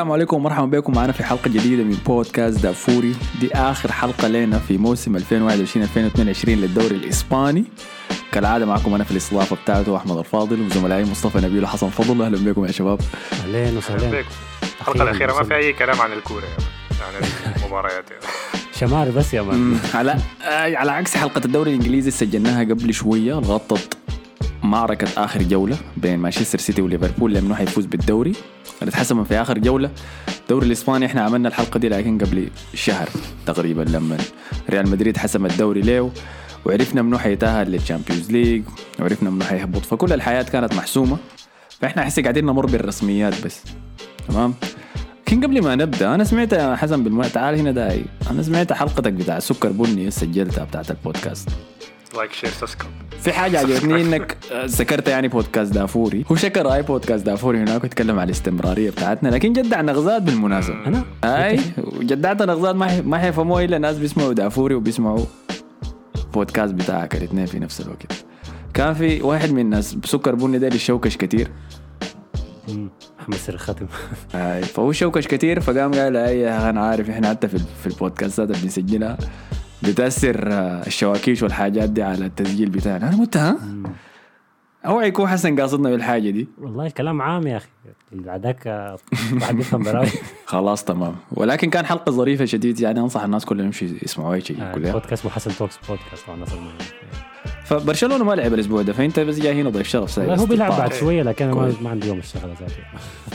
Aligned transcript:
السلام 0.00 0.12
عليكم 0.12 0.36
ومرحبا 0.36 0.66
بكم 0.78 0.92
معنا 0.94 1.12
في 1.12 1.24
حلقة 1.24 1.48
جديدة 1.50 1.84
من 1.84 1.96
بودكاست 2.06 2.62
دافوري. 2.62 3.14
دي 3.40 3.54
آخر 3.54 3.92
حلقة 3.92 4.28
لنا 4.28 4.58
في 4.58 4.78
موسم 4.78 5.18
2021-2022 5.18 5.22
للدوري 6.48 6.96
الإسباني. 6.96 7.64
كالعادة 8.32 8.66
معكم 8.66 8.94
أنا 8.94 9.04
في 9.04 9.10
الاستضافة 9.10 9.56
بتاعته 9.56 9.96
أحمد 9.96 10.16
الفاضل 10.16 10.60
وزملائي 10.60 11.04
مصطفى 11.04 11.38
نبيل 11.46 11.64
وحسن 11.64 11.88
فضل. 11.88 12.22
أهلا 12.22 12.50
بكم 12.52 12.64
يا 12.64 12.72
شباب. 12.72 13.00
أهلين 13.32 13.64
أهلا 13.66 13.78
وسهلين 13.78 14.10
بكم. 14.10 14.28
الحلقة 14.80 15.02
الأخيرة 15.02 15.32
ما 15.32 15.44
في 15.44 15.56
أي 15.56 15.72
كلام 15.72 16.00
عن 16.00 16.12
الكورة 16.12 16.44
يعني 16.44 17.16
عن 17.16 17.22
المباريات 17.62 18.10
يعني. 18.10 18.22
شماري 18.74 19.10
بس 19.10 19.34
يا 19.34 19.42
مان. 19.42 19.78
على 19.94 20.16
على 20.76 20.92
عكس 20.92 21.16
حلقة 21.16 21.40
الدوري 21.44 21.70
الإنجليزي 21.70 22.10
سجلناها 22.10 22.60
قبل 22.64 22.94
شوية 22.94 23.34
غطت 23.34 23.96
معركة 24.70 25.24
آخر 25.24 25.42
جولة 25.42 25.76
بين 25.96 26.18
مانشستر 26.18 26.58
سيتي 26.58 26.82
وليفربول 26.82 27.34
لأنه 27.34 27.54
حيفوز 27.54 27.86
بالدوري. 27.86 28.32
اللي 28.80 28.90
اتحسم 28.90 29.24
في 29.24 29.40
آخر 29.40 29.58
جولة. 29.58 29.90
الدوري 30.40 30.66
الإسباني 30.66 31.06
إحنا 31.06 31.20
عملنا 31.20 31.48
الحلقة 31.48 31.78
دي 31.78 31.88
لكن 31.88 32.18
قبل 32.18 32.48
شهر 32.74 33.08
تقريبا 33.46 33.82
لما 33.82 34.16
ريال 34.70 34.90
مدريد 34.90 35.16
حسم 35.16 35.46
الدوري 35.46 35.80
ليه 35.80 36.10
وعرفنا 36.64 37.02
منو 37.02 37.18
حيتأهل 37.18 37.70
لل 37.72 37.83
Champions 37.83 38.30
League. 38.30 38.62
وعرفنا 39.00 39.30
منو 39.30 39.44
حيهبط. 39.44 39.80
فكل 39.80 40.12
الحياة 40.12 40.42
كانت 40.42 40.74
محسومة. 40.74 41.16
فإحنا 41.80 42.04
حسي 42.04 42.22
قاعدين 42.22 42.46
نمر 42.46 42.66
بالرسميات 42.66 43.44
بس. 43.44 43.60
تمام؟ 44.28 44.54
لكن 45.26 45.44
قبل 45.44 45.62
ما 45.62 45.74
نبدأ 45.74 46.14
أنا 46.14 46.24
سمعت 46.24 46.52
يا 46.52 46.76
حسن 46.76 47.04
بالم... 47.04 47.22
تعال 47.22 47.58
هنا 47.58 47.70
داي. 47.70 48.04
أنا 48.30 48.42
سمعت 48.42 48.72
حلقتك 48.72 49.12
بتاع 49.12 49.38
سكر 49.38 49.72
بني 49.72 50.10
سجلتها 50.10 50.64
بتاعت 50.64 50.90
البودكاست. 50.90 51.48
like 52.16 52.32
share 52.32 52.50
subscribe 52.50 52.94
في 53.20 53.32
حاجة 53.32 53.58
عجبتني 53.58 54.02
إنك 54.02 54.36
آه، 54.52 54.64
ذكرت 54.64 55.08
يعني 55.08 55.28
بودكاست 55.28 55.72
دافوري. 55.72 56.24
هو 56.30 56.36
شكر 56.36 56.74
أي 56.74 56.82
بودكاست 56.82 57.26
دافوري 57.26 57.58
هناك 57.58 57.84
وتكلم 57.84 58.18
على 58.18 58.24
الاستمرارية 58.24 58.90
بتاعتنا 58.90 59.28
لكن 59.28 59.52
جدع 59.52 59.80
نغزات 59.80 60.22
بالمناسبة. 60.22 60.74
أنا 60.86 61.04
أي؟ 61.24 61.60
جدعت 62.00 62.42
نغزات 62.42 62.74
ما 62.74 63.00
ما 63.00 63.18
حيفهموها 63.18 63.64
إلا 63.64 63.78
ناس 63.78 63.98
بيسمعوا 63.98 64.32
دافوري 64.32 64.74
وبيسمعوا 64.74 65.24
بودكاست 66.34 66.74
بتاعك 66.74 67.14
الاثنين 67.14 67.46
في 67.46 67.58
نفس 67.58 67.80
الوقت. 67.80 68.12
كان 68.74 68.94
في 68.94 69.22
واحد 69.22 69.50
من 69.52 69.60
الناس 69.60 69.96
سكر 70.04 70.34
بني 70.34 70.58
ده 70.58 70.66
اللي 70.66 70.78
شوكش 70.78 71.16
كتير. 71.16 71.50
محمد 72.68 73.36
سر 73.46 73.54
الختم 73.54 73.86
هاي 74.34 74.62
فهو 74.62 74.92
شوكش 74.92 75.26
كتير 75.26 75.60
فقام 75.60 75.94
قال 75.94 76.16
أي 76.16 76.48
أنا 76.70 76.80
عارف 76.80 77.10
إحنا 77.10 77.28
حتى 77.28 77.48
في 77.48 77.58
في 77.58 77.86
البودكاستات 77.86 78.50
اللي 78.50 78.62
بنسجلها. 78.62 79.18
بتأثر 79.82 80.52
آه، 80.52 80.86
الشواكيش 80.86 81.42
والحاجات 81.42 81.90
دي 81.90 82.02
على 82.02 82.26
التسجيل 82.26 82.68
بتاعنا. 82.70 83.08
أنا 83.08 83.18
قلت 83.20 83.36
ها؟ 83.36 83.58
اوعى 84.86 85.08
يكون 85.08 85.28
حسن 85.28 85.60
قاصدنا 85.60 85.90
بالحاجة 85.90 86.30
دي. 86.30 86.48
والله 86.58 86.90
كلام 86.90 87.22
عام 87.22 87.46
يا 87.46 87.56
أخي. 87.56 87.68
اللي 88.12 88.22
بعدك 88.24 88.66
آه، 88.66 88.98
واحد 89.40 89.56
بيفهم 89.56 89.82
براوي. 89.82 90.06
خلاص 90.46 90.84
تمام. 90.84 91.16
ولكن 91.32 91.70
كان 91.70 91.86
حلقة 91.86 92.12
ظريفة 92.12 92.44
شديد 92.44 92.80
يعني 92.80 93.00
أنصح 93.00 93.22
الناس 93.22 93.44
كلهم 93.44 93.66
يمشوا 93.66 93.88
يسمعوا 94.02 94.34
أي 94.34 94.40
شيء 94.40 94.56
كلها. 94.74 94.92
بودكاست 94.92 95.26
محسن 95.26 95.50
توكس 95.50 95.78
بودكاست 95.88 96.28
الناس 96.28 96.52
المهم. 96.52 96.72
فبرشلونة 97.70 98.24
ما 98.24 98.32
لعب 98.32 98.54
الأسبوع 98.54 98.82
ده 98.82 98.92
فأنت 98.92 99.20
بس 99.20 99.38
جاي 99.38 99.60
هنا 99.60 99.70
ضيف 99.70 99.88
شرف 99.88 100.10
ساي 100.10 100.26
والله 100.26 100.42
هو 100.42 100.46
بيلعب 100.46 100.70
بعد 100.78 100.92
إيه. 100.92 101.00
شوية 101.00 101.22
لكن 101.22 101.48
أنا 101.48 101.74
ما 101.80 101.90
عندي 101.90 102.08
يوم 102.08 102.18
الشغله 102.18 102.54
ذاته. 102.60 102.74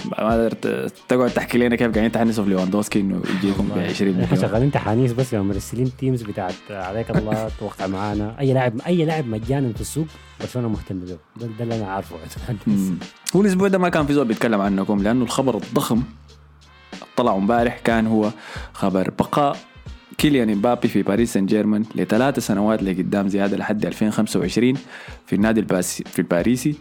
ما 0.06 0.34
قدرت 0.34 0.68
تقعد 1.10 1.30
تحكي 1.30 1.58
لنا 1.58 1.76
كيف 1.76 1.92
قاعدين 1.92 2.12
تحنسوا 2.12 2.44
في 2.44 2.50
ليواندوسكي 2.50 3.00
إنه 3.00 3.22
يجيكم 3.38 3.68
ب 3.68 3.80
20 3.80 4.12
إحنا 4.12 4.26
مليون. 4.26 4.50
شغالين 4.50 4.72
تحانيس 4.72 5.14
بس 5.14 5.34
يا 5.34 5.40
مرسلين 5.40 5.92
teams 5.98 6.22
بتاعت 6.22 6.54
عليك 6.70 7.10
الله 7.10 7.50
توقع 7.60 7.88
معانا. 7.88 8.40
أي 8.40 8.54
لاعب 8.54 8.82
أي 8.88 9.06
لاعب 9.06 9.28
مجانا 9.28 9.74
في 9.74 9.82
السوق 9.82 10.08
برشلونة 10.42 10.70
مهتم 10.70 11.00
به. 11.00 11.06
ده, 11.06 11.18
ده 11.40 11.64
اللي 11.64 11.76
أنا 11.76 11.88
عارفه. 11.88 12.16
هو 13.36 13.42
الأسبوع 13.42 13.68
ده 13.68 13.78
ما 13.78 13.90
كان 13.90 14.06
في 14.06 14.14
زول 14.14 14.28
بيتكلم 14.28 14.62
عنكم 14.62 15.04
لأنه 15.04 15.24
الخبر 15.24 15.58
الضخم 15.58 16.04
طلع 17.18 17.36
امبارح 17.36 17.80
كان 17.80 18.08
هو 18.08 18.32
خبر 18.74 19.10
بقاء 19.10 19.58
كيليان 20.18 20.50
امبابي 20.50 20.88
في 20.88 21.02
باريس 21.02 21.34
سان 21.34 21.46
جيرمان 21.46 21.84
لثلاث 21.96 22.40
سنوات 22.40 22.84
لقدام 22.84 23.28
زياده 23.28 23.58
لحد 23.58 23.86
2025 23.86 24.74
في 25.28 25.36
النادي 25.36 25.60
الباسي 25.60 26.04
في 26.04 26.20
الباريسي 26.20 26.76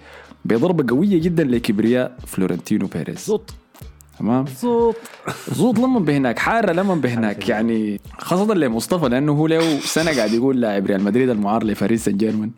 بضربة 0.45 0.95
قوية 0.95 1.21
جدا 1.21 1.45
لكبرياء 1.45 2.17
فلورنتينو 2.27 2.87
بيريز. 2.87 3.19
صوت 3.19 3.51
تمام؟ 4.19 4.47
صوت 4.47 4.97
زوط 5.53 5.79
لما 5.79 6.01
بهناك 6.01 6.39
حارة 6.39 6.73
لما 6.73 6.95
بهناك 6.95 7.49
يعني 7.49 8.01
خاصة 8.19 8.55
لمصطفى 8.55 9.09
لأنه 9.09 9.33
هو 9.33 9.47
له 9.47 9.79
سنة 9.81 10.17
قاعد 10.17 10.33
يقول 10.33 10.61
لاعب 10.61 10.87
ريال 10.87 11.03
مدريد 11.05 11.31
المعار 11.31 11.65
لباريس 11.65 12.05
سان 12.05 12.17
جيرمان 12.17 12.51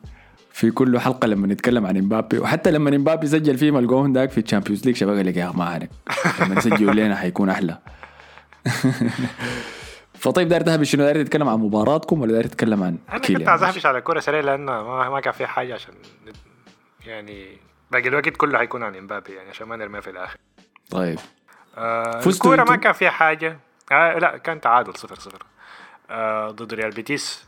في 0.53 0.71
كل 0.71 0.99
حلقة 1.01 1.27
لما 1.27 1.47
نتكلم 1.47 1.87
عن 1.87 1.97
امبابي 1.97 2.39
وحتى 2.39 2.71
لما 2.71 2.97
امبابي 2.97 3.27
سجل 3.27 3.59
فيه 3.59 3.79
الجون 3.79 4.13
داك 4.13 4.31
في 4.31 4.41
ال 4.41 4.45
Champions 4.45 4.85
League 4.87 4.97
شباب 4.97 5.17
قال 5.17 5.27
لك 5.27 5.37
يا 5.37 5.53
ما 5.55 5.65
عليك. 5.65 5.91
لما 6.41 6.55
نسجل 6.55 6.97
لنا 6.97 7.17
حيكون 7.17 7.49
أحلى. 7.49 7.79
فطيب 10.19 10.49
داير 10.49 10.63
تهبش 10.63 10.91
شنو؟ 10.91 11.03
داير 11.05 11.23
تتكلم 11.23 11.49
عن 11.49 11.59
مباراتكم 11.59 12.21
ولا 12.21 12.33
داير 12.33 12.47
تتكلم 12.47 12.83
عن 12.83 12.99
أنا 13.09 13.19
كنت 13.19 13.49
عايز 13.49 13.63
اهبش 13.63 13.87
على 13.87 13.99
الكوره 13.99 14.21
سريع 14.21 14.41
لأن 14.41 14.65
ما, 14.65 15.09
ما 15.11 15.21
كان 15.21 15.33
في 15.33 15.47
حاجة 15.47 15.75
عشان 15.75 15.95
يعني 17.07 17.59
باقي 17.91 18.09
الوقت 18.09 18.29
كله 18.29 18.59
حيكون 18.59 18.83
عن 18.83 18.97
إمبابي 18.97 19.33
يعني 19.33 19.49
عشان 19.49 19.69
ما 19.69 19.77
نرميه 19.77 20.01
في 20.01 20.11
الآخر. 20.11 20.39
طيب. 20.91 21.19
آه 21.77 22.21
الكورة 22.27 22.65
ما؟ 22.65 22.77
كان 22.77 22.93
فيها 22.93 23.11
حاجة. 23.11 23.59
آه 23.93 24.19
لا 24.19 24.37
كان 24.37 24.61
تعادل 24.61 24.97
صفر 24.97 25.15
صفر. 25.15 25.43
آه 26.11 26.51
ضد 26.51 26.75
ريال 26.75 26.91
بيتيس 26.91 27.45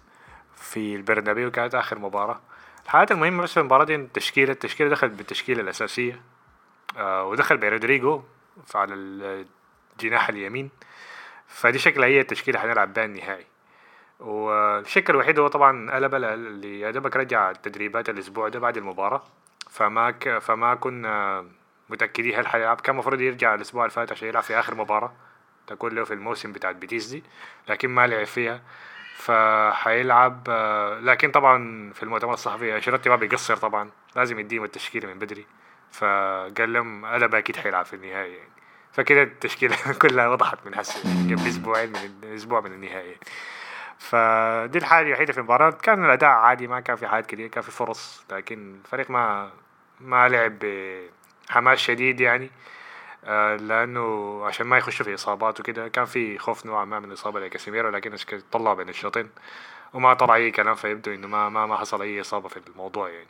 في 0.56 0.96
البرنابيو 0.96 1.50
كانت 1.50 1.74
آخر 1.74 1.98
مباراة. 1.98 2.40
الحاجات 2.84 3.12
المهمة 3.12 3.42
بس 3.42 3.52
في 3.52 3.60
المباراة 3.60 3.84
دي 3.84 3.94
التشكيله 3.94 4.52
التشكيلة 4.52 4.90
دخلت 4.90 5.12
بالتشكيلة 5.12 5.60
الأساسية. 5.60 6.22
آه 6.96 7.24
ودخل 7.24 7.56
برودريجو 7.56 8.22
على 8.74 8.94
الجناح 8.94 10.28
اليمين. 10.28 10.70
فدي 11.48 11.78
شكلها 11.78 12.08
هي 12.08 12.20
التشكيلة 12.20 12.58
حنلعب 12.58 12.94
بها 12.94 13.04
النهائي. 13.04 13.46
والشكل 14.20 15.12
الوحيد 15.12 15.38
هو 15.38 15.48
طبعا 15.48 15.90
ألابا 15.90 16.14
اللي 16.14 16.80
يا 16.80 16.90
دوبك 16.90 17.16
رجع 17.16 17.50
التدريبات 17.50 18.08
الأسبوع 18.08 18.48
ده 18.48 18.58
بعد 18.58 18.76
المباراة. 18.76 19.22
فما 19.70 20.10
ك... 20.10 20.38
فما 20.38 20.74
كنا 20.74 21.44
متأكدين 21.88 22.34
هل 22.34 22.46
حيلعب 22.46 22.80
كان 22.80 22.94
المفروض 22.94 23.20
يرجع 23.20 23.54
الأسبوع 23.54 23.84
اللي 23.84 23.94
فات 23.94 24.12
عشان 24.12 24.28
يلعب 24.28 24.42
في 24.42 24.58
آخر 24.58 24.74
مباراة. 24.74 25.12
تكون 25.66 25.94
له 25.94 26.04
في 26.04 26.14
الموسم 26.14 26.52
بتاع 26.52 26.72
بيتيس 26.72 27.06
دي. 27.06 27.24
لكن 27.68 27.88
ما 27.88 28.06
لعب 28.06 28.24
فيها. 28.26 28.62
فحيلعب 29.16 30.50
لكن 31.02 31.30
طبعا 31.30 31.90
في 31.92 32.02
المؤتمر 32.02 32.34
الصحفي 32.34 32.76
أنشيلوتي 32.76 33.08
ما 33.08 33.16
بيقصر 33.16 33.56
طبعا. 33.56 33.90
لازم 34.16 34.38
يديهم 34.38 34.64
التشكيلة 34.64 35.08
من 35.08 35.18
بدري. 35.18 35.46
فقال 35.92 36.72
لهم 36.72 37.06
قلب 37.06 37.34
أكيد 37.34 37.56
حيلعب 37.56 37.84
في 37.84 37.96
النهائي 37.96 38.32
يعني. 38.32 38.57
فكده 38.98 39.22
التشكيلة 39.22 39.76
كلها 40.02 40.28
وضحت 40.28 40.66
من 40.66 40.74
هسه 40.74 41.00
قبل 41.24 41.48
أسبوعين 41.48 41.92
من 41.92 42.34
أسبوع 42.34 42.60
من 42.60 42.72
النهائي 42.72 43.16
فدي 43.98 44.78
الحاجة 44.78 45.06
الوحيدة 45.06 45.32
في 45.32 45.38
المباراة 45.38 45.70
كان 45.70 46.04
الأداء 46.04 46.30
عادي 46.30 46.66
ما 46.66 46.80
كان 46.80 46.96
في 46.96 47.06
حاجات 47.06 47.26
كثير 47.26 47.46
كان 47.46 47.62
في 47.62 47.70
فرص 47.70 48.24
لكن 48.32 48.76
الفريق 48.84 49.10
ما 49.10 49.50
ما 50.00 50.28
لعب 50.28 50.58
بحماس 51.48 51.78
شديد 51.78 52.20
يعني 52.20 52.50
آه، 53.24 53.56
لأنه 53.56 54.40
عشان 54.44 54.66
ما 54.66 54.78
يخشوا 54.78 55.04
في 55.04 55.14
إصابات 55.14 55.60
وكده 55.60 55.88
كان 55.88 56.04
في 56.04 56.38
خوف 56.38 56.66
نوعا 56.66 56.84
ما 56.84 57.00
من 57.00 57.12
إصابة 57.12 57.40
لكاسيميرو 57.40 57.90
لكن 57.90 58.16
طلع 58.52 58.74
بين 58.74 58.88
الشوطين 58.88 59.30
وما 59.94 60.14
طلع 60.14 60.34
أي 60.34 60.50
كلام 60.50 60.74
فيبدو 60.74 61.14
إنه 61.14 61.26
ما 61.26 61.48
ما 61.48 61.66
ما 61.66 61.76
حصل 61.76 62.02
أي 62.02 62.20
إصابة 62.20 62.48
في 62.48 62.60
الموضوع 62.66 63.08
يعني 63.08 63.28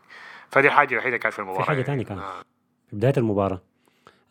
فدي 0.50 0.66
الحاجة 0.66 0.92
الوحيدة 0.92 1.16
كانت 1.16 1.34
في 1.34 1.38
المباراة 1.38 1.64
حاجة 1.64 1.76
يعني. 1.76 1.86
تانية 1.86 2.04
كان. 2.04 2.18
آه. 2.18 2.42
في 2.90 2.96
بداية 2.96 3.14
المباراة 3.16 3.67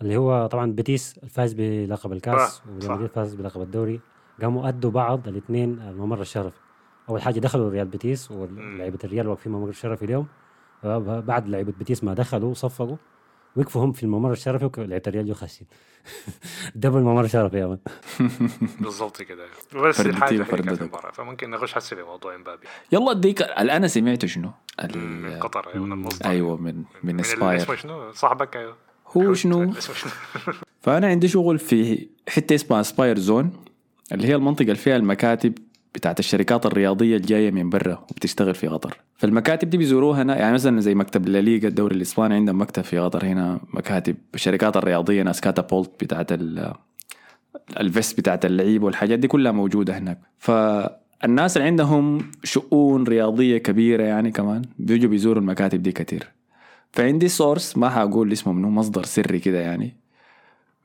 اللي 0.01 0.17
هو 0.17 0.47
طبعا 0.47 0.71
بيتيس 0.71 1.17
الفاز 1.23 1.53
بلقب 1.53 2.11
الكاس 2.11 2.61
وريال 2.83 3.09
فاز 3.09 3.33
بلقب 3.35 3.61
الدوري. 3.61 3.99
قاموا 4.41 4.67
أدوا 4.67 4.91
بعض 4.91 5.27
الاثنين 5.27 5.79
الممر 5.81 6.21
الشرفي 6.21 6.57
أول 7.09 7.21
حاجة 7.21 7.39
دخلوا 7.39 7.69
ريال 7.69 7.87
بيتيس 7.87 8.31
ولعيبة 8.31 8.99
الريال 9.03 9.27
واقفين 9.27 9.51
ممر 9.51 9.69
الشرفي 9.69 10.05
اليوم. 10.05 10.27
بعد 10.83 11.47
لعيبة 11.49 11.73
بيتيس 11.77 12.03
ما 12.03 12.13
دخلوا 12.13 12.53
صفقوا 12.53 12.97
وقفوا 13.55 13.85
هم 13.85 13.91
في 13.91 14.03
الممر 14.03 14.31
الشرفي 14.31 14.69
ولعيبه 14.81 15.03
الريال 15.07 15.27
جو 15.27 15.33
خاشين. 15.33 15.67
double 16.75 17.01
ممر 17.01 17.27
شرفي 17.27 17.57
يا 17.59 17.67
man. 17.67 17.79
بالضبط 18.81 19.21
كده. 19.21 19.45
بس 19.75 20.01
الحاجة. 20.01 20.45
المباراة 20.53 21.11
فممكن 21.11 21.49
نخش 21.49 21.77
هسه 21.77 21.95
في 21.95 22.03
موضوع 22.03 22.35
امبابي 22.35 22.67
يلا 22.91 23.11
أديك 23.11 23.41
الان 23.41 23.69
أنا 23.69 23.87
سمعت 23.87 24.25
شنو؟ 24.25 24.51
من 24.95 25.39
قطر 25.39 25.67
أيوه 25.67 25.85
من 25.85 25.91
المصدر. 25.91 26.25
أيوه 26.29 26.57
من 26.57 26.75
من 26.75 26.83
من 27.03 27.19
اسباير 27.19 27.61
اسمه 27.61 27.75
شنو؟ 27.75 28.11
صاحبك 28.11 28.57
أيوه. 28.57 28.75
هو 29.17 29.33
شنو؟ 29.41 29.73
فأنا 30.81 31.07
عندي 31.07 31.27
شغل 31.27 31.59
في 31.59 32.07
حتة 32.29 32.55
اسمها 32.55 32.81
سباير 32.83 33.19
زون 33.19 33.51
اللي 34.11 34.27
هي 34.27 34.35
المنطقة 34.35 34.61
اللي 34.63 34.75
فيها 34.75 34.95
المكاتب 34.97 35.53
بتاعت 35.95 36.19
الشركات 36.19 36.65
الرياضية 36.65 37.17
الجاية 37.17 37.51
من 37.51 37.69
برا 37.69 38.05
وبتشتغل 38.11 38.55
في 38.55 38.67
قطر. 38.67 38.97
فالمكاتب 39.17 39.69
دي 39.69 39.77
بيزوروها 39.77 40.21
هنا 40.21 40.37
يعني 40.37 40.53
مثلا 40.53 40.79
زي 40.81 40.95
مكتب 40.95 41.27
الليغا 41.27 41.67
الدوري 41.67 41.95
الإسباني 41.95 42.33
عندهم 42.33 42.61
مكتب 42.61 42.83
في 42.83 42.99
قطر 42.99 43.25
هنا 43.25 43.59
مكاتب 43.73 44.15
الشركات 44.35 44.77
الرياضية 44.77 45.23
ناس 45.23 45.41
كاتابولت 45.41 45.91
بتاعت 46.03 46.31
ال- 46.31 46.73
ال 47.79 47.87
vest 47.87 48.19
بتاعت 48.19 48.45
اللعيبه 48.45 48.85
والحاجات 48.85 49.19
دي 49.19 49.27
كلها 49.27 49.51
موجودة 49.51 49.97
هناك. 49.97 50.19
فالناس 50.37 51.57
اللي 51.57 51.67
عندهم 51.67 52.31
شؤون 52.43 53.03
رياضية 53.03 53.57
كبيرة 53.57 54.03
يعني 54.03 54.31
كمان 54.31 54.61
بيجوا 54.79 55.09
بيزوروا 55.09 55.41
المكاتب 55.41 55.83
دي 55.83 55.91
كتير. 55.91 56.27
فعندي 56.97 57.27
source 57.27 57.77
ما 57.77 57.89
حقول 57.89 58.31
اسمه 58.31 58.53
منه 58.53 58.69
مصدر 58.69 59.03
سري 59.03 59.39
كده 59.39 59.59
يعني. 59.59 59.95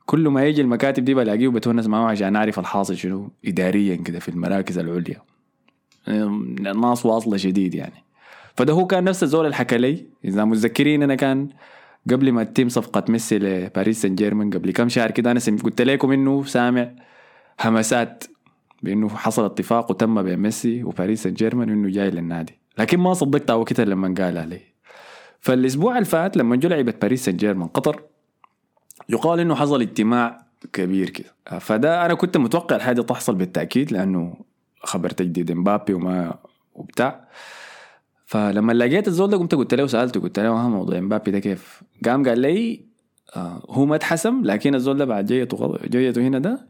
كل 0.05 0.27
ما 0.27 0.45
يجي 0.45 0.61
المكاتب 0.61 1.05
دي 1.05 1.13
بلاقيه 1.13 1.47
بتونس 1.47 1.87
معه 1.87 2.09
عشان 2.09 2.35
أعرف 2.35 2.59
الحاصل 2.59 2.97
شنو 2.97 3.29
اداريا 3.45 3.95
كده 3.95 4.19
في 4.19 4.29
المراكز 4.29 4.77
العليا. 4.77 5.21
الناس 6.07 7.05
واصلة 7.05 7.37
شديد 7.37 7.75
يعني. 7.75 8.03
فده 8.55 8.73
هو 8.73 8.87
كان 8.87 9.03
نفس 9.03 9.23
الزول 9.23 9.45
اللي 9.45 9.55
حكى 9.55 9.77
لي. 9.77 10.05
إذا 10.25 10.45
متذكرين 10.45 11.03
أنا 11.03 11.15
كان 11.15 11.49
قبل 12.09 12.31
ما 12.31 12.43
تتم 12.43 12.69
صفقة 12.69 13.03
ميسي 13.09 13.39
لباريس 13.39 14.01
سان 14.01 14.15
جيرمان 14.15 14.49
قبل 14.49 14.71
كم 14.71 14.89
شهر 14.89 15.11
كده 15.11 15.31
أنا 15.31 15.39
قلت 15.63 15.81
لكم 15.81 16.11
إنه 16.11 16.43
سامع 16.43 16.91
همسات 17.61 18.23
بإنه 18.83 19.09
حصل 19.09 19.45
اتفاق 19.45 19.91
وتم 19.91 20.21
بين 20.21 20.39
ميسي 20.39 20.83
وباريس 20.83 21.23
سان 21.23 21.33
جيرمان 21.33 21.69
إنه 21.69 21.89
جاي 21.89 22.09
للنادي. 22.09 22.59
لكن 22.77 22.99
ما 22.99 23.13
صدقت 23.13 23.51
وقتها 23.51 23.85
لما 23.85 24.13
قال 24.17 24.37
علي 24.37 24.72
فالأسبوع 25.43 25.93
اللي 25.93 26.05
فات 26.05 26.37
لما 26.37 26.55
جو 26.55 26.69
لعبت 26.69 27.01
باريس 27.01 27.25
سان 27.25 27.37
جيرمان 27.37 27.67
قطر 27.67 28.01
يقال 29.09 29.39
إنه 29.39 29.55
حصل 29.55 29.81
اجتماع 29.81 30.45
كبير 30.73 31.09
كده. 31.09 31.59
فده 31.59 32.05
أنا 32.05 32.13
كنت 32.13 32.37
متوقع 32.37 32.75
الحاجة 32.75 33.01
تحصل 33.01 33.35
بالتأكيد 33.35 33.91
لأنه 33.91 34.35
خبر 34.83 35.09
تجديد 35.09 35.51
إمبابي 35.51 35.93
وما 35.93 36.33
وبتاع. 36.75 37.27
فلما 38.25 38.73
لقيت 38.73 39.07
الزول 39.07 39.29
ده 39.29 39.37
قمت 39.37 39.55
قلت 39.55 39.73
له 39.73 39.87
سألته 39.87 40.21
قلت 40.21 40.39
له 40.39 40.49
ها 40.49 40.67
موضوع 40.67 40.97
إمبابي 40.97 41.31
ده 41.31 41.39
كيف؟ 41.39 41.83
قام 42.05 42.29
قال 42.29 42.39
لي 42.39 42.85
آه 43.35 43.61
هو 43.69 43.85
ما 43.85 43.95
اتحسم 43.95 44.41
لكن 44.43 44.75
الزول 44.75 44.97
ده 44.97 45.05
بعد 45.05 45.25
جيته 45.25 45.77
جيته 45.87 46.21
هنا 46.21 46.39
ده 46.39 46.67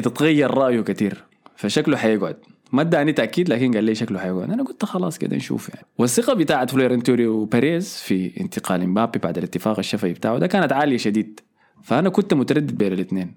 تتغير 0.00 0.50
رأيه 0.54 0.80
كثير 0.80 1.24
فشكله 1.56 1.96
حيقعد. 1.96 2.36
ما 2.72 2.82
اداني 2.82 3.12
تأكيد 3.12 3.48
لكن 3.48 3.74
قال 3.74 3.84
لي 3.84 3.94
شكله 3.94 4.18
حيقعد 4.18 4.50
أنا 4.50 4.62
قلت 4.62 4.84
خلاص 4.84 5.18
كده 5.18 5.36
نشوف 5.36 5.68
يعني. 5.68 5.86
والثقة 5.98 6.34
بتاعت 6.34 6.70
فلورنتينو 6.70 7.26
بيريز 7.26 7.96
في 7.96 8.40
انتقال 8.40 8.82
امبابي 8.82 9.18
بعد 9.18 9.38
الاتفاق 9.38 9.78
الشفهي 9.78 10.12
بتاعه 10.12 10.38
ده 10.38 10.46
كانت 10.46 10.72
عالية 10.72 10.96
شديد. 10.96 11.40
فأنا 11.82 12.08
كنت 12.08 12.34
متردد 12.34 12.78
بين 12.78 12.92
الاثنين 12.92 13.34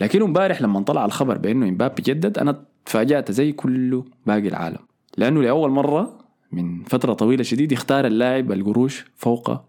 لكن 0.00 0.22
امبارح 0.22 0.62
لما 0.62 0.80
طلع 0.82 1.04
الخبر 1.04 1.38
بأنه 1.38 1.68
امبابي 1.68 2.02
جدد 2.02 2.38
أنا 2.38 2.64
تفاجأت 2.86 3.32
زي 3.32 3.52
كل 3.52 4.02
باقي 4.26 4.48
العالم. 4.48 4.78
لأنه 5.18 5.42
لأول 5.42 5.70
مرة 5.70 6.18
من 6.52 6.82
فترة 6.84 7.12
طويلة 7.12 7.42
شديد 7.42 7.72
يختار 7.72 8.06
اللاعب 8.06 8.52
القروش 8.52 9.04
فوق 9.16 9.60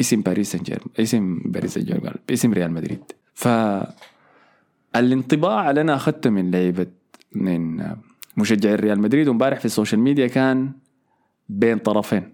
اسم 0.00 0.20
باريس 0.20 0.52
سان 0.52 0.62
جيرمان 0.62 0.88
اسم 1.00 1.40
باريس 1.44 1.74
سان 1.74 1.84
جيرمان 1.84 2.14
اسم 2.30 2.52
ريال 2.52 2.70
مدريد. 2.72 3.12
ف 3.34 3.48
الانطباع 4.96 5.70
اللي 5.70 5.80
أنا 5.80 5.94
أخذته 5.94 6.30
من 6.30 6.50
لعيبة 6.50 6.86
من 7.32 7.80
مشجعي 8.36 8.74
ريال 8.74 9.00
مدريد 9.00 9.28
وامبارح 9.28 9.58
في 9.58 9.64
ال 9.64 9.69
social 9.69 10.00
media 10.00 10.26
كان 10.26 10.72
بين 11.48 11.78
طرفين 11.78 12.32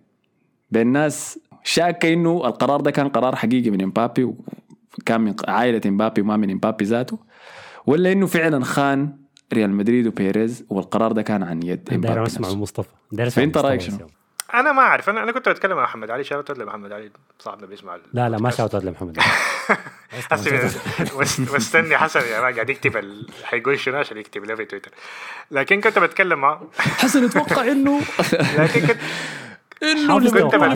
بين 0.71 0.87
ناس 0.87 1.39
شاكة 1.65 2.13
إنه 2.13 2.47
القرار 2.47 2.81
ده 2.81 2.91
كان 2.91 3.09
قرار 3.09 3.37
حقيقي 3.37 3.71
من 3.71 3.83
إمبابي 3.83 4.25
وكان 4.25 5.21
من 5.21 5.35
عائلة 5.49 5.81
إمبابي 5.87 6.21
وما 6.21 6.37
من 6.37 6.51
إمبابي 6.51 6.85
ذاته 6.85 7.19
ولا 7.87 8.13
إنه 8.13 8.27
فعلا 8.27 8.65
خان 8.65 9.17
ريال 9.53 9.71
مدريد 9.71 10.07
وبيريز 10.07 10.65
والقرار 10.71 11.13
ده 11.13 11.23
كان 11.23 11.43
عن 11.43 11.63
يد 11.63 11.85
داير 11.85 11.97
إمبابي 11.97 12.27
أسمع. 12.27 12.53
مصطفى 12.53 12.89
داير 13.13 13.29
أسمع 13.29 13.45
رأيك 13.57 13.81
بس 13.81 13.87
شنو؟ 13.87 14.07
أنا 14.55 14.73
ما 14.73 14.83
أعرف. 14.83 15.09
أنا 15.11 15.23
أنا 15.23 15.33
كنت 15.33 15.49
بتكلم 15.49 15.77
مع 15.77 15.83
محمد 15.83 16.11
علي. 16.11 16.25
shout 16.25 16.51
لمحمد 16.51 16.93
علي. 16.93 17.11
صاحبنا 17.39 17.67
بيسمع 17.67 17.97
لا 18.13 18.29
لا 18.29 18.39
ما 18.39 18.51
shout 18.51 18.75
out 18.75 18.85
لمحمد 18.85 19.19
وست- 21.15 21.51
واستني 21.51 21.97
حسن 21.99 22.21
يا 22.21 22.41
ما 22.41 22.49
قاعد 22.55 22.71
يكتب 22.71 22.97
ال... 22.97 23.27
حيقول 23.45 23.79
شنو 23.81 23.99
عشان 23.99 24.17
يكتب 24.17 24.45
له 24.45 24.55
في 24.55 24.65
تويتر. 24.65 24.91
لكن 25.51 25.81
كنت 25.81 25.99
بتكلم 25.99 26.39
معه 26.41 26.63
حسن 26.79 27.25
أتوقع 27.25 27.63
انه 27.63 28.01
لكن 28.59 28.87
كنت 28.87 28.99
إنه 29.83 30.21
كنت 30.31 30.55
بتكلم- 30.55 30.73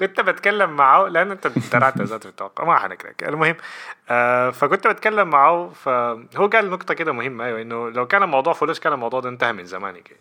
كنت 0.00 0.20
بتكلم 0.20 0.70
معه. 0.76 1.08
لأن 1.08 1.30
أنت 1.30 1.46
درعت 1.72 2.00
ذات 2.02 2.22
في 2.22 2.28
التوقع. 2.28 2.64
ما 2.64 2.78
حنكرك. 2.78 3.24
المهم 3.28 3.56
آه 4.10 4.50
فكنت 4.50 4.86
بتكلم 4.86 5.28
معه. 5.30 5.70
فهو 5.84 6.46
قال 6.52 6.70
نقطة 6.70 6.94
كده 6.94 7.12
مهمة. 7.12 7.44
أيوه 7.44 7.62
إنه 7.62 7.90
لو 7.90 8.06
كان 8.06 8.22
الموضوع 8.22 8.52
فلوس 8.52 8.80
كان 8.80 8.92
الموضوع 8.92 9.20
ده 9.20 9.28
انتهى 9.28 9.52
من 9.52 9.64
زمان 9.64 9.94
يعني. 9.96 10.16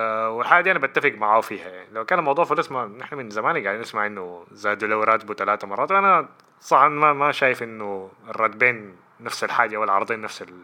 والحاجة 0.00 0.64
دي 0.64 0.70
أنا 0.70 0.78
بتفق 0.78 1.10
معاه 1.12 1.40
فيها. 1.40 1.68
يعني 1.68 1.88
لو 1.92 2.04
كان 2.04 2.18
الموضوع 2.18 2.44
فلوس 2.44 2.72
ما 2.72 2.86
نحن 2.86 3.16
من 3.16 3.30
زمان 3.30 3.62
قاعدين 3.62 3.80
نسمع 3.80 4.06
إنه 4.06 4.46
زادوا 4.52 4.88
له 4.88 5.04
راتبه 5.04 5.34
ثلاثة 5.34 5.66
مرات. 5.66 5.92
وأنا 5.92 6.28
صراحة 6.60 6.88
ما 6.88 7.12
ما 7.12 7.32
شايف 7.32 7.62
إنه 7.62 8.10
الراتبين 8.28 8.96
نفس 9.20 9.44
الحاجة 9.44 9.76
والعرضين 9.76 10.20
نفس 10.20 10.42
ال... 10.42 10.54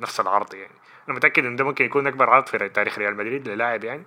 نفس 0.00 0.20
العرض 0.20 0.54
يعني. 0.54 0.72
أنا 1.08 1.16
متأكد 1.16 1.44
ان 1.44 1.56
ده 1.56 1.64
ممكن 1.64 1.84
يكون 1.84 2.06
أكبر 2.06 2.30
عرض 2.30 2.46
في 2.46 2.68
تاريخ 2.68 2.98
ريال 2.98 3.16
مدريد 3.16 3.48
للاعب 3.48 3.84
يعني. 3.84 4.02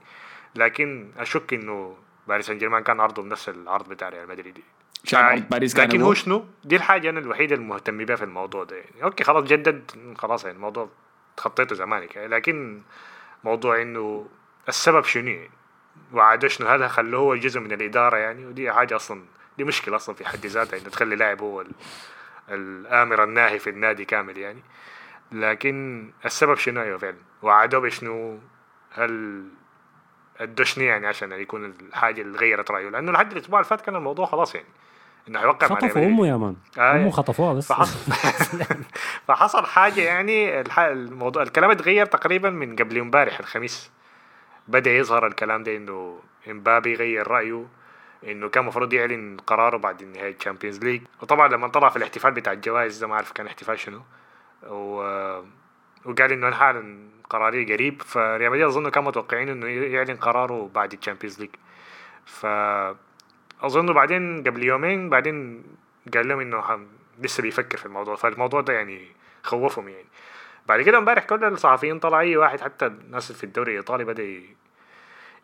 لكن 0.55 1.11
أشك 1.17 1.53
إنه 1.53 1.97
باريس 2.27 2.47
سان 2.47 2.57
جيرمان 2.57 2.83
كان 2.83 2.99
عرضه 2.99 3.23
بنفس 3.23 3.49
العرض 3.49 3.89
بتاع 3.89 4.09
ريال 4.09 4.29
مدريد. 4.29 4.59
عرض 5.13 5.43
باريس 5.49 5.75
كان 5.75 5.87
لكن 5.89 6.01
هو- 6.01 6.07
هو 6.07 6.13
شنو؟ 6.13 6.45
دي 6.63 6.75
الحاجة 6.75 7.09
أنا 7.09 7.19
الوحيدة 7.19 7.55
المهتم 7.55 8.05
بها 8.05 8.15
في 8.15 8.23
الموضوع 8.23 8.63
ده 8.63 8.75
يعني. 8.75 9.03
okay 9.03 9.23
خلاص 9.23 9.43
جدد 9.43 9.91
خلاص 10.17 10.45
يعني 10.45 10.55
الموضوع 10.55 10.89
تخطيته 11.37 11.75
زمانك 11.75 12.15
يعني. 12.15 12.27
لكن 12.27 12.81
موضوع 13.43 13.81
إنه 13.81 14.27
السبب 14.69 15.03
شنو 15.03 15.27
يعني؟ 15.29 15.49
وعاد 16.13 16.47
شنو؟ 16.47 16.67
هذا 16.67 16.87
خلوه 16.87 17.19
هو 17.21 17.35
جزء 17.35 17.59
من 17.59 17.71
الإدارة 17.71 18.17
يعني؟ 18.17 18.45
ودي 18.45 18.71
حاجة 18.71 18.95
أصلا 18.95 19.21
دي 19.57 19.63
مشكلة 19.63 19.95
أصلا 19.95 20.15
في 20.15 20.25
حد 20.25 20.45
ذاتها 20.45 20.79
إنه 20.79 20.89
تخلي 20.89 21.15
لاعب 21.15 21.41
هو 21.41 21.61
ال- 21.61 21.71
الآمر 22.49 23.23
الناهي 23.23 23.59
في 23.59 23.69
النادي 23.69 24.05
كامل 24.05 24.37
يعني. 24.37 24.63
لكن 25.31 26.09
السبب 26.25 26.55
شنو؟ 26.55 26.81
أيوه 26.81 26.97
فعلا. 26.97 27.17
وعادوا 27.41 27.79
بشنو 27.79 28.39
هل 28.91 29.43
الدشني 30.41 30.85
يعني 30.85 31.07
عشان 31.07 31.31
يكون 31.31 31.65
الحاجة 31.65 32.21
اللي 32.21 32.37
غيرت 32.37 32.71
رأيه؟ 32.71 32.89
لأنه 32.89 33.11
لحد 33.11 33.31
الأسبوع 33.31 33.59
اللي 33.59 33.69
فات 33.69 33.81
كان 33.81 33.95
الموضوع 33.95 34.25
خلاص 34.25 34.55
يعني. 34.55 34.67
إنه 35.27 35.39
حيوقع 35.39 35.67
خطفوا 35.67 35.87
مدريد. 35.87 36.03
أمه 36.03 36.27
يا 36.27 36.37
man. 36.37 36.55
آه، 36.77 36.91
أمه 36.91 36.99
يعني. 36.99 37.11
خطفوها 37.11 37.53
بس. 37.53 37.67
فحصل 37.67 37.99
فحصل 39.27 39.65
حاجة 39.65 40.01
يعني 40.01 40.61
الموضوع 40.79 41.43
الكلام 41.43 41.71
اتغير 41.71 42.05
تقريبا 42.05 42.49
من 42.49 42.75
قبل 42.75 42.97
امبارح 42.99 43.39
الخميس. 43.39 43.91
بدأ 44.69 44.91
يظهر 44.91 45.27
الكلام 45.27 45.63
ده 45.63 45.75
إنه 45.75 46.19
إمبابي 46.47 46.93
غير 46.93 47.27
رأيه 47.27 47.65
إنه 48.23 48.49
كان 48.49 48.63
المفروض 48.63 48.93
يعلن 48.93 49.37
قراره 49.47 49.77
بعد 49.77 50.03
نهاية 50.03 50.35
ال 50.35 50.39
Champions 50.39 50.79
League 50.83 51.01
وطبعا 51.21 51.47
لما 51.47 51.67
طلع 51.67 51.89
في 51.89 51.97
الاحتفال 51.97 52.31
بتاع 52.31 52.53
الجوائز 52.53 52.97
ده 52.97 53.07
ما 53.07 53.13
أعرف 53.13 53.31
كان 53.31 53.47
احتفال 53.47 53.79
شنو. 53.79 54.01
و... 54.67 54.95
وقال 56.05 56.31
إنه 56.31 56.47
أنا 56.47 56.97
قراري 57.29 57.73
قريب. 57.73 58.01
فريال 58.01 58.51
مدريد 58.51 58.65
أظن 58.65 58.89
كانوا 58.89 59.09
متوقعين 59.09 59.49
إنه 59.49 59.67
يعلن 59.67 60.15
قراره 60.15 60.69
بعد 60.75 60.93
ال 60.93 60.98
Champions 60.98 61.39
League 61.39 61.49
ف 62.25 62.45
أظن 63.61 63.93
بعدين 63.93 64.43
قبل 64.43 64.63
يومين 64.63 65.09
بعدين 65.09 65.63
قال 66.13 66.27
لهم 66.27 66.39
إنه 66.39 66.87
لسه 67.19 67.41
بيفكر 67.41 67.77
في 67.77 67.85
الموضوع. 67.85 68.15
فالموضوع 68.15 68.61
ده 68.61 68.73
يعني 68.73 69.07
خوفهم 69.43 69.89
يعني. 69.89 70.05
بعد 70.69 70.81
كده 70.81 70.97
امبارح 70.97 71.23
كل 71.23 71.43
الصحفيين 71.43 71.99
طلع 71.99 72.19
أي 72.19 72.37
واحد 72.37 72.61
حتى 72.61 72.85
الناس 72.85 73.31
في 73.31 73.43
الدوري 73.43 73.71
الإيطالي 73.71 74.03
بدأ 74.03 74.23
ي- 74.23 74.55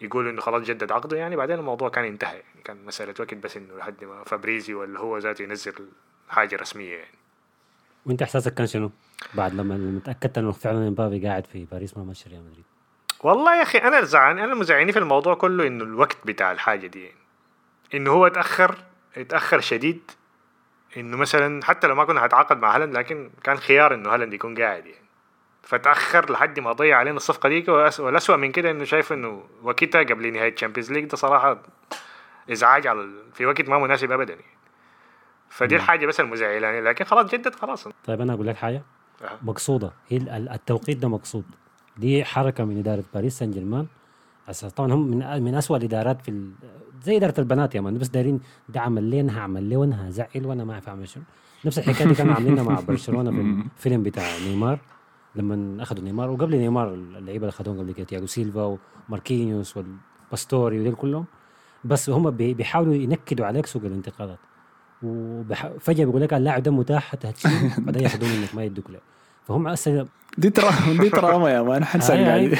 يقول 0.02 0.28
إنه 0.28 0.42
خلاص 0.42 0.64
جدد 0.64 0.92
عقده. 0.92 1.18
يعني 1.18 1.36
بعدين 1.36 1.60
الموضوع 1.60 1.90
كان 1.90 2.06
انتهى 2.06 2.34
يعني 2.36 2.62
كان 2.66 2.86
مسألة 2.86 3.14
وقت 3.20 3.34
بس 3.34 3.58
إنه 3.58 3.78
لحد 3.78 4.04
ما 4.04 4.24
فابريزيو 4.24 4.74
لا 4.74 5.00
هو 5.00 5.18
ذاته 5.18 5.44
ينزل 5.44 5.74
حاجة 6.30 6.56
رسمية 6.56 6.96
يعني. 6.98 7.16
وأنت 8.06 8.22
إحساسك 8.22 8.54
كان 8.54 8.68
شنو؟ 8.68 8.92
بعد 9.34 9.54
لما 9.54 10.00
تاكدت 10.06 10.38
إنه 10.38 10.52
فعلا 10.52 10.88
امبابي 10.88 11.28
قاعد 11.28 11.46
في 11.46 11.66
باريس 11.72 11.98
ما 11.98 12.04
مشى 12.04 12.30
ريال 12.30 12.46
مدريد. 12.46 12.66
والله 13.24 13.58
يا 13.58 13.62
أخي 13.62 13.78
أنا 13.78 14.02
زعلان. 14.02 14.40
أنا 14.40 14.56
مزعلني 14.56 14.92
في 14.92 15.00
الموضوع 15.00 15.36
كله 15.36 15.68
إنه 15.68 15.84
الوقت 15.84 16.18
بتاع 16.26 16.52
الحاجة 16.52 16.88
دي 16.88 17.04
يعني. 17.04 17.18
إنه 17.94 18.12
هو 18.12 18.28
اتأخر 18.28 18.76
اتأخر 19.18 19.60
شديد. 19.60 20.12
إنه 20.98 21.18
مثلا 21.18 21.66
حتى 21.66 21.88
لو 21.88 21.96
ما 21.96 22.06
كنا 22.06 22.26
هنتعاقد 22.26 22.58
مع 22.58 22.76
هالاند 22.76 22.98
لكن 22.98 23.30
كان 23.44 23.58
خيار 23.58 23.94
إنه 23.94 24.14
هالاند 24.14 24.34
يكون 24.34 24.56
قاعد 24.62 24.86
يعني. 24.86 25.05
فتأخر 25.66 26.32
لحد 26.32 26.60
ما 26.60 26.72
ضيع 26.72 26.98
علينا 26.98 27.18
الصفقة 27.18 27.50
وأس- 27.64 28.00
والاسوء 28.00 28.38
من 28.38 28.52
كده 28.52 28.72
إنه 28.72 28.84
شايف 28.84 29.14
إنه 29.14 29.44
وقتها 29.64 30.04
قبل 30.04 30.34
نهاية 30.34 30.54
ال 30.54 30.58
Champions 30.58 30.92
League 30.92 31.06
ده 31.06 31.18
صراحة 31.18 31.62
إزعاج 32.52 32.88
على 32.88 33.08
في 33.34 33.46
وقت 33.46 33.70
ما 33.70 33.78
مناسب 33.80 34.12
ابدا. 34.12 34.34
يعني. 34.34 34.46
فدي 35.50 35.76
الحاجة 35.76 36.06
بس 36.06 36.20
المزعلانه 36.20 36.90
لكن 36.90 37.06
خلاص 37.06 37.32
جدد 37.32 37.56
خلاص. 37.56 37.88
طيب 38.06 38.22
أنا 38.22 38.34
أقول 38.34 38.48
لك 38.48 38.56
حاجة. 38.56 38.82
أها. 39.24 39.40
مقصودة. 39.42 39.92
التوقيت 40.12 40.98
ده 40.98 41.08
مقصود. 41.10 41.44
دي 41.98 42.26
حركة 42.26 42.66
من 42.66 42.78
إدارة 42.80 43.04
باريس 43.14 43.38
سان 43.40 43.52
جيرمان 43.52 43.88
طبعا 44.76 44.94
هم 44.94 45.08
من 45.08 45.44
من 45.44 45.56
اسوء 45.56 45.78
الإدارات 45.78 46.22
في 46.22 46.30
ال... 46.32 46.52
زي 47.04 47.18
إدارة 47.18 47.40
البنات 47.40 47.76
يا 47.76 47.82
man 47.82 47.98
بس 47.98 48.08
دايرين 48.08 48.40
ده 48.70 48.82
عمل 48.82 49.04
لي 49.04 49.22
أنا 49.22 49.40
هعمل 49.40 49.64
لي 49.64 49.76
وأنا 49.76 50.10
هزعل 50.10 50.46
وأنا 50.46 50.64
ما 50.64 50.74
اعرف 50.74 50.90
اعمل 50.90 51.08
شنو. 51.10 51.24
نفس 51.66 51.78
الحكاية 51.80 52.08
دي 52.08 52.16
كانوا 52.16 52.34
عاملينها 52.34 52.64
مع 52.64 52.80
برشلونة 52.88 53.32
في 53.32 53.42
الفيلم 53.78 54.04
بتاع 54.04 54.24
نيمار. 54.48 54.80
لما 55.36 55.84
أخذوا 55.84 56.04
نيمار 56.04 56.30
وقبل 56.30 56.56
نيمار 56.58 56.94
اللعيبة 56.94 57.46
اللي 57.48 57.50
أخذوهم 57.50 57.80
قبل 57.80 57.92
كده 57.92 58.06
تياجو 58.06 58.26
سيلفا 58.26 58.78
وماركينيوس 59.10 59.78
والباستوري 59.78 60.80
ودول 60.80 60.96
كلهم. 60.96 61.26
بس 61.84 62.10
هم 62.10 62.30
بي- 62.30 62.54
بيحاولوا 62.54 62.94
ينكدوا 62.94 63.46
عليك 63.46 63.66
سوق 63.66 63.82
الانتقالات. 63.86 64.38
وفجاه 65.04 66.06
بيقول 66.06 66.22
لك 66.22 66.34
اللاعب 66.34 66.64
ده 66.64 66.72
متاح 66.72 67.04
حتى 67.12 67.30
هتشيله 67.30 67.72
بعدين 67.86 68.04
ياخذوه 68.04 68.30
منك 68.30 68.56
ما 68.56 68.64
يدوك 68.64 68.90
له 68.90 69.00
فهم 69.48 69.68
هسه 69.68 70.08
دي 70.38 70.50
ترى 70.50 70.70
دي 71.00 71.10
تراما 71.10 71.50
يا 71.50 71.62
man 71.62 71.84
هاي- 71.84 72.02
هاي. 72.02 72.50
قاعد. 72.50 72.58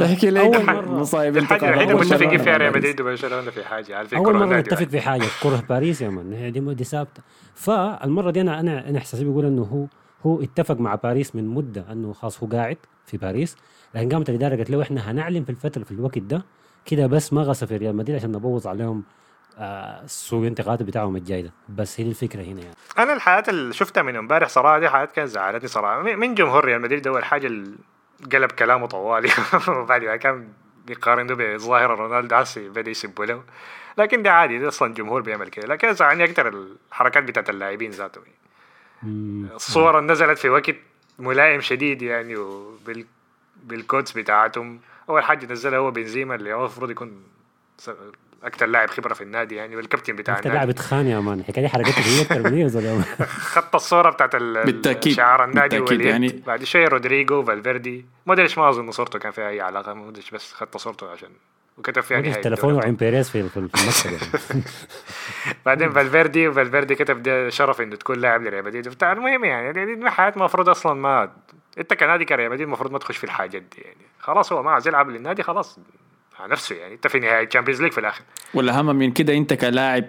تحكي 0.10 0.30
لي 0.30 0.40
أول 0.40 0.50
ده 0.50 0.64
مرة- 0.66 0.88
مصايب 0.88 1.36
الحاجة 1.36 1.68
الوحيدة 1.68 1.94
متفقين 1.94 2.38
فيها 2.42 2.56
ريال. 2.56 2.72
مدريد 2.76 3.00
وبرشلونة 3.00 3.50
في 3.50 3.64
حاجة 3.64 3.96
عارف 3.96 4.08
في 4.08 4.16
أول 4.16 4.34
مرة 4.36 4.58
نتفق 4.60 4.84
في 4.88 5.00
حاجة 5.00 5.24
كرة 5.42 5.62
باريس 5.68 6.00
يا 6.02 6.08
man 6.08 6.52
دي 6.76 6.84
ثابتة. 6.84 7.22
فالمره 7.54 8.30
دي 8.30 8.40
أنا 8.40 8.60
أنا 8.60 8.88
أنا 8.88 8.98
إحساسي 8.98 9.24
بيقول 9.24 9.44
إنه 9.44 9.62
هو 9.62 9.86
هو 10.26 10.42
اتفق 10.42 10.80
مع 10.80 10.94
باريس 10.94 11.36
من 11.36 11.46
مدة 11.48 11.84
أنه 11.92 12.12
خلاص 12.12 12.42
هو 12.42 12.48
قاعد 12.48 12.76
في 13.06 13.16
باريس 13.16 13.56
لكن 13.94 14.08
قامت 14.08 14.28
الإدارة 14.30 14.56
قالت 14.56 14.70
له 14.70 14.82
إحنا 14.82 15.10
هنعلن 15.10 15.44
في 15.44 15.50
الفترة 15.50 15.84
في 15.84 15.90
الوقت 15.92 16.18
ده 16.18 16.44
كده 16.86 17.06
بس 17.06 17.32
مغصه 17.32 17.66
في 17.66 17.76
ريال 17.76 17.96
مدريد 17.96 18.16
عشان 18.16 18.32
نبوظ 18.32 18.66
عليهم 18.66 19.02
آه 19.58 20.06
سوق 20.06 20.46
بتاعهم 20.82 21.16
الجاي 21.16 21.42
ده 21.42 21.52
بس 21.68 22.00
هي 22.00 22.08
الفكرة 22.08 22.42
هنا 22.42 22.60
يعني. 22.62 22.74
أنا 22.98 23.12
الحياة 23.12 23.44
اللي 23.48 23.72
شفتها 23.74 24.02
من 24.02 24.16
امبارح 24.16 24.48
صراحة 24.48 24.78
دي 24.78 24.88
حياه 24.88 25.04
كانت 25.04 25.28
زعلتني 25.28 25.68
صراحة. 25.68 26.02
من- 26.02 26.34
جمهور 26.34 26.64
ريال 26.64 26.80
مدريد 26.80 27.06
اول 27.06 27.24
حاجة 27.24 27.46
قلب 28.32 28.50
كلامه 28.52 28.86
طوالي. 28.86 29.28
وبعد 29.68 30.04
ما 30.04 30.16
كان 30.16 30.48
بيقارن 30.86 31.26
ده 31.26 31.34
بظاهره 31.34 31.94
رونالدو 31.94 32.34
عسي 32.36 32.68
بدا 32.68 32.90
يسبوا 32.90 33.24
له. 33.24 33.42
لكن 33.98 34.22
ده 34.22 34.32
عادي 34.32 34.58
ده 34.58 34.68
أصلا 34.68 34.88
الجمهور 34.88 35.20
بيعمل 35.22 35.48
كده. 35.48 35.66
لكن 35.66 35.92
زعلني 35.94 36.24
أكثر 36.24 36.48
الحركات 36.48 37.22
بتاعت 37.24 37.50
اللاعبين 37.50 37.90
ذاتهم. 37.90 38.24
مم. 38.24 38.49
الصور 39.04 39.98
اللي 39.98 40.12
نزلت 40.12 40.38
في 40.38 40.48
وقت 40.48 40.74
ملائم 41.18 41.60
شديد 41.60 42.02
يعني 42.02 42.36
وبال 42.36 43.04
بالكودز 43.64 44.10
بتاعتهم. 44.12 44.80
أول 45.08 45.24
حاجة 45.24 45.52
نزلها 45.52 45.78
هو 45.78 45.90
بنزيما 45.90 46.34
اللي 46.34 46.52
هو 46.52 46.60
المفروض 46.60 46.90
يكون 46.90 47.22
أكثر 48.42 48.66
لاعب 48.66 48.90
خبرة 48.90 49.14
في 49.14 49.20
النادي 49.24 49.54
يعني 49.54 49.76
والكابتن 49.76 50.16
بتاع 50.16 50.34
انت 50.34 50.40
النادي. 50.46 50.54
لاعب 50.56 50.68
اتخان 50.68 51.06
يا 51.06 51.20
مان. 51.20 51.40
الحكاية 51.40 51.62
دي 51.64 51.68
حركتك 51.68 51.98
هي 51.98 52.22
أكثر 52.22 52.42
من 52.42 52.54
هي 52.54 52.60
يا 52.60 52.68
زلمه 52.68 53.02
خط 53.54 53.74
الصورة 53.74 54.10
بتاعت 54.10 54.34
ال- 54.34 54.64
بالتأكيد. 54.64 55.12
شعار 55.16 55.44
النادي 55.44 55.78
بالتأكيد 55.80 55.98
واليد. 56.00 56.06
يعني- 56.10 56.42
بعد 56.46 56.64
شوية 56.64 56.88
رودريجو 56.88 57.42
فالفيردي. 57.44 58.04
ما 58.26 58.32
أدري 58.32 58.42
إيش 58.44 58.58
ما 58.58 58.68
أظن 58.68 58.90
صورته 58.90 59.18
كان 59.18 59.32
فيها 59.32 59.48
أي 59.48 59.60
علاقة 59.60 59.94
ما 59.94 60.08
أدري 60.08 60.16
إيش 60.22 60.30
بس 60.30 60.52
خدت 60.52 60.76
صورته 60.76 61.10
عشان 61.10 61.30
وكتب 61.80 62.02
فيها 62.02 62.20
نهاية 62.20 62.42
تليفونه. 62.42 62.80
عين 62.80 62.94
بيريز 62.94 63.30
في 63.30 63.48
في 63.48 63.56
المكتب 63.60 64.10
يعني. 64.10 64.62
بعدين 65.66 65.90
فالفيردي 65.90 66.48
وفالفيردي 66.48 66.94
كتب 66.94 67.22
ده 67.22 67.48
شرف 67.48 67.80
إنه 67.80 67.96
تكون 67.96 68.18
لاعب 68.18 68.42
لريال 68.42 68.64
مدريد 68.64 68.88
بتاع 68.88 69.12
المهم 69.12 69.44
يعني 69.44 69.96
دي, 69.96 70.10
حياة 70.10 70.32
المفروض 70.36 70.68
أصلا 70.68 70.94
ما 70.94 71.30
أنت 71.78 71.94
كنادي 71.94 72.24
كريال 72.24 72.50
مدريد 72.50 72.66
المفروض 72.66 72.92
ما 72.92 72.98
تخش 72.98 73.16
في 73.16 73.24
الحاجات 73.24 73.62
دي 73.62 73.82
يعني 73.84 74.06
خلاص 74.18 74.52
هو 74.52 74.62
ما 74.62 74.70
عايز 74.70 74.88
يلعب 74.88 75.10
للنادي 75.10 75.42
خلاص 75.42 75.78
على 76.40 76.52
نفسه 76.52 76.76
يعني 76.76 76.94
أنت 76.94 77.06
في 77.06 77.18
نهاية 77.18 77.46
الشامبيونز 77.46 77.82
ليج 77.82 77.92
في 77.92 77.98
الآخر 78.00 78.22
ولا 78.54 78.78
اهم 78.78 78.96
من 78.96 79.12
كده 79.12 79.36
أنت 79.36 79.54
كلاعب 79.54 80.04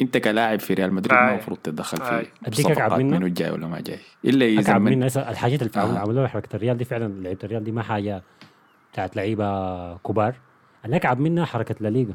أنت 0.00 0.16
كلاعب 0.16 0.60
في 0.60 0.74
ريال 0.74 0.94
مدريد 0.94 1.12
ما. 1.12 1.30
المفروض 1.30 1.58
تتدخل. 1.58 1.96
في 1.96 2.02
أكعب 2.04 2.54
صفقات 2.54 2.92
منه؟ 2.92 3.18
منه 3.18 3.28
جاي 3.28 3.50
ولا 3.50 3.66
ما 3.66 3.80
جاي 3.80 3.98
إلا 4.24 4.46
إذا 4.46 4.60
اكعب 4.60 4.80
من 4.80 4.96
من 4.98 5.02
هسه 5.02 5.30
الحاجات 5.30 5.62
اللي 5.62 5.72
آه. 5.76 5.98
عملوها 5.98 6.28
حركه 6.28 6.56
الريال 6.56 6.76
دي 6.76 6.84
فعلا 6.84 7.22
لعيبة 7.22 7.38
الريال 7.44 7.64
دي 7.64 7.72
ما 7.72 7.82
حاجة 7.82 8.22
بتاعت 8.92 9.16
لعيبة 9.16 9.96
كبار 9.96 10.34
اللي 10.84 10.96
اكعب 10.96 11.20
منها 11.20 11.44
حركة 11.44 11.74
لا 11.80 11.88
ليغا 11.88 12.14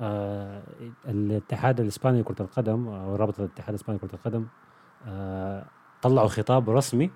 آه 0.00 0.62
الاتحاد 1.08 1.80
الإسباني 1.80 2.20
لكرة 2.20 2.42
القدم 2.42 2.88
أو 2.88 3.16
رابطة 3.16 3.40
الاتحاد 3.40 3.68
الإسباني 3.68 3.98
لكرة 4.02 4.14
القدم 4.14 4.44
آه 5.06 5.64
طلعوا 6.02 6.28
خطاب 6.28 6.70
رسمي 6.70 7.10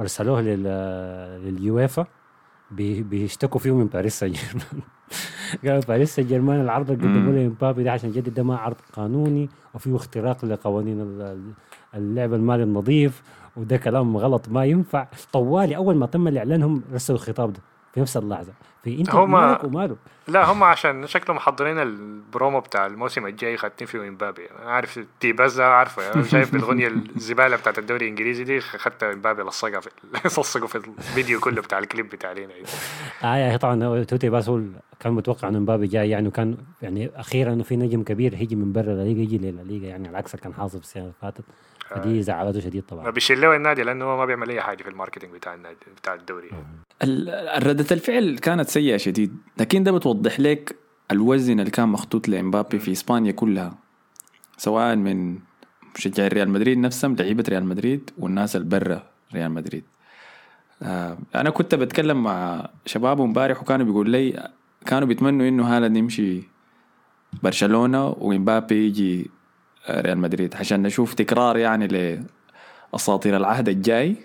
ارسلوه 0.00 0.40
لل 0.40 0.62
لليويفا 1.44 2.06
بي- 2.70 3.02
بيشتكوا 3.02 3.60
فيه 3.60 3.74
من 3.74 3.86
باريس 3.86 4.18
سان 4.20 4.32
جيرمان 4.32 4.82
قالوا 5.64 5.80
باريس 5.88 6.14
سان 6.16 6.26
جيرمان 6.26 6.60
العرض 6.60 6.90
اللي 6.90 7.02
قدموه 7.04 7.32
مم. 7.32 7.36
لامبابي 7.38 7.84
ده 7.84 7.92
عشان 7.92 8.10
جدد 8.12 8.34
ده 8.34 8.42
ما 8.42 8.56
عرض 8.56 8.76
قانوني 8.92 9.48
وفيه 9.74 9.96
اختراق 9.96 10.44
لقوانين 10.44 11.00
ال- 11.00 11.52
اللعب 11.94 12.34
المالي 12.34 12.62
النظيف 12.62 13.22
وده 13.56 13.76
كلام 13.76 14.16
غلط 14.16 14.48
ما 14.48 14.64
ينفع. 14.64 15.06
طوالي 15.32 15.76
أول 15.76 15.96
ما 15.96 16.06
تم 16.06 16.28
الإعلان 16.28 16.62
هم 16.62 16.82
رسلوا 16.92 17.18
الخطاب 17.18 17.52
ده. 17.52 17.60
في 17.96 18.00
نفس 18.02 18.16
اللحظة. 18.16 18.52
في 18.84 19.00
انت 19.00 19.10
هما- 19.14 19.46
مالك 19.46 19.64
وماله. 19.64 19.96
لا 20.28 20.52
هم 20.52 20.62
عشان 20.62 21.06
شكلهم 21.06 21.36
محضرين 21.36 21.78
البرومو 21.78 22.60
بتاع 22.60 22.86
الموسم 22.86 23.26
الجاي 23.26 23.56
خدتين 23.56 23.86
فيه 23.86 24.08
إمبابي. 24.08 24.42
أنا 24.62 24.70
عارف 24.70 25.00
تيباز 25.20 25.56
ده 25.60 25.66
عارفه 25.74 26.02
يعني 26.02 26.24
شايف 26.24 26.54
الاغنيه 26.54 26.88
الزبالة 27.16 27.56
بتاعت 27.56 27.78
الدوري 27.78 28.04
الإنجليزي 28.04 28.44
دي 28.44 28.60
خدت 28.60 29.02
إمبابي 29.02 29.42
لصقها 29.42 29.80
في 29.80 29.90
لصقوا 30.26 30.66
في 30.68 30.74
الفيديو 30.78 31.40
كله 31.40 31.62
بتاع 31.62 31.78
الكليب 31.78 32.08
بتاع 32.08 32.32
لينا 32.32 32.52
يعني 33.22 33.58
طبعا 33.58 34.04
توتي 34.04 34.28
باس 34.30 34.48
هو 34.48 34.60
كان 35.00 35.12
متوقع 35.12 35.48
إنه 35.48 35.58
مبابي 35.58 35.86
جاي 35.86 36.10
يعني 36.10 36.28
وكان 36.28 36.56
يعني 36.82 37.10
أخيرا 37.16 37.52
إنه 37.52 37.62
في 37.62 37.76
نجم 37.76 38.02
كبير 38.02 38.34
هيجي 38.34 38.56
من 38.56 38.72
برا 38.72 38.92
الليغا 38.92 39.18
يجي 39.20 39.38
للليغا 39.38 39.86
يعني 39.86 40.08
على 40.08 40.16
عكس 40.16 40.34
اللي 40.34 40.42
كان 40.44 40.54
حاصل 40.54 40.78
في 40.78 40.84
السنة 40.84 41.02
اللي 41.02 41.14
فاتت. 41.22 41.44
فدي 41.88 42.22
زعلته 42.22 42.60
شديد 42.60 42.82
ما 42.92 42.96
طبعا. 42.96 43.10
بيشيل 43.10 43.40
له 43.40 43.56
النادي 43.56 43.82
لأنه 43.82 44.04
هو 44.04 44.16
ما 44.16 44.24
بيعمل 44.24 44.50
أي 44.50 44.60
حاجة 44.60 44.82
في 44.82 44.88
ال 44.90 44.94
marketing 44.94 45.32
بتاع 45.34 45.54
النادي 45.54 45.76
بتاع 45.96 46.14
الدوري. 46.14 46.50
ال- 47.02 47.66
ردة 47.66 47.86
الفعل 47.92 48.38
كانت 48.38 48.68
سيئة 48.68 48.96
شديد. 48.96 49.36
لكن 49.60 49.82
ده 49.84 49.92
بتوضح 49.92 50.40
لك 50.40 50.76
الوزن 51.10 51.60
اللي 51.60 51.70
كان 51.70 51.88
مخطوط 51.88 52.28
لإمبابي 52.28 52.78
في 52.78 52.92
إسبانيا 52.92 53.32
كلها 53.32 53.78
سواء 54.56 54.96
من 54.96 55.38
مشجعي 55.96 56.28
ريال 56.28 56.48
مدريد 56.50 56.78
نفسهم 56.78 57.16
لعيبة 57.16 57.44
ريال 57.48 57.64
مدريد 57.64 58.10
والناس 58.18 58.56
اللي 58.56 58.68
برا 58.68 59.02
ريال 59.34 59.50
مدريد. 59.50 59.84
آه 60.82 61.18
أنا 61.34 61.50
كنت 61.50 61.74
بتكلم 61.74 62.22
مع 62.22 62.68
شباب 62.86 63.20
امبارح 63.20 63.62
وكانوا 63.62 63.86
بيقول 63.86 64.10
لي 64.10 64.50
كانوا 64.86 65.08
بيتمنوا 65.08 65.48
إنه 65.48 65.76
هالاند 65.76 65.96
يمشي 65.96 66.42
برشلونة 67.42 68.08
وإمبابي 68.08 68.86
يجي 68.86 69.20
آه، 69.20 69.35
ريال 69.90 70.18
مدريد. 70.18 70.54
عشان 70.56 70.82
نشوف 70.82 71.14
تكرار 71.14 71.56
يعني 71.56 71.86
لأساطير 72.92 73.36
العهد 73.36 73.68
الجاي 73.68 74.16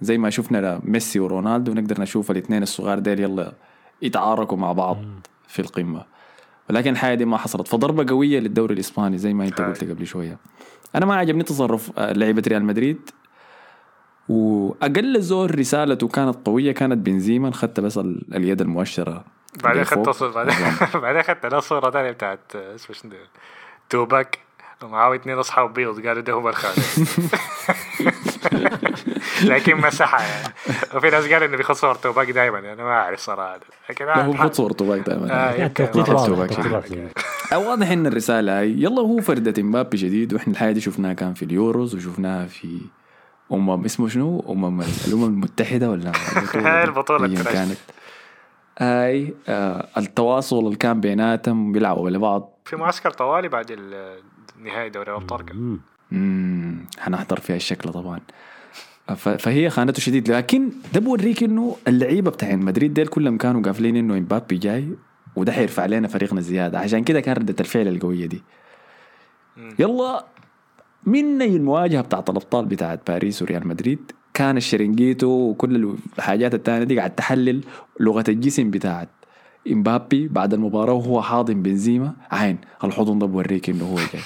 زي 0.00 0.18
ما 0.18 0.30
شفنا 0.30 0.80
ميسي 0.84 1.20
ورونالدو 1.20 1.72
نقدر 1.74 2.00
نشوف 2.00 2.30
الاثنين 2.30 2.62
الصغار 2.62 2.98
ديل 2.98 3.20
يلا 3.20 3.52
يتعاركوا 4.02 4.56
مع 4.58 4.72
بعض 4.72 4.98
في 5.48 5.58
القمة. 5.62 6.04
ولكن 6.70 6.90
الحاجة 6.92 7.14
دي 7.14 7.24
ما 7.24 7.36
حصلت. 7.36 7.68
فضربة 7.68 8.06
قوية 8.14 8.38
للدوري 8.40 8.74
الإسباني 8.74 9.18
زي 9.18 9.34
ما 9.34 9.44
هاي. 9.44 9.50
قلت 9.50 9.84
قبل 9.84 10.06
شوية. 10.06 10.38
أنا 10.94 11.06
ما 11.06 11.14
عجبني 11.14 11.42
تصرف 11.42 11.98
آه، 11.98 12.12
لعيبة 12.12 12.42
ريال 12.48 12.64
مدريد. 12.64 13.10
وأقل 14.28 15.20
زور 15.20 15.58
رسالته 15.58 16.08
كانت 16.08 16.36
قوية 16.46 16.72
كانت 16.72 16.98
بنزيما 17.06 17.50
خدت 17.50 17.80
بس 17.80 17.98
ال- 17.98 18.34
اليد 18.34 18.60
المؤشرة 18.60 19.24
بعدين. 19.64 19.84
خدت 19.84 20.08
بعدين 21.02 21.22
خدت 21.22 21.46
له 21.46 21.60
صورة 21.60 21.90
ثانية 21.90 22.10
بتاعت 22.10 22.40
آه، 22.56 22.74
اسمه 22.74 22.96
شنو؟ 22.96 23.12
توباك. 23.90 24.38
ومعاه 24.82 25.14
اثنين 25.14 25.38
اصحاب 25.38 25.74
بيض 25.74 26.06
قالوا 26.06 26.22
ده 26.22 26.32
هم 26.32 26.48
الخالد 26.48 26.78
لكن 29.44 29.76
مسحها 29.76 30.20
يعني 30.20 30.54
وفي 30.94 31.10
ناس 31.10 31.24
قالوا 31.32 31.46
انه 31.48 31.56
بياخذ 31.56 31.74
صور 31.74 31.94
توباك 31.94 32.30
دائما 32.30 32.58
أنا 32.58 32.74
ما 32.84 32.90
اعرف 32.92 33.20
صراحة 33.20 33.58
لكن 33.90 34.04
هو 34.08 34.32
خد 34.32 34.54
صورته 34.54 34.84
باك 34.86 35.00
دائما 35.00 35.24
واضح، 37.52 37.90
ان 37.90 38.06
الرسالة 38.06 38.58
هاي 38.60 38.70
يلا 38.70 39.00
هو 39.00 39.20
فردة 39.20 39.62
امبابي 39.62 39.96
جديد 39.96 40.34
وإحنا 40.34 40.52
الحاجة 40.52 40.72
دي 40.72 40.80
شفناها 40.80 41.12
كان 41.12 41.34
في 41.34 41.44
اليوروز 41.44 41.94
وشفناها 41.94 42.46
في 42.46 42.80
أمم 43.52 43.84
اسمه 43.84 44.08
شنو؟ 44.08 44.44
أمم 44.48 44.80
الأمم 45.08 45.24
المتحدة 45.24 45.90
ولا 45.90 46.12
التراش. 47.38 47.54
كانت 47.54 47.78
هاي 48.78 49.34
آه 49.48 49.88
التواصل 49.98 50.58
اللي 50.58 50.76
كان 50.76 51.00
بيناتهم 51.00 51.72
بيلعبوا 51.72 52.10
لبعض 52.10 52.58
في 52.64 52.76
معسكر 52.76 53.10
طوالي 53.10 53.48
بعد 53.48 53.66
ال- 53.70 54.20
نهائي 54.64 54.90
دوري 54.90 55.10
الابطال. 55.10 55.78
امم 56.12 56.86
حنحضر 56.98 57.40
فيها 57.40 57.56
الشكل 57.56 57.92
طبعا. 57.92 58.20
فهي 59.16 59.70
خانته 59.70 60.00
شديد. 60.00 60.30
لكن 60.30 60.70
ده 60.94 61.00
بوريك 61.00 61.42
إنه 61.42 61.76
اللعيبة 61.88 62.30
بتاع 62.30 62.54
مدريد 62.54 62.94
ديل 62.94 63.06
كلهم 63.06 63.38
كانوا 63.38 63.62
قافلين 63.62 63.96
إنه 63.96 64.18
إمبابي 64.18 64.58
جاي 64.58 64.88
وده 65.36 65.52
حيرفع 65.52 65.86
لنا 65.86 66.08
فريقنا 66.08 66.40
زيادة. 66.40 66.78
عشان 66.78 67.04
كده 67.04 67.20
كان 67.20 67.36
ردة 67.36 67.56
الفعل 67.60 67.88
القوية 67.88 68.26
دي. 68.26 68.42
يلا 69.78 70.26
من 71.06 71.42
المواجهة 71.42 72.00
بتاعت 72.00 72.30
الأبطال 72.30 72.64
بتاعت 72.64 73.10
باريس 73.10 73.42
وريال 73.42 73.68
مدريد؟ 73.68 74.12
كان 74.34 74.56
الشرنجيتو 74.56 75.26
وكل 75.26 75.96
الحاجات 76.18 76.54
التانية 76.54 76.84
دي 76.84 76.98
قاعد 76.98 77.14
تحلل 77.14 77.64
لغة 78.00 78.24
الجسم 78.28 78.70
بتاعت 78.70 79.08
إمبابي 79.72 80.28
بعد 80.28 80.54
المباراة 80.54 80.92
وهو 80.92 81.22
حاضن 81.22 81.62
بنزيما. 81.62 82.14
عين 82.30 82.58
الحضن 82.84 83.18
ده 83.18 83.26
بوريك 83.26 83.70
إنه 83.70 83.84
هو 83.84 83.96
جاي. 83.96 84.22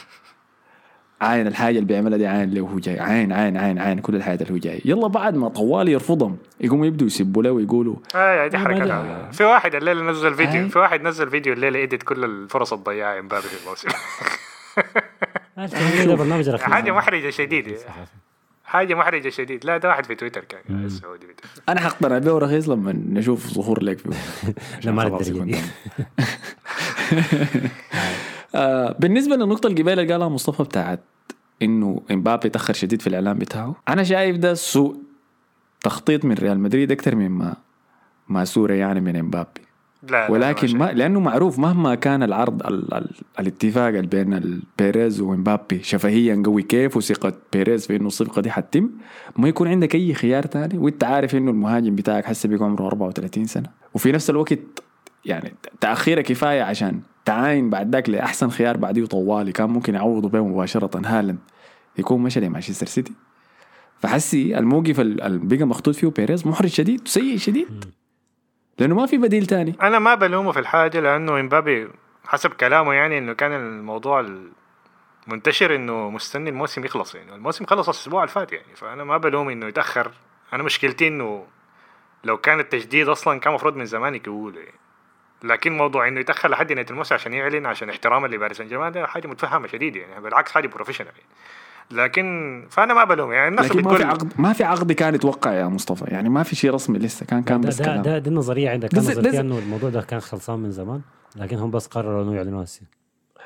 عين 1.20 1.46
الحاجة 1.46 1.74
اللي 1.74 1.86
بيعملها 1.86 2.18
دي 2.18 2.26
عين 2.26 2.42
اللي 2.48 2.60
هو 2.60 2.78
جاي 2.78 3.00
عين 3.00 3.32
عين 3.32 3.56
عين 3.56 3.78
عين 3.78 3.98
كل 3.98 4.14
الحاجات 4.16 4.42
اللي 4.42 4.52
هو 4.52 4.56
جاي 4.58 4.80
يلا 4.84 5.06
بعد 5.06 5.34
ما 5.36 5.48
طوال 5.48 5.88
يرفضهم 5.88 6.36
يقوموا 6.60 6.86
يبدوا 6.86 7.06
يسبوا 7.06 7.42
له 7.42 7.50
ويقولوا 7.50 7.96
آه 8.14 8.46
دي. 8.46 8.56
لا. 8.56 9.30
في 9.30 9.44
واحد 9.44 9.74
الليلة 9.74 10.02
نزل 10.10 10.34
فيديو 10.34 10.60
هاي. 10.60 10.68
في 10.68 10.78
واحد 10.78 11.02
نزل 11.02 11.30
فيديو 11.30 11.52
الليلة 11.52 11.78
edit 11.78 12.02
كل 12.02 12.24
الفرص 12.24 12.72
الضيعها 12.72 13.18
امبابي 13.18 13.42
في 13.42 13.64
الموسم 13.64 13.88
ده 16.06 16.14
برنامج 16.14 16.48
رخيص. 16.48 16.64
حاجة 16.64 16.92
محرجة 16.92 17.30
شديد 17.30 17.76
حاجة 18.64 18.94
محرجة 18.94 19.28
شديد 19.28 19.64
لا 19.64 19.76
ده 19.76 19.88
واحد 19.88 20.06
في 20.06 20.14
تويتر 20.14 20.44
كان 20.44 20.88
في 20.88 21.00
تويتر. 21.00 21.44
أنا 21.68 21.80
حقتنع 21.80 22.18
به 22.18 22.38
رخيص 22.38 22.68
لما 22.68 22.92
نشوف 22.92 23.46
ظهور 23.46 23.82
لك 23.82 23.98
فيه 23.98 24.10
لا، 24.84 24.92
ما 24.92 25.02
آه 28.54 28.96
بالنسبة 28.98 29.36
للنقطة 29.36 29.66
القبيله 29.66 30.02
اللي 30.02 30.12
قالها 30.12 30.28
مصطفى 30.28 30.62
بتاعت 30.62 31.00
إنه 31.62 32.02
إمبابي 32.10 32.48
تأخر 32.48 32.74
شديد 32.74 33.02
في 33.02 33.06
الاعلان 33.06 33.38
بتاعه 33.38 33.76
أنا 33.88 34.02
شايف 34.02 34.36
ده 34.36 34.54
سوء 34.54 34.96
تخطيط 35.80 36.24
من 36.24 36.34
ريال 36.34 36.60
مدريد 36.60 36.92
أكثر 36.92 37.14
مما 37.14 37.56
ما 38.28 38.44
يعني 38.56 39.00
من 39.00 39.16
إمبابي. 39.16 39.60
لا 40.02 40.10
لا 40.10 40.30
ولكن 40.30 40.78
ما 40.78 40.86
ما 40.86 40.92
لأنه 40.92 41.20
معروف 41.20 41.58
مهما 41.58 41.94
كان 41.94 42.22
العرض 42.22 42.66
ال 42.66 42.94
ال 42.94 43.10
الاتفاق 43.40 43.90
بين 43.90 44.62
بيريز 44.78 45.20
ومبابي 45.20 45.82
شفهيا 45.82 46.42
قوي 46.44 46.62
كيف 46.62 46.96
وثقة 46.96 47.32
بيريز 47.52 47.86
في 47.86 47.96
إنه 47.96 48.06
الصفقة 48.06 48.42
دي 48.42 48.50
حتتم 48.50 48.90
ما 49.36 49.48
يكون 49.48 49.68
عندك 49.68 49.94
أي 49.94 50.14
خيار 50.14 50.42
تاني. 50.42 50.78
وأنت 50.78 51.04
عارف 51.04 51.34
إنه 51.34 51.50
المهاجم 51.50 51.94
بتاعك 51.94 52.24
حسه 52.24 52.48
بيكون 52.48 52.66
عمره 52.66 52.86
34 52.86 53.46
سنة. 53.46 53.68
وفي 53.94 54.12
نفس 54.12 54.30
الوقت 54.30 54.58
يعني 55.24 55.54
تأخيرة 55.80 56.20
كفاية 56.20 56.62
عشان 56.62 57.00
تعاين 57.30 57.70
بعد 57.70 57.92
ذاك 57.94 58.08
لأحسن 58.08 58.50
خيار 58.50 58.76
بعديه 58.76 59.06
طوالي 59.06 59.52
كان 59.52 59.70
ممكن 59.70 59.94
يعوضوا 59.94 60.30
به 60.30 60.46
مباشرة. 60.46 61.00
هالاند 61.06 61.38
يكون 61.98 62.22
مشى 62.22 62.40
لمانشستر 62.40 62.86
سيتي. 62.86 63.12
فحسي 64.00 64.58
الموقف 64.58 65.00
ال- 65.00 65.20
اللي 65.22 65.56
بقى 65.56 65.64
محطوط 65.64 65.94
فيه 65.94 66.08
بيريز 66.08 66.46
محرج 66.46 66.68
شديد 66.68 67.08
سيء 67.08 67.38
شديد. 67.38 67.84
لأنه 68.78 68.94
ما 68.94 69.06
في 69.06 69.16
بديل 69.18 69.46
تاني. 69.46 69.74
أنا 69.82 69.98
ما 69.98 70.14
بلومه 70.14 70.52
في 70.52 70.58
الحاجة 70.60 71.00
لأنه 71.00 71.40
إمبابي 71.40 71.88
حسب 72.24 72.50
كلامه 72.50 72.92
يعني 72.94 73.18
إنه 73.18 73.32
كان 73.32 73.52
الموضوع 73.52 74.26
منتشر 75.26 75.74
إنه 75.74 76.10
مستني 76.10 76.50
الموسم 76.50 76.84
يخلص 76.84 77.14
يعني. 77.14 77.34
الموسم 77.34 77.64
خلص 77.64 77.88
الأسبوع 77.88 78.22
اللي 78.22 78.32
فات 78.34 78.52
يعني. 78.52 78.74
فأنا 78.76 79.04
ما 79.04 79.16
بلوم 79.16 79.48
إنه 79.48 79.66
يتأخر. 79.66 80.10
أنا 80.52 80.62
مشكلتي 80.62 81.08
إنه 81.08 81.44
لو 82.24 82.36
كان 82.36 82.60
التجديد 82.60 83.08
أصلا 83.08 83.40
كان 83.40 83.50
المفروض 83.50 83.76
من 83.76 83.84
زمان 83.84 84.14
يقولوا 84.14 84.60
يعني. 84.60 84.79
لكن 85.42 85.76
موضوع 85.76 86.08
إنه 86.08 86.20
يتاخر 86.20 86.50
لحد 86.50 86.72
نهايه 86.72 86.86
الموسم 86.90 87.14
عشان 87.14 87.32
يعلن 87.32 87.66
عشان 87.66 87.90
احتراما 87.90 88.26
لباريس 88.26 88.56
سان 88.58 88.68
جيرمان 88.68 88.92
ده 88.92 89.06
حاجة 89.06 89.28
متفهمة 89.28 89.66
شديد 89.66 89.96
يعني 89.96 90.20
بالعكس 90.20 90.52
حاجة 90.52 90.66
professional 90.66 91.08
يعني. 91.08 91.28
لكن 91.90 92.66
فأنا 92.70 92.94
ما 92.94 93.04
بلوم 93.04 93.32
يعني 93.32 93.48
الناس 93.48 93.66
لكن 93.66 93.82
ما 93.82 93.96
في 93.96 94.04
عقد 94.04 94.32
ما 94.38 94.52
في 94.52 94.64
عقد 94.64 94.92
كان 94.92 95.14
يتوقع 95.14 95.52
يا 95.52 95.66
مصطفى 95.66 96.04
يعني 96.04 96.28
ما 96.28 96.42
في 96.42 96.56
شيء 96.56 96.74
رسمي 96.74 96.98
لسه 96.98 97.26
كان 97.26 97.42
كان 97.42 97.60
ده, 97.60 97.68
بس 97.68 97.76
ده, 97.76 97.84
كلام 97.84 98.02
ده, 98.02 98.18
دي 98.18 98.30
النظريه 98.30 98.70
عندك 98.70 98.88
كان 98.88 99.34
إنه 99.34 99.58
الموضوع 99.58 99.90
ده 99.90 100.02
كان 100.02 100.20
خلصان 100.20 100.58
من 100.58 100.70
زمان 100.70 101.00
لكن 101.36 101.56
هم 101.56 101.70
بس 101.70 101.86
قرروا 101.86 102.22
إنه 102.22 102.34
يعلنوه 102.34 102.62
هسه 102.62 102.82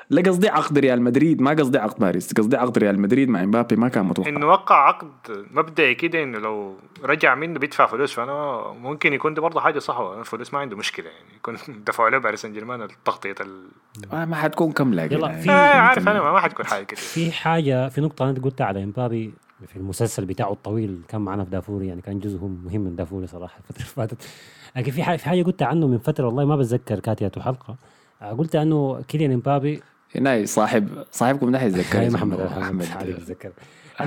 لا 0.09 0.21
قصدي 0.21 0.49
عقد 0.49 0.77
ريال 0.77 1.01
مدريد 1.01 1.41
ما 1.41 1.51
قصدي 1.51 1.77
عقد 1.77 1.99
باريس 1.99 2.33
قصدي 2.33 2.57
عقد 2.57 2.77
ريال 2.77 2.99
مدريد 2.99 3.29
مع 3.29 3.43
امبابي 3.43 3.75
ما 3.75 3.89
كان 3.89 4.05
متوقع. 4.05 4.29
إنه 4.29 4.47
وقع 4.47 4.87
عقد 4.87 5.09
مبدئي 5.51 5.95
كده 5.95 6.23
إنه 6.23 6.37
لو 6.39 6.75
رجع 7.03 7.35
منه 7.35 7.59
بيدفع 7.59 7.85
فلوس 7.85 8.13
فأنا 8.13 8.63
ممكن 8.81 9.13
يكون 9.13 9.33
ده 9.33 9.41
برضه 9.41 9.59
حاجة 9.61 9.79
صح 9.79 9.97
الفلوس 9.97 10.53
ما 10.53 10.59
عنده 10.59 10.77
مشكلة 10.77 11.05
يعني 11.05 11.35
يكون 11.35 11.57
دفعوا 11.87 12.09
له 12.09 12.17
باريس 12.17 12.41
سان 12.41 12.53
جيرمان 12.53 12.81
التغطية 12.81 13.35
ال... 13.41 13.67
ما 14.11 14.25
ما 14.25 14.35
حتكون 14.35 14.71
كم 14.71 14.93
لاقي 14.93 15.15
يلا، 15.15 15.27
يعني. 15.29 15.41
في- 15.41 15.49
آه 15.51 15.53
عارف 15.79 16.07
أنا 16.09 16.31
ما, 16.31 16.39
حتكون 16.39 16.65
حاجة 16.65 16.83
كده. 16.83 16.97
في 16.99 17.31
حاجة 17.31 17.89
في 17.89 18.01
نقطة 18.01 18.29
انت 18.29 18.39
قلتها 18.43 18.65
على 18.65 18.83
امبابي 18.83 19.33
في 19.67 19.75
المسلسل 19.75 20.25
بتاعه 20.25 20.51
الطويل 20.51 21.01
كان 21.07 21.21
معنا 21.21 21.43
في 21.43 21.49
دافوري 21.49 21.87
يعني 21.87 22.01
كان 22.01 22.19
جزء 22.19 22.37
مهم 22.65 22.81
من 22.81 22.95
دافوري 22.95 23.27
صراحة 23.27 23.57
الفترة 23.59 23.75
اللي 23.81 23.87
فاتت. 23.95 24.29
لكن 24.75 24.91
في 24.91 25.03
حاجة 25.03 25.17
في 25.17 25.25
حاجة 25.29 25.43
قلتها 25.43 25.67
عنه 25.67 25.87
من 25.87 25.97
فترة 25.97 26.25
والله 26.25 26.45
ما 26.45 26.55
بتذكر 26.55 26.99
كاتيته 26.99 27.41
حلقه 27.41 27.75
آه، 28.21 28.31
قلت 28.33 28.55
أنه 28.55 29.01
كيليان 29.07 29.31
امبابي 29.31 29.81
هنا 30.15 30.45
صاحب 30.45 30.87
صاحبكم 31.11 31.51
ده 31.51 31.67
اسمه 31.67 32.09
محمد 32.09 32.39
احمد 32.39 32.85
بتذكر 33.07 33.47
انه 33.47 33.53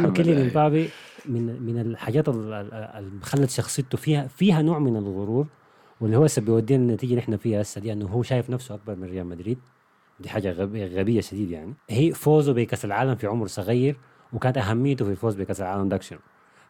أحمد 0.06 0.12
كيليان. 0.16 0.40
امبابي 0.40 0.88
من 1.26 1.62
من 1.62 1.78
الحاجات 1.80 2.28
ال- 2.28 2.52
ال- 2.52 2.74
اللي 2.74 3.10
خلت 3.24 3.50
شخصيته 3.50 3.98
فيها 3.98 4.26
فيها 4.26 4.62
نوع 4.62 4.78
من 4.78 4.96
الغرور 4.96 5.46
واللي 6.00 6.16
هو 6.16 6.24
هسه 6.24 6.42
بيودينا 6.42 6.82
النتيجة 6.82 7.10
اللي 7.10 7.20
إحنا 7.20 7.36
فيها 7.36 7.62
هسه 7.62 7.80
دي 7.80 7.92
إنه 7.92 8.06
هو 8.06 8.22
شايف 8.22 8.50
نفسه 8.50 8.74
أكبر 8.74 8.94
من 8.96 9.04
ريال 9.08 9.26
مدريد. 9.26 9.58
دي 10.20 10.28
حاجة 10.28 10.52
غبيه 10.52 10.86
غبية 10.86 11.20
شديد 11.20 11.50
يعني. 11.50 11.74
هي 11.90 12.12
فوزه 12.12 12.52
بكأس 12.52 12.84
العالم 12.84 13.14
في 13.16 13.26
عمر 13.26 13.46
صغير 13.46 13.96
وكانت 14.32 14.58
أهميته 14.58 15.04
في 15.04 15.10
الفوز 15.10 15.34
بكأس 15.34 15.60
العالم 15.60 15.88
داك 15.88 16.02
شنو 16.02 16.18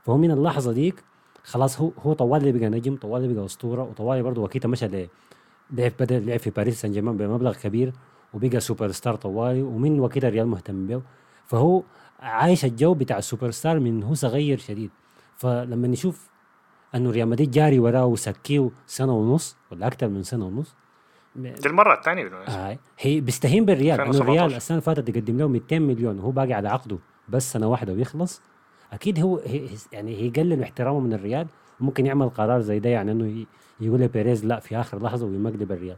فهو 0.02 0.16
من 0.16 0.30
اللحظة 0.30 0.72
ديك 0.72 0.94
خلاص 1.44 1.80
هو 1.80 1.90
هو 1.98 2.12
طوالي 2.12 2.52
بقى 2.52 2.68
نجم 2.68 2.96
طوالي 2.96 3.34
بقى 3.34 3.44
أسطورة 3.44 3.82
وطوالي 3.82 4.22
برضه 4.22 4.42
وكيتا 4.42 4.68
مشى 4.68 4.88
لعب 5.72 5.92
بدا 6.00 6.18
لعب 6.18 6.38
في 6.38 6.50
باريس 6.50 6.80
سان 6.80 6.92
جيرمان 6.92 7.16
بمبلغ 7.16 7.54
كبير. 7.56 7.92
وبقى 8.34 8.60
سوبر 8.60 8.90
ستار 8.90 9.14
طوالي 9.14 9.62
ومن 9.62 10.00
وكيتا 10.00 10.28
الريال 10.28 10.46
مهتم 10.46 10.86
به 10.86 11.02
فهو 11.46 11.82
عايش 12.20 12.64
الجو 12.64 12.94
بتاع 12.94 13.18
السوبر 13.18 13.50
ستار 13.50 13.80
من 13.80 14.02
هو 14.02 14.14
صغير 14.14 14.58
شديد. 14.58 14.90
فلما 15.36 15.88
نشوف 15.88 16.28
أنه 16.94 17.10
ريال 17.10 17.28
مدريد 17.28 17.50
جاري 17.50 17.78
وراه 17.78 18.06
وسكيه 18.06 18.70
سنة 18.86 19.16
ونص 19.16 19.56
ولا 19.70 19.86
أكثر 19.86 20.08
من 20.08 20.22
سنة 20.22 20.46
ونص. 20.46 20.74
دي 21.36 21.68
المره 21.68 21.94
الثانية 21.94 22.24
بالمناسبه 22.24 22.68
هاي 22.68 22.78
هي 22.98 23.20
بيستهين 23.20 23.64
بالريال 23.64 24.00
2017. 24.00 24.32
الريال 24.32 24.56
السنة 24.56 24.78
اللي 24.78 24.82
فاتت 24.94 25.08
يقدم 25.08 25.38
له 25.38 25.48
200 25.48 25.78
مليون 25.78 26.18
وهو 26.18 26.30
باقي 26.30 26.52
على 26.52 26.68
عقده 26.68 26.98
بس 27.28 27.52
سنة 27.52 27.66
واحدة 27.68 27.92
ويخلص. 27.92 28.42
أكيد 28.92 29.20
هو 29.20 29.38
هي 29.38 29.68
يعني 29.92 30.16
هيقلل 30.16 30.62
احترامه 30.62 31.00
من 31.00 31.12
الريال. 31.12 31.46
وممكن 31.80 32.06
يعمل 32.06 32.28
قرار 32.28 32.60
زي 32.60 32.78
ده 32.78 32.90
يعني 32.90 33.12
إنه 33.12 33.46
يقول 33.80 34.00
لبيريز 34.00 34.44
لا 34.44 34.60
في 34.60 34.76
آخر 34.76 35.02
لحظة 35.02 35.26
ويمقلب 35.26 35.72
الريال 35.72 35.96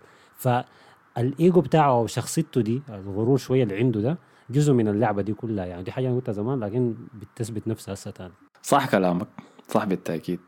فالايجو 1.16 1.61
بتاعه 1.61 1.90
أو 1.90 2.07
شخصيته 2.07 2.61
دي 2.61 2.83
الغرور 2.88 3.37
شوية 3.37 3.62
اللي 3.62 3.77
عنده 3.77 4.01
ده 4.01 4.18
جزء 4.51 4.73
من 4.73 4.88
اللعبة 4.88 5.23
دي 5.23 5.35
كلها 5.35 5.66
يعني. 5.66 5.83
دي 5.83 5.92
حاجة 5.92 6.07
أنا 6.07 6.16
قلتها 6.16 6.33
زمان 6.33 6.61
لكن 6.61 6.94
بتثبت 7.14 7.68
نفسها 7.68 7.94
هسه 7.94 8.11
تاني 8.11 8.33
صح 8.62 8.90
كلامك 8.90 9.27
صح 9.68 9.85
بالتأكيد. 9.85 10.40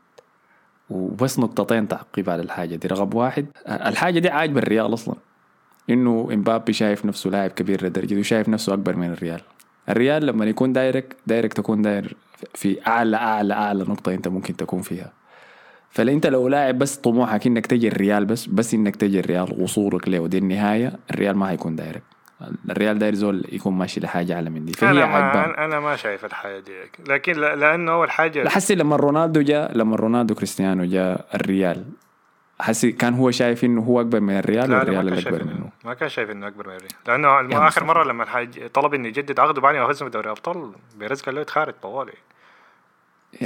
وبس 0.89 1.39
نقطتين 1.39 1.87
تعقيب 1.87 2.29
على 2.29 2.41
الحاجة 2.41 2.75
دي. 2.75 2.87
رقم 2.87 3.17
واحد 3.17 3.45
الحاجة 3.67 4.19
دي 4.19 4.29
عاجبة 4.29 4.59
الريال 4.59 4.93
أصلا. 4.93 5.15
إنه 5.89 6.29
إمبابي 6.33 6.73
شايف 6.73 7.05
نفسه 7.05 7.29
لاعب 7.29 7.49
كبير 7.49 7.85
لدرجة 7.85 8.19
وشايف 8.19 8.49
نفسه 8.49 8.73
أكبر 8.73 8.95
من 8.95 9.11
الريال. 9.11 9.41
الريال 9.89 10.25
لما 10.25 10.45
يكون 10.45 10.73
دايرك 10.73 11.15
دايرك 11.27 11.53
تكون 11.53 11.81
داير 11.81 12.15
في 12.53 12.87
أعلى 12.87 13.17
أعلى 13.17 13.53
أعلى 13.53 13.83
نقطة 13.83 14.13
أنت 14.13 14.27
ممكن 14.27 14.55
تكون 14.55 14.81
فيها. 14.81 15.11
فانت 15.93 16.27
لو 16.27 16.47
لاعب 16.47 16.77
بس 16.77 16.95
طموحك 16.95 17.47
إنك 17.47 17.65
تجي 17.65 17.87
الريال 17.87 18.25
بس 18.25 18.45
بس 18.45 18.73
إنك 18.73 18.95
تجي 18.95 19.19
الريال 19.19 19.61
وصولك 19.61 20.07
له 20.07 20.19
ودي 20.19 20.37
النهاية 20.37 20.93
الريال 21.11 21.37
ما 21.37 21.51
هيكون 21.51 21.75
دايرك. 21.75 22.03
الريال 22.69 22.99
داير 22.99 23.15
زول 23.15 23.45
يكون 23.51 23.73
ماشي 23.73 23.99
لحاجة 23.99 24.35
أعلى 24.35 24.49
من 24.49 24.65
دي. 24.65 24.73
فهي 24.73 24.89
أنا 24.89 25.05
ما 25.05 25.65
أنا 25.65 25.79
ما 25.79 25.95
شايف 25.95 26.25
الحاجة 26.25 26.59
دي. 26.59 26.71
لكن 27.07 27.33
لأنه 27.33 27.91
أول 27.91 28.11
حاجة 28.11 28.49
حسي 28.49 28.75
لما 28.75 28.95
رونالدو 28.95 29.41
جاء 29.41 29.77
لما 29.77 29.95
رونالدو 29.95 30.35
كريستيانو 30.35 30.83
جاء 30.83 31.25
الريال. 31.35 31.85
حسي 32.59 32.91
كان 32.91 33.13
هو 33.13 33.31
شايف 33.31 33.63
إنه 33.63 33.81
هو 33.81 34.01
أكبر 34.01 34.19
من 34.19 34.37
الريال 34.37 34.69
لا 34.69 34.77
والريال 34.77 35.07
اللي 35.07 35.19
اكبر 35.19 35.43
منه. 35.43 35.69
ما 35.85 35.93
كان 35.93 36.09
شايف 36.09 36.29
إنه 36.29 36.47
أكبر 36.47 36.67
من 36.67 36.75
الريال. 36.75 36.91
لأنه 37.07 37.67
آخر. 37.67 37.83
مرة 37.83 38.03
لما 38.03 38.23
الحاج 38.23 38.69
طلب 38.73 38.93
إنه 38.93 39.07
يجدد 39.07 39.39
عقده 39.39 39.61
بعد 39.61 39.75
ما 39.75 39.87
فزنا 39.87 40.09
بدوري 40.09 40.29
ابطال 40.29 40.71
بيريز 40.99 41.21
قال 41.21 41.35
له 41.35 41.41
يتخارج 41.41 41.73
طوالي. 41.81 42.13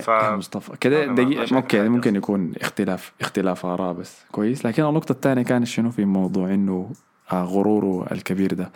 ف- 0.02 0.08
يا 0.08 0.36
مصطفى. 0.36 0.78
كده 0.78 1.06
دقيقة 1.06 1.56
ممكن 1.56 1.78
حاجة. 1.80 1.90
ممكن 1.90 2.16
يكون 2.16 2.54
اختلاف 2.62 3.14
اختلاف 3.22 3.66
آراء 3.66 3.94
بس. 3.94 4.26
كويس. 4.32 4.66
لكن 4.66 4.84
النقطة 4.86 5.12
الثانية 5.12 5.44
كانت 5.44 5.68
شنو 5.68 5.92
في 5.92 6.06
موضوع 6.06 6.48
إنه 6.54 6.92
آه 7.32 7.44
غروره 7.44 8.08
الكبير 8.12 8.54
ده. 8.54 8.72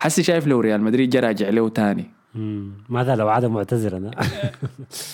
حسي 0.00 0.22
شايف 0.22 0.46
لو 0.46 0.60
ريال 0.60 0.80
مدريد 0.82 1.10
جا 1.10 1.20
راجع 1.20 1.48
له 1.48 1.68
تاني؟ 1.68 2.10
ماذا 2.88 3.16
لو 3.16 3.28
عاد 3.28 3.44
معتذرا 3.44 3.98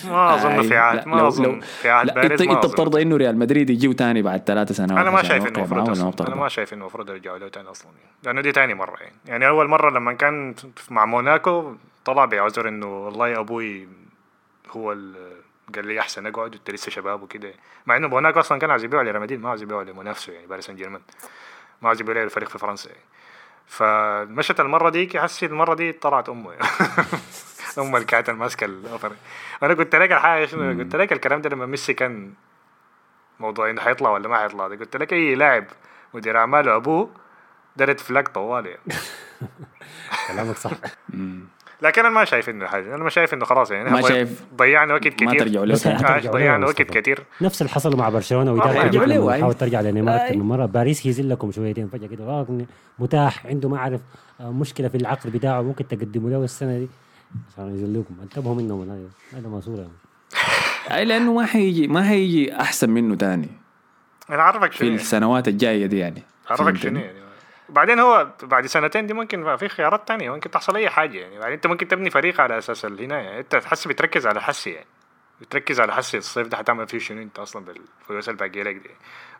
ما 0.05 0.35
أظن 0.35 0.62
في 0.62 0.69
لا، 0.69 0.81
عهد 0.81 1.09
ما 1.09 1.29
أظن 1.29 1.61
في 1.61 1.88
عهد 1.91 2.07
لا 2.07 2.15
باريس 2.15 2.41
انت. 2.43 2.67
بترضى 2.67 3.03
إنه 3.03 3.17
ريال 3.17 3.38
مدريد 3.38 3.71
يجيو 3.71 3.93
تاني 3.93 4.23
بعد 4.23 4.43
ثلاثة 4.47 4.75
سنوات 4.75 5.01
أنا 5.01 5.11
ما 5.11 5.23
شايف 5.23 5.47
إنه 5.47 5.59
المفروض. 5.59 6.23
أنا؟ 6.23 6.35
ما 6.35 6.49
شايف 6.49 6.73
إنه 6.73 6.81
المفروض 6.81 7.11
يرجعوا 7.11 7.38
له 7.38 7.49
تاني 7.49 7.69
أصلا. 7.71 7.91
يعني. 7.91 8.12
لأنه 8.25 8.41
دي 8.41 8.53
تاني 8.53 8.75
مرة 8.75 8.97
يعني. 9.01 9.15
يعني 9.27 9.49
أول 9.49 9.69
مرة 9.69 9.91
لما 9.91 10.12
كان 10.12 10.55
مع 10.91 11.05
موناكو 11.07 11.73
طلع 12.05 12.25
بعذر 12.25 12.69
إنه 12.69 12.87
والله 13.05 13.41
أبوي 13.41 13.88
هو 14.71 14.93
ال- 14.93 15.32
قال 15.75 15.87
لي 15.87 16.01
أحسن 16.01 16.27
أقعد 16.27 16.55
انت 16.55 16.71
لسه 16.71 16.91
شباب 16.91 17.23
وكده. 17.23 17.55
مع 17.87 17.97
إنه 17.97 18.09
موناكو 18.09 18.41
أصلا 18.41 18.59
كان 18.59 18.71
عايز 18.71 18.85
يبيعه 18.85 19.03
لريال 19.03 19.21
مدريد 19.21 19.41
ما 19.41 19.51
عايز 19.51 19.63
يبيعه 19.63 19.83
لمنافسه 19.83 20.33
يعني 20.33 20.47
باريس 20.47 20.67
سان 20.67 20.77
جيرمان. 20.77 21.03
ما 21.83 21.89
عايز 21.89 22.01
يبيعه 22.01 22.25
للفريق 22.25 22.49
في 22.49 22.59
فرنسا 22.59 22.91
يعني. 22.91 23.03
فمشت 23.67 24.61
المرة 24.61 24.91
ديك 24.91 25.17
حسي 25.17 25.47
المرة 25.47 25.75
دي 25.75 25.93
طلعت 25.93 26.29
أمه 26.29 26.55
اللي 27.79 27.97
كانت 27.97 28.29
ماسكه 28.29 28.64
ال 28.64 28.71
offer. 28.71 29.12
أنا 29.63 29.75
قلت 29.75 29.97
لك 29.97 30.13
الحاجة 30.13 30.47
شنو؟ 30.47 30.83
قلت 30.83 30.97
لك 30.97 31.13
الكلام 31.13 31.41
ده 31.41 31.51
لما 31.51 31.67
ميسي 31.67 31.95
كان 31.95 32.33
موضوع 33.41 33.71
إنه 33.71 33.81
حيطلع 33.81 34.11
ولا 34.11 34.29
ما 34.29 34.39
حيطلع 34.39 34.69
ده. 34.69 34.77
قلت 34.77 34.97
لك 34.97 35.13
أي 35.13 35.35
لاعب 35.35 35.65
مدير 36.15 36.39
أعماله 36.39 36.77
أبوه 36.77 37.11
ده 37.77 37.85
ريد 37.85 38.01
فلاج 38.01 38.29
طوالي 38.29 38.69
يعني. 38.71 38.83
كلامك 40.29 40.57
صح. 40.57 40.71
لكن 41.83 42.01
أنا 42.01 42.11
ما 42.14 42.25
شايف 42.25 42.49
إنه 42.51 42.66
حاجة. 42.66 42.95
أنا 42.95 43.05
ما 43.05 43.11
شايف 43.11 43.35
إنه 43.35 43.45
خلاص 43.45 43.71
يعني. 43.71 43.90
ما 43.90 44.01
شايف- 44.09 44.42
ضيعنا 44.57 44.95
وقت 44.95 45.09
كتير. 45.09 45.29
ما 45.29 45.35
ترجعوا 45.35 45.66
له. 45.66 45.75
آه، 45.87 46.18
ضيعنا 46.37 46.66
وقت. 46.66 46.83
كتير. 46.83 47.18
نفس 47.40 47.62
اللي 47.62 47.73
حصل 47.73 47.97
مع 47.97 48.09
برشلونة. 48.09 48.51
آه، 48.51 48.55
وإدارة 48.55 49.05
له، 49.05 49.35
أي. 49.35 49.40
حاول 49.40 49.55
ترجع 49.55 49.81
لنيمار 49.81 50.14
أي. 50.14 50.25
أكثر 50.27 50.37
من 50.37 50.45
مرة. 50.45 50.66
باريس 50.66 51.07
يزل 51.07 51.31
لكم 51.31 51.53
شويتين 51.53 51.88
فجأة 51.88 52.07
كده. 52.07 52.25
آه 52.25 52.47
متاح 52.99 53.47
عنده 53.47 53.68
ما 53.68 53.77
أعرف 53.77 54.01
آه، 54.40 54.51
مشكلة 54.53 54.88
في 54.88 54.97
العقد 54.97 55.33
بتاعه. 55.33 55.62
ممكن 55.62 55.88
تقدموا 55.88 56.31
له 56.31 56.45
السنة 56.45 56.79
دي. 56.79 56.88
عشان 57.53 57.75
يذلوكم 57.75 58.14
انتبهوا 58.23 58.55
منهم 58.55 58.83
هذا. 58.90 59.09
هذا 59.40 59.49
ماسوره 59.49 59.90
أي 60.90 61.05
لأنه 61.05 61.33
ما 61.35 61.47
حيجي 61.47 61.88
ما 61.88 62.03
حيجي 62.03 62.57
أحسن 62.57 62.90
منه 62.90 63.14
تاني. 63.16 63.49
أنا 64.31 64.42
عارفك 64.42 64.73
في 64.73 64.79
شنو 64.79 64.95
السنوات 64.95 65.49
الجاية 65.49 65.87
دي 65.87 65.99
يعني. 65.99 66.23
عارفك؟ 66.51 66.77
شنو 66.77 67.01
يعني. 67.01 67.22
بعدين 67.73 67.99
هو 67.99 68.29
بعد 68.43 68.67
سنتين 68.67 69.07
دي 69.07 69.15
ممكن 69.15 69.57
في 69.57 69.69
خيارات 69.69 70.09
تانية 70.09 70.31
ممكن 70.31 70.51
تحصل 70.51 70.77
أي 70.77 70.91
حاجة 70.91 71.19
يعني. 71.19 71.39
بعدين 71.39 71.53
أنت 71.53 71.67
ممكن 71.67 71.89
تبني 71.89 72.11
فريق 72.11 72.41
على 72.41 72.59
أساس 72.59 72.85
هنا 72.85 73.21
يعني. 73.21 73.39
أنت 73.39 73.57
تحس 73.57 73.89
بتركز 73.89 74.27
على 74.27 74.43
حسي 74.43 74.71
يعني. 74.71 74.87
بتركز 75.41 75.81
على 75.81 75.93
حسي 75.93 76.19
الصيف 76.19 76.47
ده 76.47 76.57
حتعمل 76.57 76.89
فيه 76.89 76.99
شنو 76.99 77.23
أنت 77.23 77.39
أصلا 77.39 77.65
بالفلوس 77.65 78.29
اللي 78.29 78.39
باقية 78.39 78.63
لك 78.63 78.75
دي. 78.75 78.91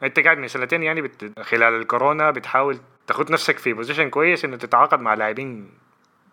أنت 0.03 0.21
قاعد 0.21 0.39
من 0.39 0.49
سنتين 0.49 0.83
يعني 0.83 1.03
بت... 1.03 1.41
خلال 1.41 1.75
الكورونا 1.75 2.31
بتحاول 2.31 2.79
تاخد 3.07 3.31
نفسك 3.31 3.59
في 3.59 3.73
بوزيشن 3.73 4.11
كويس 4.11 4.45
إنه 4.45 4.57
تتعاقد 4.57 5.01
مع 5.01 5.15
لاعبين 5.15 5.71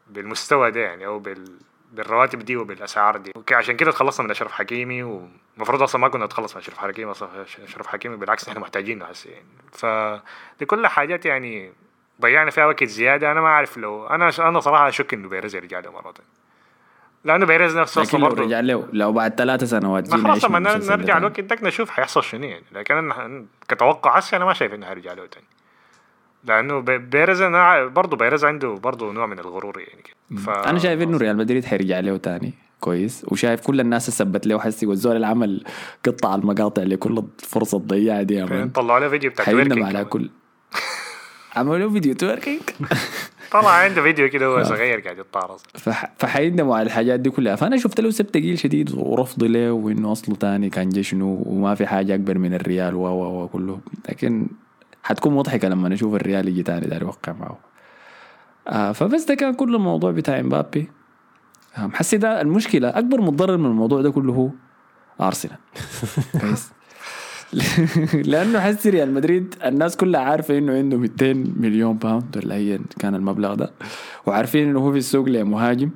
بالمستوى 0.07 0.71
ده 0.71 0.79
يعني 0.79 1.05
أو 1.05 1.19
بال 1.19 1.59
بالرواتب 1.91 2.39
دي 2.39 2.57
وبالأسعار 2.57 3.17
دي. 3.17 3.31
okay 3.35 3.55
عشان 3.55 3.75
كده 3.75 3.91
تخلصنا 3.91 4.25
من 4.25 4.31
أشرف 4.31 4.51
حكيمي 4.51 5.03
ومفروض 5.03 5.81
أصلا 5.81 6.01
ما 6.01 6.07
كنا 6.07 6.25
نتخلص 6.25 6.55
من 6.55 6.61
أشرف 6.61 6.77
حكيمي 6.77 7.11
أصلا 7.11 7.29
أشرف 7.43 7.87
حكيمي 7.87 8.17
بالعكس 8.17 8.49
نحن 8.49 8.59
محتاجينه 8.59 9.05
هسه 9.05 9.29
يعني. 9.29 9.45
فدي 9.71 10.65
كل 10.65 10.87
حاجات 10.87 11.25
يعني 11.25 11.73
ضيعنا 12.21 12.51
فيها 12.51 12.65
وقت 12.65 12.83
زيادة 12.83 13.31
أنا 13.31 13.41
ما 13.41 13.47
أعرف 13.47 13.77
لو 13.77 14.07
أنا 14.07 14.31
أنا 14.39 14.59
صراحة 14.59 14.87
أشك 14.89 15.13
إنه 15.13 15.29
بيريز 15.29 15.55
يرجع 15.55 15.79
له 15.79 15.91
مرة 15.91 16.01
ثانية 16.11 16.29
لأنه 17.23 17.45
بيريز 17.45 17.77
نفسه 17.77 18.01
لكن 18.01 18.09
أصلا 18.09 18.19
لو 18.19 18.25
برضه 18.29 18.43
رجع 18.43 18.59
له 18.59 18.87
لو 18.93 19.11
بعد 19.11 19.33
ثلاثة 19.35 19.65
سنوات 19.65 20.09
ما 20.13 20.23
خلاص 20.23 20.45
لما 20.45 20.59
ده 20.59 20.95
نرجع. 20.95 21.17
الوقت 21.17 21.39
داك 21.39 21.63
نشوف 21.63 21.89
حيحصل 21.89 22.23
شنو 22.23 22.43
يعني. 22.43 22.63
لكن 22.71 22.95
أنا 22.95 23.45
كتوقع 23.69 24.17
هسه 24.17 24.37
أنا 24.37 24.45
ما 24.45 24.53
شايف 24.53 24.73
إنه 24.73 24.85
حيرجع 24.85 25.13
له 25.13 25.25
تاني. 25.25 25.45
لأنه 26.43 26.79
بي- 26.79 26.97
بيريز 26.97 27.41
أنا 27.41 27.85
برضه 27.85 28.17
بيريز 28.17 28.45
عنده 28.45 28.73
برضه 28.73 29.11
نوع 29.11 29.25
من 29.25 29.39
الغرور 29.39 29.79
يعني 29.79 30.01
كده. 30.01 30.39
ف... 30.41 30.49
أنا 30.49 30.79
شايف 30.79 31.01
إنه 31.01 31.17
ريال 31.17 31.37
مدريد 31.37 31.65
حيرجع 31.65 31.99
له 31.99 32.17
تاني 32.17 32.53
كويس. 32.79 33.25
وشايف 33.27 33.61
كل 33.61 33.79
الناس 33.79 34.09
سبت 34.09 34.47
له 34.47 34.59
حسي 34.59 34.85
والزول 34.85 35.15
اللي 35.15 35.27
عمل 35.27 35.63
قطع 36.05 36.35
المقاطع 36.35 36.83
لكل 36.83 37.23
الفرصة 37.41 37.77
الضيعة 37.77 38.21
دي 38.21 38.45
طلعوا 38.69 38.99
له 38.99 39.09
فيديو 39.09 39.31
بتاع 39.31 39.45
على. 39.85 40.05
كل 40.05 40.29
عملوا 41.55 41.77
له 41.77 41.89
فيديو 41.89 42.13
توركينج 42.13 42.61
طلع 43.51 43.69
عنده 43.71 44.01
فيديو 44.01 44.29
كده 44.29 44.45
هو 44.45 44.63
صغير 44.63 44.99
قاعد 44.99 45.17
يتطارز 45.17 45.59
فح... 45.73 46.11
فحيندموا 46.17 46.75
على 46.75 46.85
الحاجات 46.85 47.19
دي 47.19 47.29
كلها. 47.29 47.55
فأنا 47.55 47.77
شفت 47.77 48.01
له 48.01 48.09
سب 48.09 48.27
تقيل 48.27 48.59
شديد 48.59 48.91
ورفض 48.95 49.43
له 49.43 49.71
وإنه 49.71 50.11
أصله 50.11 50.35
تاني 50.35 50.69
كان 50.69 50.89
جشنو 50.89 51.43
وما 51.45 51.75
في 51.75 51.87
حاجة 51.87 52.15
أكبر 52.15 52.37
من 52.37 52.53
الريال 52.53 52.95
و 52.95 53.05
و 53.07 53.47
كله. 53.47 53.79
لكن 54.09 54.47
حتكون 55.03 55.33
مضحكة 55.33 55.67
لما 55.67 55.89
نشوف 55.89 56.15
الريال 56.15 56.47
يجي 56.47 56.63
تاني 56.63 56.87
داير 56.87 57.01
يوقع 57.01 57.33
معه. 57.33 57.57
آه 58.67 58.91
فبس 58.91 59.23
ده 59.23 59.35
كان 59.35 59.53
كل 59.53 59.75
الموضوع 59.75 60.11
بتاع 60.11 60.39
امبابي 60.39 60.89
آه، 61.77 61.85
محسي 61.87 62.17
ده 62.17 62.41
المشكلة 62.41 62.89
أكبر 62.89 63.21
متضرر 63.21 63.57
من 63.57 63.65
الموضوع 63.65 64.01
ده 64.01 64.11
كله 64.11 64.33
هو 64.33 64.49
أرسنال. 65.21 65.57
كويس 66.41 66.71
لأنه 68.31 68.59
حسي 68.59 68.89
ريال 68.89 69.13
مدريد 69.13 69.55
الناس 69.65 69.97
كلها 69.97 70.21
عارفة 70.21 70.57
إنه 70.57 70.73
عنده 70.73 70.97
200 70.97 71.33
مليون 71.33 71.97
pound 71.97 72.37
ولا 72.37 72.79
كان 72.99 73.15
المبلغ 73.15 73.53
ده 73.53 73.71
وعارفين 74.25 74.69
إنه 74.69 74.79
هو 74.79 74.91
في 74.91 74.97
السوق 74.97 75.29
لمهاجم. 75.29 75.89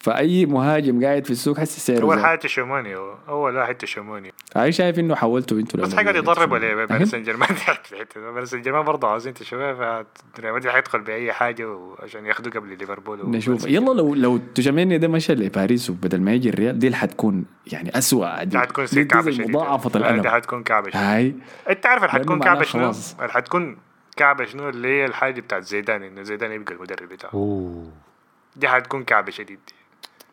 فأي 0.00 0.46
مهاجم 0.46 1.04
قاعد 1.04 1.24
في 1.24 1.30
السوق 1.30 1.60
حسي 1.60 1.80
سعره 1.80 2.02
اول. 2.04 2.20
حاجة 2.20 2.38
تشوموني 2.38 2.96
هو 2.96 3.14
اول 3.28 3.56
واحد 3.56 3.74
تشوموني. 3.74 4.32
هاي 4.56 4.72
شايف 4.72 4.98
إنه 4.98 5.14
حولته 5.14 5.56
أنتوا 5.56 5.80
بس 5.80 5.94
حقعد 5.94 6.16
يضربوا 6.16 6.58
ليه؟ 6.58 6.84
باريس 6.84 7.10
سان 7.10 7.22
جيرمان. 7.22 7.48
باريس 8.16 8.50
سان 8.50 8.62
جيرمان 8.62 8.84
برضه 8.84 9.08
عاوزين 9.08 9.34
تشوفها 9.34 10.06
فريال 10.34 10.54
مدريد 10.54 10.72
حيدخل 10.72 11.00
بأي 11.00 11.32
حاجة 11.32 11.78
عشان 12.02 12.26
ياخذوا 12.26 12.52
قبل 12.52 12.78
ليفربول 12.78 13.30
نشوف. 13.30 13.66
يلا. 13.66 13.92
لو 13.92 14.14
لو 14.14 14.40
تشواميني 14.54 14.98
ده 14.98 15.08
مشى 15.08 15.34
لباريس 15.34 15.90
وبدل 15.90 16.20
ما 16.20 16.32
يجي 16.32 16.48
الريال 16.48 16.78
دي 16.78 16.86
اللي 16.86 16.96
حتكون 16.96 17.44
يعني 17.72 17.98
اسوء 17.98 18.44
دي. 18.44 18.58
حتكون 18.58 18.84
دي- 18.84 18.94
دي 18.94 19.04
كعبة 19.04 19.38
مضاعفة 19.38 19.88
آه، 19.88 19.92
دي 19.92 19.98
الألم 19.98 20.28
حتكون 20.28 20.62
كعبة 20.62 20.90
هاي. 20.94 21.34
أنت 21.70 21.86
عارف 21.86 22.04
حتكون 22.04 22.40
كعبة 22.40 22.62
شنو؟ 22.62 22.92
حتكون 23.20 23.76
كعبة 24.16 24.44
شنو؟ 24.44 24.68
اللي 24.68 24.88
هي 24.88 25.04
الحاجة 25.04 25.40
بتاعت 25.40 25.62
زيدان 25.62 26.02
إنه 26.02 26.22
زيدان 26.22 26.52
يبقى 26.52 26.74
المدرب 26.74 27.08
بتاعه. 27.08 27.30
أوه. 27.34 27.86
دي 28.56 28.68
حتكون 28.68 29.04
كعبة 29.04 29.30
شديد 29.30 29.58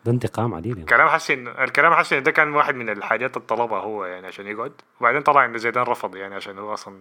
ده 0.04 0.12
انتقام 0.12 0.54
عديل 0.54 0.76
يعني. 0.76 0.88
كلام 0.88 1.08
حسن 1.08 1.48
الكلام 1.48 1.94
حسن 1.94 2.22
ده 2.22 2.30
كان 2.30 2.54
واحد 2.54 2.74
من 2.74 2.88
الحاجات 2.88 3.36
اللي 3.36 3.46
طلبها 3.48 3.80
هو 3.80 4.04
يعني 4.04 4.26
عشان 4.26 4.46
يقعد. 4.46 4.72
وبعدين 5.00 5.20
طلع 5.22 5.44
انه 5.44 5.58
زيدان 5.58 5.82
رفض 5.84 6.16
يعني 6.16 6.34
عشان 6.34 6.58
هو 6.58 6.74
أصلا 6.74 6.98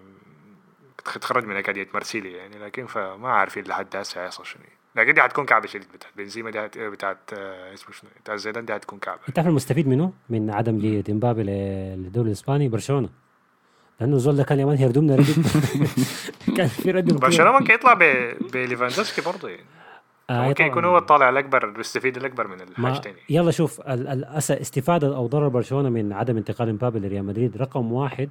تخرج 1.21 1.45
من 1.45 1.55
أكاديمية 1.55 1.87
مرسيليا 1.93 2.37
يعني 2.37 2.59
لكن 2.59 2.85
فما 2.85 3.29
عارفين 3.29 3.63
لحد 3.63 3.95
هسه 3.95 4.23
هيحصل 4.23 4.45
شنو. 4.45 4.61
لكن 4.95 5.13
دي 5.13 5.21
حتكون 5.21 5.45
كعبة 5.45 5.67
شديد 5.67 5.87
بتاعت 5.93 6.13
بنزيما 6.17 6.51
دي 6.51 6.59
هت- 6.59 6.77
بتاعت 6.77 7.17
آه، 7.33 7.73
اسمه 7.73 7.91
شنو 7.95 8.09
بتاعت 8.23 8.37
زيدان 8.39 8.65
دي 8.65 8.73
حتكون 8.73 8.99
كعبة. 8.99 9.19
أنت 9.29 9.39
عارف 9.39 9.49
المستفيد 9.49 9.87
منه؟ 9.87 10.13
من 10.29 10.49
عدم 10.51 10.77
جية 10.79 11.03
امبابي 11.09 11.43
ل- 11.43 11.47
للدوري 12.03 12.27
الإسباني؟ 12.27 12.69
برشلونة. 12.69 13.09
لأنه 13.99 14.15
الزول 14.15 14.35
ده 14.35 14.43
كان 14.43 14.59
يا 14.59 14.64
man 14.64 14.77
هيردمنا 14.77 15.15
كان 16.57 16.67
في 16.67 16.91
ردد 16.91 17.13
برشلونة 17.19 17.51
ممكن 17.59 17.73
يطلع 17.73 17.93
ب- 17.93 18.37
بليفاندوفسكي 18.53 19.21
برضه 19.21 19.49
يعني. 19.49 19.65
آه 20.29 20.47
ممكن. 20.47 20.65
يكون 20.65 20.85
هو 20.85 20.97
الطالع 20.97 21.29
الأكبر 21.29 21.69
المستفيد 21.69 22.17
الأكبر 22.17 22.47
من 22.47 22.57
ما 22.77 22.87
الحاجتين 22.89 23.13
يلا 23.29 23.51
شوف 23.51 23.81
استفادة 24.51 25.15
أو 25.15 25.27
ضرر 25.27 25.47
برشلونة 25.47 25.89
من 25.89 26.13
عدم 26.13 26.37
انتقال 26.37 26.69
امبابي 26.69 26.99
لريال 26.99 27.25
مدريد 27.25 27.57
رقم 27.57 27.91
واحد 27.93 28.29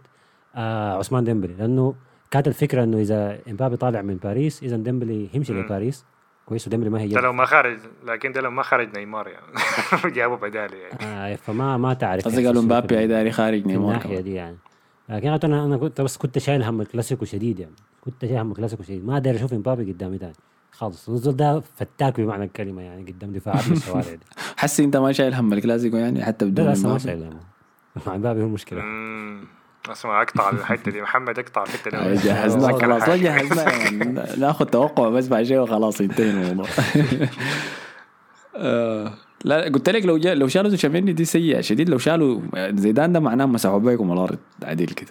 آه 0.57 0.99
عثمان 0.99 1.25
ديمبلي 1.25 1.55
لأنه 1.55 1.95
كانت 2.31 2.49
الفكرة 2.49 2.85
إنه 2.85 2.99
إذا 2.99 3.39
امبابي 3.49 3.77
طالع 3.77 4.03
من 4.03 4.17
باريس 4.17 4.63
إذا 4.63 4.77
ديمبلي 4.77 5.29
يمشي 5.35 5.53
مم. 5.53 5.61
لباريس 5.61 6.05
كويس 6.47 6.67
وديمبلي 6.67 6.91
ما 6.91 7.01
هي 7.01 7.09
ده 7.09 7.21
لو 7.21 7.33
ما 7.33 7.45
خرج 7.45 7.79
لكن 8.05 8.33
ده 8.33 8.41
لو 8.41 8.51
ما 8.51 8.63
خرج 8.63 8.99
نيمار 8.99 9.29
يعني. 9.29 9.47
جابوا 10.17 10.37
بدالي 10.37 10.77
يعني. 10.79 11.33
آه 11.33 11.37
فما 11.37 11.77
ما 11.77 11.95
تعرف 11.95 12.25
قصدي 12.25 12.37
يحصل 12.37 12.47
قالوا 12.47 12.63
شنو 12.63 12.69
في 12.71 12.75
مبابي 12.79 12.95
ال- 12.95 13.01
هي 13.01 13.07
داري 13.07 13.31
خارج 13.31 13.67
نيمار 13.67 13.89
الناحية. 13.91 14.21
دي 14.21 14.35
يعني. 14.35 14.57
لكن 15.09 15.29
أنا 15.29 15.65
أنا 15.65 15.77
كنت 15.77 16.01
بس 16.01 16.17
كنت 16.17 16.39
شايل 16.39 16.63
هم 16.63 16.81
الكلاسيكو 16.81 17.25
شديد 17.25 17.59
يعني. 17.61 17.75
كنت 18.05 18.25
شايل 18.27 18.39
هم 18.39 18.51
الكلاسيكو 18.51 18.83
شديد. 18.83 19.07
ما 19.07 19.19
داير 19.19 19.37
أشوف 19.37 19.53
امبابي 19.53 19.93
قدامي 19.93 20.19
تاني 20.19 20.33
خالص. 20.73 21.09
الزول 21.09 21.37
ده 21.37 21.61
فتاك 21.77 22.21
بمعنى 22.21 22.45
الكلمة 22.45 22.83
يعني 22.83 23.11
قدام 23.13 23.33
دفاعات 23.33 23.69
الشوارع 23.71 24.01
دي 24.15 24.19
حسي 24.57 24.85
انت 24.85 24.97
ما 24.97 25.13
شايل 25.13 25.35
هم 25.35 25.53
الكلاسيكو 25.53 25.97
يعني 25.97 26.25
حتى 26.25 26.45
بدون 26.45 26.69
لسه 26.73 26.89
ما. 26.93 26.99
شايل 26.99 27.23
همه 27.23 27.41
مع 28.07 28.15
امبابي 28.15 28.43
هو 28.43 28.47
المشكلة 28.47 28.81
امم 28.81 29.45
اسمع 29.91 30.23
أقطع 30.23 30.51
الحتة 30.51 30.91
دي. 30.93 31.03
محمد 31.03 31.39
اقطع 31.39 31.63
الحتة 31.63 31.91
دي. 31.91 32.15
جهزناك 32.15 32.71
okay. 32.73 32.85
خلاص 32.87 33.09
لا 33.09 33.17
جهزنا 33.17 33.63
يعني 33.73 33.97
ناخذ 34.39 34.65
توقع 34.65 35.09
بس 35.09 35.29
بعد 35.29 35.45
شوي 35.45 35.59
وخلاص 35.59 36.01
ينتهي 36.01 36.31
الموضوع. 36.31 36.67
آه، 38.57 39.13
لا 39.45 39.65
قلت 39.65 39.89
لك 39.89 40.05
لو 40.07 40.17
جا 40.19 40.35
لو 40.35 40.49
شالوا 40.49 40.71
تشواميني 40.71 41.13
دي 41.13 41.25
سيئة 41.25 41.61
شديد 41.61 41.89
لو 41.89 41.99
شالوا 41.99 42.41
زيدان 42.71 43.13
ده 43.13 43.21
معناه 43.21 43.47
مسحوا 43.47 43.79
بيكم 43.79 44.13
الأرض 44.13 44.39
عديل 44.63 44.87
كده. 44.89 45.11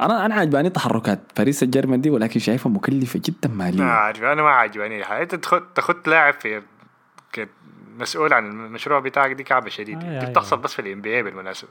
أنا 0.00 0.26
أنا 0.26 0.34
عجباني 0.34 0.70
تحركات 0.70 1.20
باريس 1.36 1.62
سان 1.62 1.73
جيرمان 1.73 2.00
دي 2.00 2.10
ولكن 2.10 2.40
شايفها 2.40 2.72
مكلفة 2.72 3.20
جدا 3.24 3.48
ما 3.48 3.54
ماليا 3.64 3.84
عاجب 3.84 4.24
أنا 4.24 4.42
ما 4.42 4.48
حاجة. 5.04 5.22
أنت 5.22 5.34
تاخد 5.34 5.62
تاخد 5.74 5.96
لاعب 6.08 6.34
في 6.34 6.62
ك- 7.32 7.48
مسؤول 7.98 8.32
عن 8.32 8.46
المشروع 8.50 8.98
بتاعك 8.98 9.30
دي 9.32 9.42
كعبة 9.42 9.68
شديد 9.68 10.04
آه، 10.04 10.24
دي 10.24 10.30
بتحصل 10.30 10.56
آه. 10.56 10.60
بس 10.60 10.72
في 10.74 10.82
ال 10.82 11.00
NBA 11.00 11.22
بالمناسبة 11.22 11.68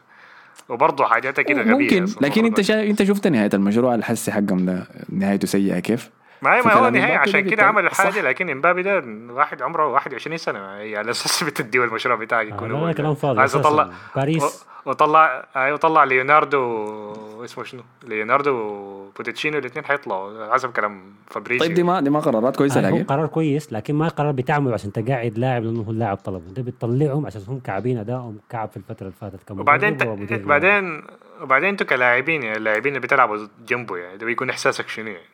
وبرضه 0.69 1.05
حاجاتها 1.05 1.41
كده 1.41 1.61
غبية 1.61 2.01
ممكن. 2.01 2.05
لكن 2.21 2.45
أنت 2.45 2.61
شا... 2.61 2.83
أنت 2.83 3.03
شفت 3.03 3.27
نهاية 3.27 3.49
المشروع 3.53 3.95
الحسي 3.95 4.31
حقهم 4.31 4.65
ده 4.65 4.87
نهايته 5.09 5.47
سيئة 5.47 5.79
كيف؟ 5.79 6.09
ما 6.41 6.55
هي 6.55 6.61
ما 6.61 6.73
هو 6.73 6.87
إمبابي 6.87 7.01
عشان 7.01 7.43
ده 7.43 7.49
كده 7.49 7.63
عمل 7.63 7.85
الحاجة 7.85 8.11
صح. 8.11 8.17
لكن 8.23 8.49
إمبابي 8.49 8.83
ده 8.83 9.03
واحد 9.29 9.61
عمره 9.61 9.85
21 9.87 10.37
سنة 10.37 10.59
هي 10.77 10.97
على 10.97 11.11
أساس 11.11 11.43
بتديه 11.49 11.83
المشروع 11.83 12.15
بتاعك 12.15 12.45
آه 12.51 12.55
يكون 12.55 12.71
هو 12.71 12.87
لا 12.87 12.93
كلام 12.93 13.15
فاضي 13.15 13.39
عايز. 13.39 13.55
اطلع 13.55 13.89
باريس. 14.15 14.65
وطلع 14.85 15.45
أيوه 15.55 15.77
طلع 15.77 16.03
ليوناردو 16.03 17.43
اسمه 17.45 17.63
شنو؟ 17.63 17.81
ليوناردو 18.03 18.51
وبوتشيتينو 18.51 19.57
الاثنين 19.57 19.85
حيطلعوا 19.85 20.53
حسب 20.53 20.71
كلام 20.71 21.01
فابريزيو 21.29 21.67
طيب 21.67 21.75
دي 21.75 21.83
ما 21.83 21.99
دي 22.01 22.09
ما 22.09 22.19
قرارات 22.19 22.55
كويسة 22.57 22.79
آه 22.87 22.89
هو 22.89 22.95
لكن. 22.95 23.03
قرار 23.03 23.27
كويس 23.27 23.73
لكن 23.73 23.95
ما 23.95 24.07
قرار 24.07 24.31
بتعمله 24.31 24.73
عشان 24.73 24.91
تقعد 24.91 25.37
لاعب 25.37 25.63
لأنه 25.63 25.81
هو 25.81 25.91
اللاعب 25.91 26.17
طلبه. 26.17 26.51
ده 26.53 26.61
بتطلعهم 26.63 27.25
عشان 27.25 27.41
هم 27.47 27.59
كعبين 27.59 27.97
أدائهم 27.97 28.37
كعب 28.49 28.69
في 28.69 28.77
الفترة 28.77 29.05
اللي 29.07 29.17
فاتت 29.21 29.43
كمدرب 29.47 29.61
وبعدين 29.61 29.97
ت... 29.97 30.03
بعدين 30.31 31.03
وبعدين 31.41 31.69
أنتوا 31.69 31.87
كلاعبين 31.87 32.43
يعني 32.43 32.57
اللاعبين 32.57 32.95
اللي 32.95 33.07
بتلعبوا 33.07 33.47
جنبه 33.67 33.97
يعني 33.97 34.17
ده 34.17 34.25
بيكون 34.25 34.49
إحساسك 34.49 34.87
شنو 34.87 35.07
يعني؟ 35.07 35.25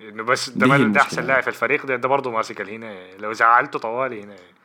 إنه 0.00 0.22
بس 0.22 0.50
ده, 0.50 0.76
ده. 0.76 1.00
أحسن 1.00 1.22
لاعب 1.22 1.42
في 1.42 1.48
الفريق 1.48 1.86
ده, 1.86 1.96
ده 1.96 2.08
برضه 2.08 2.30
ماسك 2.30 2.60
يعني 2.60 3.16
لو 3.18 3.32
زعلته 3.32 3.78
طوالي 3.78 4.22
هنا 4.22 4.34
يعني. 4.34 4.56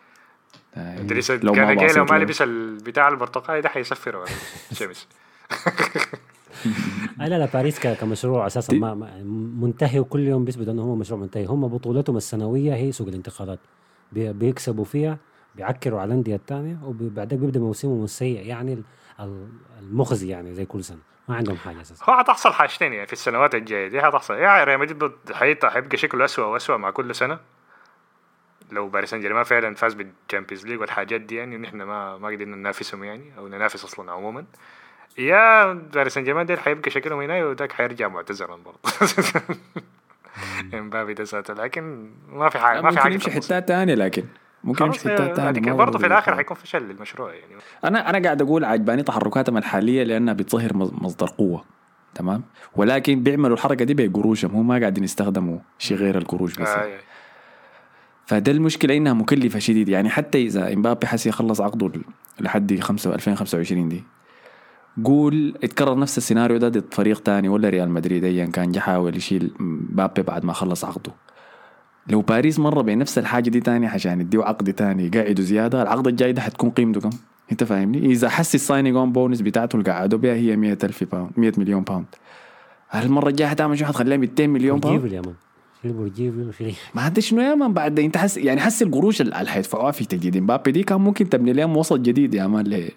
آه، 0.76 1.02
أنت 1.02 1.14
لسه 1.14 1.36
لو 1.36 1.54
ما 1.54 1.74
كان 1.74 1.78
جاي 1.78 1.94
لو 1.96 2.06
ما. 2.06 2.16
لبس 2.18 2.42
البتاع 2.42 3.08
البرتقالي 3.08 3.62
ده 3.62 3.70
حيسفر 3.70 4.16
ولا 4.16 4.28
شمس 4.74 5.08
لا 7.18 7.26
لا 7.40 7.46
باريس 7.46 7.80
كمشروع 7.80 8.48
أساسا 8.48 8.74
ما 8.74 8.94
ما- 8.94 9.24
منتهي 9.66 10.00
وكل 10.00 10.20
يوم 10.28 10.46
بيثبت 10.46 10.68
إنه 10.68 10.82
هو 10.82 10.96
مشروع 10.96 11.20
منتهي 11.20 11.46
هم 11.46 11.68
بطولتهم 11.68 12.18
السنوية 12.18 12.76
هي 12.76 12.92
سوق 12.92 13.08
الانتقالات 13.08 13.60
بي- 14.12 14.34
بيكسبوا 14.34 14.86
فيها 14.86 15.18
بيعكروا 15.56 16.00
على 16.02 16.08
الأندية 16.08 16.36
الثانية 16.36 16.78
وبعدين 16.86 17.40
بيبدأ 17.40 17.60
موسمهم 17.60 18.04
السيء 18.04 18.46
يعني 18.46 18.74
ال- 18.74 18.84
ال- 19.20 19.48
المخزي 19.80 20.28
يعني 20.30 20.54
زي 20.54 20.66
كل 20.66 20.84
سنة 20.84 21.00
ما 21.32 21.38
عندهم 21.38 21.58
حاجة 21.58 21.82
أساسا. 21.82 22.06
هو 22.06 22.18
حتحصل 22.18 22.54
حاجتين 22.54 22.94
يعني 22.94 23.08
في 23.08 23.14
السنوات 23.14 23.56
الجاية 23.56 23.88
دي 23.88 24.02
حتحصل. 24.02 24.34
يعني 24.34 24.64
ريال 24.64 24.80
مدريد 24.80 25.12
حيبقى 25.34 25.98
شكله 25.98 26.26
اسوء 26.26 26.46
واسوء 26.46 26.78
مع 26.78 26.90
كل 26.92 27.16
سنة. 27.16 27.40
لو 28.72 28.90
باريس 28.90 29.10
سان 29.10 29.22
جيرمان 29.22 29.44
فعلا 29.44 29.76
فاز 29.76 29.94
بال 29.94 30.07
Champions 30.07 30.68
League 30.68 30.80
والحاجات 30.80 31.22
دي 31.22 31.36
يعني 31.36 31.58
نحن 31.58 31.82
ما 31.82 32.18
ما 32.18 32.28
قدرنا 32.28 32.56
ننافسهم 32.56 33.04
يعني 33.04 33.32
أو 33.38 33.48
ننافس 33.48 33.84
أصلا 33.84 34.12
عموما. 34.12 34.46
يا 35.18 35.74
باريس 35.74 36.14
سان 36.14 36.24
جيرمان 36.24 36.46
ديل 36.46 36.60
حيبقى 36.60 36.92
شكلهم 36.92 37.22
هنا 37.22 37.46
وذاك 37.46 37.72
حيرجع 37.72 38.08
معتذرا 38.08 38.56
برضه. 38.56 38.80
إمبابي 40.74 41.14
ده 41.14 41.44
لكن 41.50 42.12
ما 42.30 42.50
في 42.50 42.60
حاجة 42.60 42.82
ما 42.82 42.90
في 42.90 42.96
ممكن 42.96 43.00
حاجة 43.02 43.14
يمشي. 43.14 43.32
حتات 43.32 43.68
تانية 43.68 43.94
لكن 43.96 44.24
ممكن 44.64 44.86
يمشي 44.86 45.00
حتة 45.00 45.28
تانية 45.28 45.72
ما 45.72 45.76
برضه 45.76 46.00
في 46.00 46.06
الآخر 46.06 46.32
يكون. 46.32 46.38
حيكون 46.38 46.58
فشل 46.58 46.84
للمشروع 46.84 47.34
يعني 47.34 47.54
أنا 47.84 48.10
أنا 48.10 48.20
قاعد 48.24 48.42
أقول 48.42 48.66
عجباني 48.66 49.04
تحركاتهم 49.04 49.58
الحالية 49.58 50.04
لأنها 50.04 50.34
بتظهر 50.34 50.78
مص- 50.78 50.94
مصدر 50.94 51.28
قوة 51.28 51.64
تمام 52.16 52.44
ولكن 52.76 53.24
بيعملوا 53.24 53.56
الحركة 53.56 53.86
دي 53.86 53.94
بقروشهم 53.94 54.52
هم 54.52 54.68
ما 54.68 54.80
قاعدين 54.80 55.04
يستخدموا 55.04 55.60
شيء 55.80 55.98
غير 55.98 56.18
القروش 56.18 56.56
بس 56.56 56.68
آه،. 56.68 57.00
فده 58.26 58.52
المشكلة 58.52 58.98
إنها 58.98 59.14
مكلفة 59.14 59.60
شديد 59.60 59.90
يعني 59.90 60.10
حتى 60.10 60.42
إذا 60.42 60.74
إمبابي 60.74 61.08
حسي 61.08 61.30
يخلص 61.30 61.62
عقده 61.62 61.92
لحد 62.40 62.80
5 62.80 63.14
2025 63.14 63.90
دي 63.90 64.04
قول 65.06 65.54
اتكرر 65.64 66.00
نفس 66.00 66.18
السيناريو 66.18 66.58
ده 66.58 66.70
ضد 66.70 66.94
فريق 66.94 67.20
تاني 67.20 67.50
ولا 67.50 67.70
ريال 67.70 67.90
مدريد 67.90 68.24
ايا 68.24 68.46
كان 68.46 68.72
جا 68.72 68.80
حاول 68.80 69.16
يشيل 69.16 69.52
مبابي 69.60 70.22
بعد 70.22 70.46
ما 70.46 70.54
خلص 70.54 70.86
عقده 70.86 71.12
لو 72.08 72.22
باريس 72.22 72.60
مر 72.60 72.82
بنفس 72.82 73.18
الحاجة 73.18 73.50
دي 73.50 73.60
تاني 73.60 73.88
عشان 73.88 74.22
يديه 74.22 74.44
عقد 74.44 74.74
تاني 74.74 75.12
يقعدوا 75.14 75.44
زياده 75.44 75.82
العقد 75.82 76.08
الجاي 76.08 76.34
ده 76.34 76.42
حتكون 76.42 76.70
قيمته 76.70 77.02
كم؟ 77.02 77.10
أنت 77.52 77.64
فاهمني؟ 77.64 78.06
إذا 78.12 78.30
حس 78.30 78.56
ال 78.56 78.61
signing 78.61 78.96
on 78.96 79.12
bonus 79.12 79.42
بتاعته 79.42 79.78
اللي 79.78 79.92
قعدوا 79.92 80.20
بها 80.20 80.34
هي 80.34 80.56
100 80.56 80.78
ألف 80.84 81.04
pound 81.04 81.32
100 81.38 81.52
مليون 81.58 81.84
pound 81.84 82.06
هل 82.90 83.06
المرة 83.06 83.30
الجاية 83.30 83.48
حتعمل 83.50 83.78
شو؟ 83.78 83.86
حتخليها 83.86 84.18
200 84.18 84.48
مليون 84.48 84.80
pound؟ 84.80 85.12
يا 85.12 85.22
man 85.22 85.36
ما 86.96 87.02
عاد 87.02 87.20
شنو 87.20 87.42
يا 87.42 87.56
مان 87.56 87.74
بعد؟ 87.74 88.00
أنت 88.00 88.18
حس 88.18 88.38
يعني 88.38 88.62
حس 88.62 88.82
القروش 88.82 89.22
اللي 89.22 89.36
حيدفعوها 89.36 89.92
في 89.92 90.06
تجديد. 90.06 90.38
إمبابي 90.38 90.72
دي 90.72 90.84
كان 90.84 91.02
ممكن 91.02 91.30
تبني 91.30 91.54
لهم 91.54 91.78
وسط 91.78 92.00
جديد 92.00 92.34
يا 92.34 92.48
مان 92.48 92.92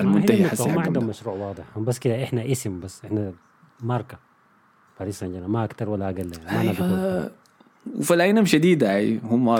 للمنتهي 0.00 0.48
حسي 0.48 0.68
ما 0.72 0.80
عندهم 0.80 1.04
ده. 1.04 1.08
مشروع 1.10 1.34
واضح. 1.34 1.64
هم 1.76 1.84
بس 1.84 1.98
كده 1.98 2.24
إحنا 2.24 2.52
اسم 2.52 2.80
بس 2.80 3.04
إحنا 3.04 3.32
ماركة. 3.80 4.18
باريس 4.98 5.18
سان 5.18 5.32
جيرمان. 5.32 5.50
ما 5.50 5.64
أكثر 5.64 5.90
ولا 5.90 6.06
أقل 6.08 6.30
يعني 6.46 6.68
ما 6.68 6.72
نبي 6.72 7.30
نقول. 7.86 8.00
وفلاينهم 8.00 8.44
شديدة 8.44 8.96
أي 8.96 9.20
هم 9.24 9.58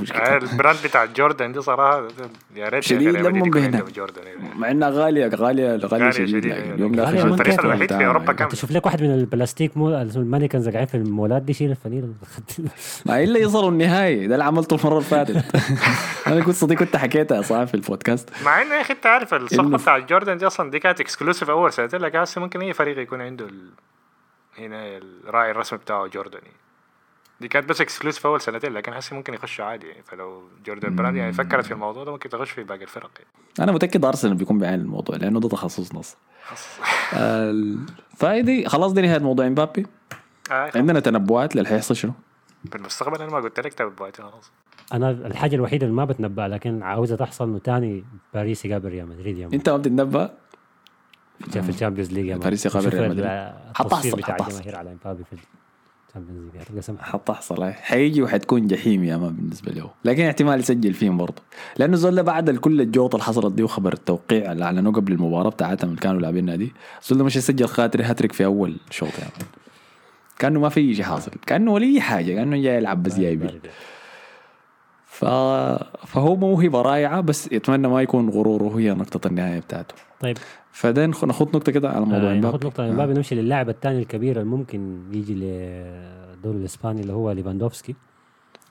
مشكلة 0.00 0.36
البراند 0.52 0.78
بتاع 0.84 1.04
جوردن 1.04 1.52
دي 1.52 1.60
صراحة 1.60 2.08
يا 2.56 2.68
ريت 2.68 2.82
شديد 2.82 3.08
لمهم 3.08 3.36
يكون 3.36 3.50
بهنا. 3.50 3.78
أيوة. 3.78 4.54
مع 4.56 4.70
إنها 4.70 4.90
غالية 4.90 5.26
غالية 5.34 5.76
غالية 5.76 6.10
شديد 6.10 6.46
أيوة. 6.46 6.74
اليوم 6.74 6.92
ده 6.92 7.10
التكلفة 7.10 7.62
الوحيد 7.62 7.92
في 7.92 8.02
يعني. 8.02 8.34
كم؟ 8.34 8.48
تشوف 8.48 8.70
لك 8.70 8.86
واحد 8.86 9.02
من 9.02 9.14
البلاستيك 9.14 9.76
مو 9.76 9.88
ال 10.00 10.06
mannequins 10.06 10.68
قاعدين 10.68 10.86
في 10.86 10.96
المولات 10.96 11.42
دي 11.42 11.52
شيل 11.52 11.70
الفنيل 11.70 12.12
ما 13.06 13.22
إلا 13.22 13.38
يصلوا 13.38 13.70
النهايه 13.70 14.26
ده 14.26 14.34
اللي 14.34 14.44
عملته 14.44 14.76
المرة 14.76 14.98
اللي 14.98 15.08
فاتت 15.08 15.44
أنا 16.26 16.40
كنت 16.40 16.54
صديق 16.54 16.78
كنت 16.78 16.96
حكيتها 16.96 17.42
صح 17.42 17.64
في 17.64 17.74
البودكاست 17.74 18.30
مع 18.44 18.62
انه 18.62 18.74
يا 18.74 18.80
أخي 18.80 18.92
أنت 18.92 19.06
عارف 19.06 19.34
الصفقه 19.34 19.76
بتاع 19.76 19.98
جوردن 19.98 20.36
دي 20.36 20.46
أصلا 20.46 20.70
دي 20.70 20.78
كانت 20.78 21.00
exclusive 21.00 21.50
أول 21.50 21.72
سنتين 21.72 22.00
هسه 22.16 22.40
ممكن 22.40 22.60
أي 22.60 22.72
فريق 22.72 22.98
يكون 22.98 23.20
عنده. 23.20 23.46
هنا 24.58 24.98
الراعي 24.98 25.50
الرسمي 25.50 25.78
بتاعه 25.78 26.06
جوردن 26.06 26.38
يعني. 26.38 26.63
دي 27.40 27.48
كانت 27.48 27.68
بس 27.68 27.80
exclusive 27.80 28.26
أول 28.26 28.40
سنتين 28.40 28.72
لكن 28.72 28.92
هسه 28.92 29.16
ممكن 29.16 29.34
يخشوا 29.34 29.64
عادي 29.64 29.86
يعني 29.86 30.02
فلو 30.02 30.42
جوردن 30.66 30.96
brand 30.96 31.16
يعني 31.16 31.32
فكرت 31.32 31.64
في 31.66 31.72
الموضوع 31.72 32.04
ده 32.04 32.12
ممكن 32.12 32.28
تخش 32.28 32.50
في 32.50 32.64
باقي 32.64 32.82
الفرق 32.82 33.10
يعني. 33.18 33.30
أنا 33.60 33.72
متأكد 33.72 34.04
أرسنال 34.04 34.34
بيكون 34.34 34.58
بعاين 34.58 34.80
الموضوع 34.80 35.16
لأنه 35.16 35.40
ده 35.40 35.48
تخصص 35.48 35.94
نص 35.94 36.16
فايدي 38.16 38.68
خلاص 38.68 38.92
دي 38.92 39.00
نهاية 39.02 39.18
موضوع 39.18 39.46
إمبابي 39.46 39.86
آه 40.50 40.70
عندنا 40.74 41.00
تنبؤات 41.00 41.56
للي 41.56 41.68
حيحصل 41.68 41.96
شنو 41.96 42.12
في 42.70 42.76
المستقبل 42.76 43.22
أنا 43.22 43.30
ما 43.32 43.38
قلت 43.38 43.60
لك 43.60 43.72
تبعتي 43.74 44.22
خلاص 44.22 44.50
أنا 44.92 45.10
الحاجة 45.10 45.54
الوحيدة 45.56 45.86
اللي 45.86 45.96
ما 45.96 46.04
بتنبأ 46.04 46.48
لكن 46.48 46.82
عاوزه 46.82 47.16
تحصل 47.16 47.44
إنه 47.48 47.58
تاني 47.58 48.04
باريس 48.34 48.64
يقابل 48.64 48.88
ريال 48.88 49.08
مدريد 49.08 49.38
man. 49.38 49.48
أنت 49.54 49.68
ما 49.68 49.76
بتتنبأ 49.76 50.34
في 51.50 51.62
في 51.62 51.68
ال 51.68 51.72
Champions 51.72 52.12
League. 52.12 52.32
باريس 52.32 52.66
يقابل 52.66 52.88
ريال 52.88 53.04
ال- 53.04 53.10
مدريد. 53.10 53.26
التصفير 53.26 53.74
حتحصل- 53.74 54.16
بتاع 54.16 54.34
حتحصل. 54.34 54.50
الجماهير 54.58 54.76
على 54.76 54.92
إمبابي 54.92 55.24
في 55.24 55.36
هتبقى 56.60 56.82
سمح. 56.82 57.00
حتحصل 57.02 57.64
حيجي 57.72 58.22
وحتكون 58.22 58.66
جحيم 58.66 59.04
يا 59.04 59.16
man 59.16 59.28
بالنسبة 59.28 59.72
له. 59.72 59.90
لكن 60.04 60.24
احتمال 60.24 60.58
يسجل 60.60 60.94
فيهم 60.94 61.16
برضه. 61.16 61.42
لأنه 61.78 61.96
زول 61.96 62.22
بعد 62.22 62.50
كل 62.50 62.80
الجوطة 62.80 63.14
اللي 63.14 63.24
حصلت 63.24 63.54
دي 63.54 63.62
وخبر 63.62 63.92
التوقيع 63.92 64.52
اللي 64.52 64.64
أعلنوه 64.64 64.92
قبل 64.92 65.12
المباراة 65.12 65.50
بتاعتهم 65.50 65.90
اللي 65.90 66.00
كانوا 66.00 66.20
لاعبينها 66.20 66.56
دي 66.56 66.72
زول 67.02 67.24
مش 67.24 67.36
يسجل 67.36 67.66
خاطري 67.66 68.02
هاتريك 68.04 68.32
في 68.32 68.44
أول 68.44 68.76
شوط 68.90 69.18
يعني. 69.18 69.32
كأنه 70.38 70.60
ما 70.60 70.68
في 70.68 70.94
شيء 70.94 71.04
حاصل. 71.04 71.30
كأنه 71.46 71.72
ولا 71.72 71.84
أي 71.84 72.00
حاجة. 72.00 72.34
كأنه 72.34 72.56
جاي 72.56 72.76
يلعب 72.76 73.02
بس 73.02 73.18
جاي 73.18 73.36
بيه 73.36 73.60
ف... 75.06 75.24
فهو 76.14 76.36
موهبة 76.36 76.82
رائعة 76.82 77.20
بس 77.20 77.52
يتمنى 77.52 77.88
ما 77.88 78.02
يكون 78.02 78.28
غروره 78.30 78.78
هي 78.78 78.94
نقطة 78.94 79.28
النهاية 79.28 79.60
بتاعته. 79.60 79.94
طيب. 80.20 80.38
فده 80.72 81.06
نخ- 81.06 81.24
ناخد 81.24 81.56
نقطة 81.56 81.72
كده 81.72 81.88
على 81.90 82.00
موضوع 82.04 82.16
آه 82.30 82.32
امبابي 82.32 82.40
ناخذ 82.40 82.66
نقطة 82.66 82.88
امبابي 82.88 83.12
نمشي 83.12 83.34
للاعب 83.34 83.68
الثاني 83.68 83.98
الكبير 83.98 84.40
اللي 84.40 84.50
ممكن 84.50 84.98
يجي 85.12 85.34
للدوري 85.34 86.56
الإسباني 86.58 87.00
اللي 87.00 87.12
هو 87.12 87.30
ليفاندوفسكي 87.32 87.94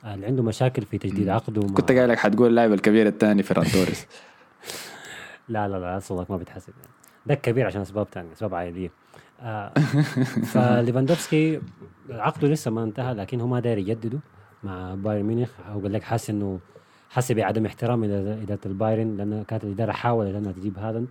آه، 0.06 0.14
اللي 0.14 0.26
عنده 0.26 0.44
مشاكل 0.44 0.82
في 0.82 0.98
تجديد 0.98 1.30
عقده 1.30 1.62
مع 1.62 1.74
كنت 1.74 1.92
قايل 1.92 2.10
لك 2.10 2.18
حتقول 2.20 2.48
اللاعب 2.50 2.74
الكبير 2.74 3.08
الثاني 3.08 3.44
فيران 3.44 3.66
توريس. 3.66 4.08
لا 5.50 5.68
لا 5.68 5.78
لا 5.80 6.00
صوتك 6.00 6.32
ما 6.32 6.38
بيتحسب 6.38 6.74
يعني. 6.82 6.92
ده 7.26 7.36
كبير 7.36 7.66
عشان 7.68 7.82
أسباب 7.82 8.08
ثانية 8.14 8.34
أسباب 8.34 8.56
عائلية. 8.56 8.92
آه 9.42 9.74
فليفاندوفسكي 10.54 11.62
عقده 12.10 12.48
لسه 12.48 12.72
ما 12.72 12.84
انتهى 12.84 13.14
لكن 13.14 13.42
هو 13.42 13.48
ما 13.48 13.60
داير 13.60 13.78
يجدده 13.78 14.20
مع 14.64 14.96
بايرن 14.96 15.26
ميونخ. 15.26 15.50
أو 15.72 15.80
قال 15.80 15.94
لك 15.94 16.04
حاسس 16.04 16.30
إنه 16.30 16.60
حاسس 17.14 17.32
بعدم 17.32 17.66
احترام 17.66 18.04
إدارة 18.04 18.60
البايرن 18.66 19.18
لأن 19.18 19.44
كانت 19.48 19.64
الإدارة 19.64 19.92
حاولت 19.92 20.36
انها 20.36 20.52
تجيب 20.52 20.80
هالاند 20.80 21.08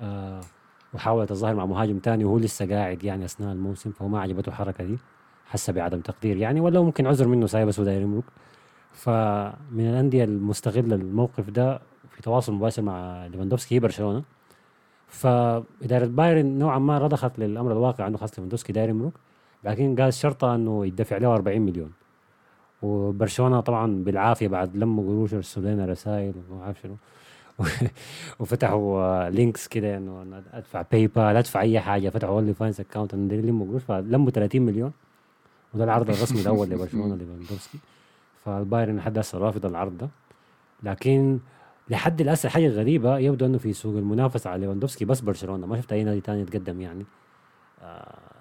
آه 0.00 0.40
وحاولت 0.94 1.30
الظاهر 1.30 1.54
مع 1.54 1.66
مهاجم 1.66 1.98
تاني 1.98 2.24
وهو 2.24 2.38
لسه 2.38 2.68
قاعد 2.74 3.04
يعني 3.04 3.24
أثناء 3.24 3.52
الموسم 3.52 3.90
فهو 3.90 4.08
ما 4.08 4.20
عجبته 4.20 4.48
الحركة 4.48 4.84
دي 4.84 4.98
حس 5.46 5.70
بعدم 5.70 6.00
تقدير 6.00 6.36
يعني 6.36 6.60
ولا 6.60 6.80
ممكن 6.80 7.06
عذر 7.06 7.28
منه 7.28 7.46
ساي 7.46 7.64
بس 7.66 7.80
داير 7.80 8.02
يمرق 8.02 8.24
فمن 8.92 9.80
الأندية 9.90 10.24
المستغلة 10.24 10.94
الموقف 10.94 11.50
ده 11.50 11.80
في 12.10 12.22
تواصل 12.22 12.52
مباشر 12.52 12.82
مع 12.82 13.26
ليفاندوفسكي 13.26 13.74
هي 13.74 13.80
برشلونة. 13.80 14.22
فإدارة 15.08 16.06
بايرن 16.06 16.58
نوعا 16.58 16.78
ما 16.78 16.98
رضخت 16.98 17.38
للأمر 17.38 17.72
الواقع 17.72 18.06
إنه 18.06 18.16
خلاص 18.18 18.30
ليفاندوفسكي 18.30 18.72
داير 18.72 18.88
يمرق 18.88 19.12
لكن 19.64 19.96
قال 20.00 20.14
شرطه 20.14 20.54
إنه 20.54 20.86
يدفع 20.86 21.16
له 21.16 21.34
40 21.34 21.60
مليون. 21.60 21.92
وبرشلونة 22.82 23.60
طبعا 23.60 24.04
بالعافية 24.04 24.48
بعد 24.48 24.76
لما 24.76 25.02
قروش 25.02 25.34
ارسلوا 25.34 25.70
لنا 25.70 25.86
رسائل 25.86 26.32
وما 26.50 26.64
عارف 26.64 26.80
شنو. 26.80 26.96
وفتحوا 28.40 29.30
links 29.30 29.68
كده 29.68 29.96
إنه 29.96 30.22
أنا 30.22 30.42
أدفع 30.52 30.82
PayPal 30.92 31.36
أدفع 31.36 31.60
أي 31.60 31.80
حاجة. 31.80 32.08
فتحوا 32.08 32.34
OnlyFans 32.34 32.80
account 32.80 33.14
انه 33.14 33.34
يلموا 33.34 33.66
قروش 33.66 33.82
فلموا 33.82 34.30
30 34.30 34.62
مليون. 34.62 34.92
وده 35.74 35.84
العرض 35.84 36.10
الرسمي 36.10 36.40
الأول 36.40 36.68
لبرشلونة 36.68 37.16
ليفاندوفسكي. 37.16 37.78
فالبايرن 38.44 38.96
لحد 38.96 39.18
هسه 39.18 39.38
رافض 39.38 39.66
العرض 39.66 39.98
ده. 39.98 40.08
لكن 40.82 41.38
لحد 41.90 42.20
الآن 42.20 42.36
حاجة 42.46 42.68
غريبة 42.68 43.18
يبدو 43.18 43.46
إنه 43.46 43.58
في 43.58 43.72
سوق 43.72 43.96
المنافسة 43.96 44.50
على 44.50 44.60
ليفاندوفسكي 44.60 45.04
بس 45.04 45.20
برشلونة. 45.20 45.66
ما 45.66 45.76
شفت 45.76 45.92
أي 45.92 46.04
نادي 46.04 46.20
ثاني 46.20 46.40
يتقدم 46.40 46.80
يعني. 46.80 47.04
آه 47.82 48.31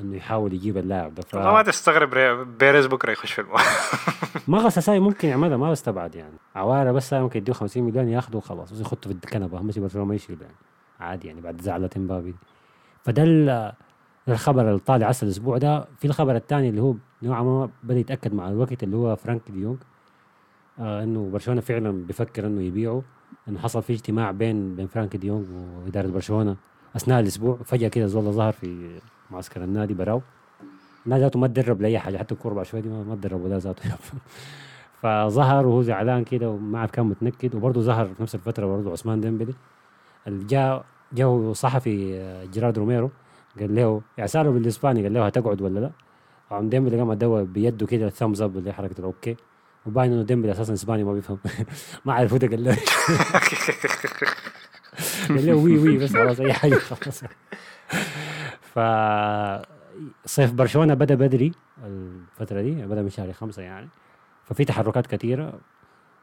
إنه 0.00 0.16
يحاول 0.16 0.52
يجيب 0.52 0.76
اللاعب 0.78 1.14
ده 1.14 1.22
ف... 1.22 1.36
ما 1.36 1.62
تستغرب 1.62 2.14
ري- 2.14 2.44
بيريز 2.44 2.86
بكرة 2.86 3.12
يخش 3.12 3.32
في 3.32 3.40
الموضوع 3.40 3.62
ما 4.48 4.58
غساساي 4.58 5.00
ممكن 5.00 5.28
يعملها 5.28 5.56
ما 5.56 5.70
بستبعد 5.70 6.14
يعني. 6.14 6.34
عوارة 6.56 6.92
بس 6.92 7.12
ممكن 7.12 7.38
يديه 7.38 7.52
50 7.52 7.82
مليون 7.82 8.08
ياخذوا 8.08 8.38
وخلاص 8.38 8.72
بس 8.72 8.80
يخطوا 8.80 9.12
في 9.12 9.18
الكنبة 9.24 9.58
اهم 9.58 9.70
شيء 9.72 9.82
برشلونه 9.82 10.06
ما 10.06 10.14
يشيل 10.14 10.38
يعني. 10.42 10.54
عادي 11.00 11.28
يعني 11.28 11.40
بعد 11.40 11.60
زعلة 11.60 11.90
إمبابي. 11.96 12.34
فده 13.04 13.22
ال- 13.22 13.72
الخبر 14.28 14.68
اللي 14.68 14.78
طالع 14.78 15.08
هسه 15.08 15.24
الأسبوع 15.24 15.58
ده. 15.58 15.84
في 15.98 16.04
الخبر 16.06 16.36
الثاني 16.36 16.68
اللي 16.68 16.82
هو 16.82 16.94
نوعا 17.22 17.42
ما 17.42 17.68
بدأ 17.82 17.98
يتأكد 18.00 18.34
مع 18.34 18.48
الوقت 18.48 18.82
اللي 18.82 18.96
هو 18.96 19.16
فرانك 19.16 19.50
ديونج 19.50 19.76
آه 20.78 21.02
إنه 21.04 21.30
برشلونة 21.32 21.60
فعلا 21.60 21.90
بيفكر 22.06 22.46
إنه 22.46 22.62
يبيعه 22.62 23.02
إنه 23.48 23.58
حصل 23.58 23.82
في 23.82 23.92
اجتماع 23.92 24.30
بين 24.30 24.74
بين 24.76 24.86
فرانك 24.86 25.16
ديونج 25.16 25.46
وإدارة 25.84 26.06
برشلونة 26.08 26.56
أثناء 26.96 27.20
الأسبوع. 27.20 27.58
فجأة 27.64 27.88
كده 27.88 28.06
زول 28.06 28.32
ظهر 28.32 28.52
في 28.52 29.00
معسكر 29.32 29.64
النادي 29.64 29.94
براو. 29.94 30.22
النادي 31.06 31.22
ذاته 31.22 31.38
ما 31.38 31.46
تدرب 31.46 31.82
لأي 31.82 31.98
حاجة 31.98 32.16
حتى 32.16 32.34
الكورة 32.34 32.54
بعد 32.54 32.66
شوي 32.66 32.80
دي 32.80 32.88
ما 32.88 33.02
ما 33.04 33.14
تدرب 33.14 33.44
ولا 33.44 33.58
ذاته. 33.58 33.90
فظهر 35.02 35.66
وهو 35.66 35.82
زعلان 35.82 36.24
كده 36.24 36.50
وما 36.50 36.78
عارف 36.78 36.90
كان 36.90 37.06
متنكد 37.06 37.54
وبرضه 37.54 37.80
ظهر 37.80 38.06
في 38.06 38.22
نفس 38.22 38.34
الفترة 38.34 38.66
برضه 38.66 38.92
عثمان 38.92 39.20
ديمبلي. 39.20 39.54
اللي 40.26 40.44
جاء 40.44 40.84
جاء 41.12 41.52
صحفي 41.52 42.14
آه، 42.20 42.44
جيرارد 42.44 42.78
روميرو 42.78 43.10
قال 43.60 43.74
له 43.74 44.00
يعني 44.18 44.28
ساله 44.28 44.50
بالإسباني 44.50 45.02
قال 45.02 45.14
له 45.14 45.26
هتقعد 45.26 45.62
ولا 45.62 45.80
لا؟ 45.80 45.90
وعم 46.50 46.68
ديمبلي 46.68 46.98
قام 46.98 47.10
ادوى 47.10 47.44
بيده 47.44 47.86
كده 47.86 48.08
thumbs 48.10 48.42
up 48.42 48.56
اللي 48.58 48.72
حركة 48.72 48.98
ال 48.98 49.06
okay 49.06 49.36
وباين 49.86 50.12
إنه 50.12 50.22
ديمبلي 50.22 50.52
أساسا 50.52 50.72
إسباني 50.72 51.04
ما 51.04 51.12
بيفهم. 51.12 51.38
ما 52.04 52.12
عارف 52.12 52.34
ده 52.34 52.48
قال 52.48 52.64
له. 52.64 52.76
قال 55.28 55.46
له 55.46 55.54
oui 55.54 55.78
oui 55.78 55.98
بس 55.98 56.12
خلاص 56.12 56.40
أي 56.40 56.52
حاجة 56.52 56.74
خلاص. 56.74 57.24
ف 58.74 58.78
صيف 60.26 60.52
برشلونة 60.52 60.94
بدأ 60.94 61.14
بدري 61.14 61.52
الفترة 61.84 62.60
دي 62.60 62.86
بدأ 62.86 63.02
من 63.02 63.08
شهر 63.08 63.32
خمسة 63.32 63.62
يعني. 63.62 63.88
ففي 64.44 64.64
تحركات 64.64 65.06
كثيره 65.06 65.60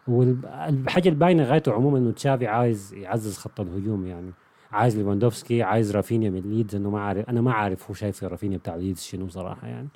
والحاجة 0.07 1.09
الباينه 1.09 1.43
غايته 1.43 1.73
عموما 1.73 1.97
إنه 1.97 2.12
تشافي 2.12 2.47
عايز 2.47 2.93
يعزز 2.93 3.38
خط 3.38 3.59
الهجوم 3.59 4.05
يعني. 4.05 4.31
عايز 4.71 4.97
ليفاندوفسكي 4.97 5.63
عايز 5.63 5.95
رافينيا 5.95 6.29
من 6.29 6.39
ليدز. 6.39 6.75
إنه 6.75 6.89
ما 6.89 7.01
عارف 7.01 7.29
أنا 7.29 7.41
ما 7.41 7.53
عارف 7.53 7.88
هو 7.88 7.93
شايف 7.93 8.23
رافينيا 8.23 8.57
بتاع 8.57 8.75
ليدز 8.75 9.01
شنو 9.01 9.27
صراحة 9.27 9.67
يعني. 9.67 9.88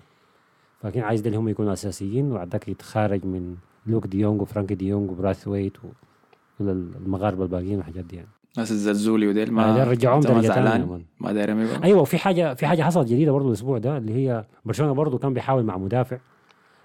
لكن 0.84 1.02
عايز 1.02 1.26
اللي 1.26 1.38
هم 1.38 1.48
يكونوا 1.50 1.74
أساسيين 1.74 2.32
وبعد 2.32 2.50
ذاك 2.50 2.68
يتخارج 2.68 3.26
من 3.26 3.56
لوك 3.86 4.08
دي 4.08 4.20
يونغ 4.20 4.42
وفرانكي 4.42 4.76
دي 4.76 4.88
يونغ 4.88 5.12
وبراثويت 5.12 5.78
وكل 5.78 6.70
المغاربة 6.70 7.44
الباقيين 7.44 7.78
والحاجات 7.78 8.06
دي 8.06 8.16
يعني. 8.16 8.30
ناس 8.58 8.72
الزلزولي 8.72 9.28
وديل 9.28 9.48
آه، 9.48 9.52
ما 9.52 9.74
ديل 9.78 9.88
رجعوهم 9.88 10.22
تانية 10.22 10.42
زعلان؟ 10.42 10.86
كمان. 10.86 11.06
ما 11.20 11.34
داير 11.34 11.50
يميقوا؟ 11.50 11.84
أيوه 11.84 12.02
وفي 12.02 12.18
حاجة 12.18 12.54
في 12.54 12.68
حاجة 12.68 12.84
حصلت 12.84 13.08
جديدة 13.08 13.32
برضه 13.32 13.48
الأسبوع 13.48 13.78
ده 13.78 13.98
اللي 13.98 14.14
هي 14.14 14.46
برشلونة 14.66 14.94
برضه 14.94 15.18
كان 15.18 15.34
بيحاول 15.34 15.64
مع 15.64 15.78
مدافع 15.78 16.18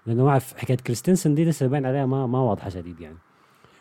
لأنه 0.07 0.25
ما 0.25 0.31
أعرف 0.31 0.59
حكاية 0.59 0.77
كريستنسن 0.77 1.35
دي 1.35 1.45
لسه 1.45 1.67
باين 1.67 1.87
عليها 1.87 2.07
ما 2.07 2.27
ما 2.27 2.41
واضحة 2.41 2.69
شديد 2.69 3.01
يعني. 3.01 3.19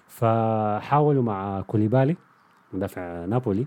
فحاولوا 0.08 1.24
مع 1.24 1.62
كوليبالي 1.62 2.16
مدافع 2.74 3.26
نابولي. 3.26 3.66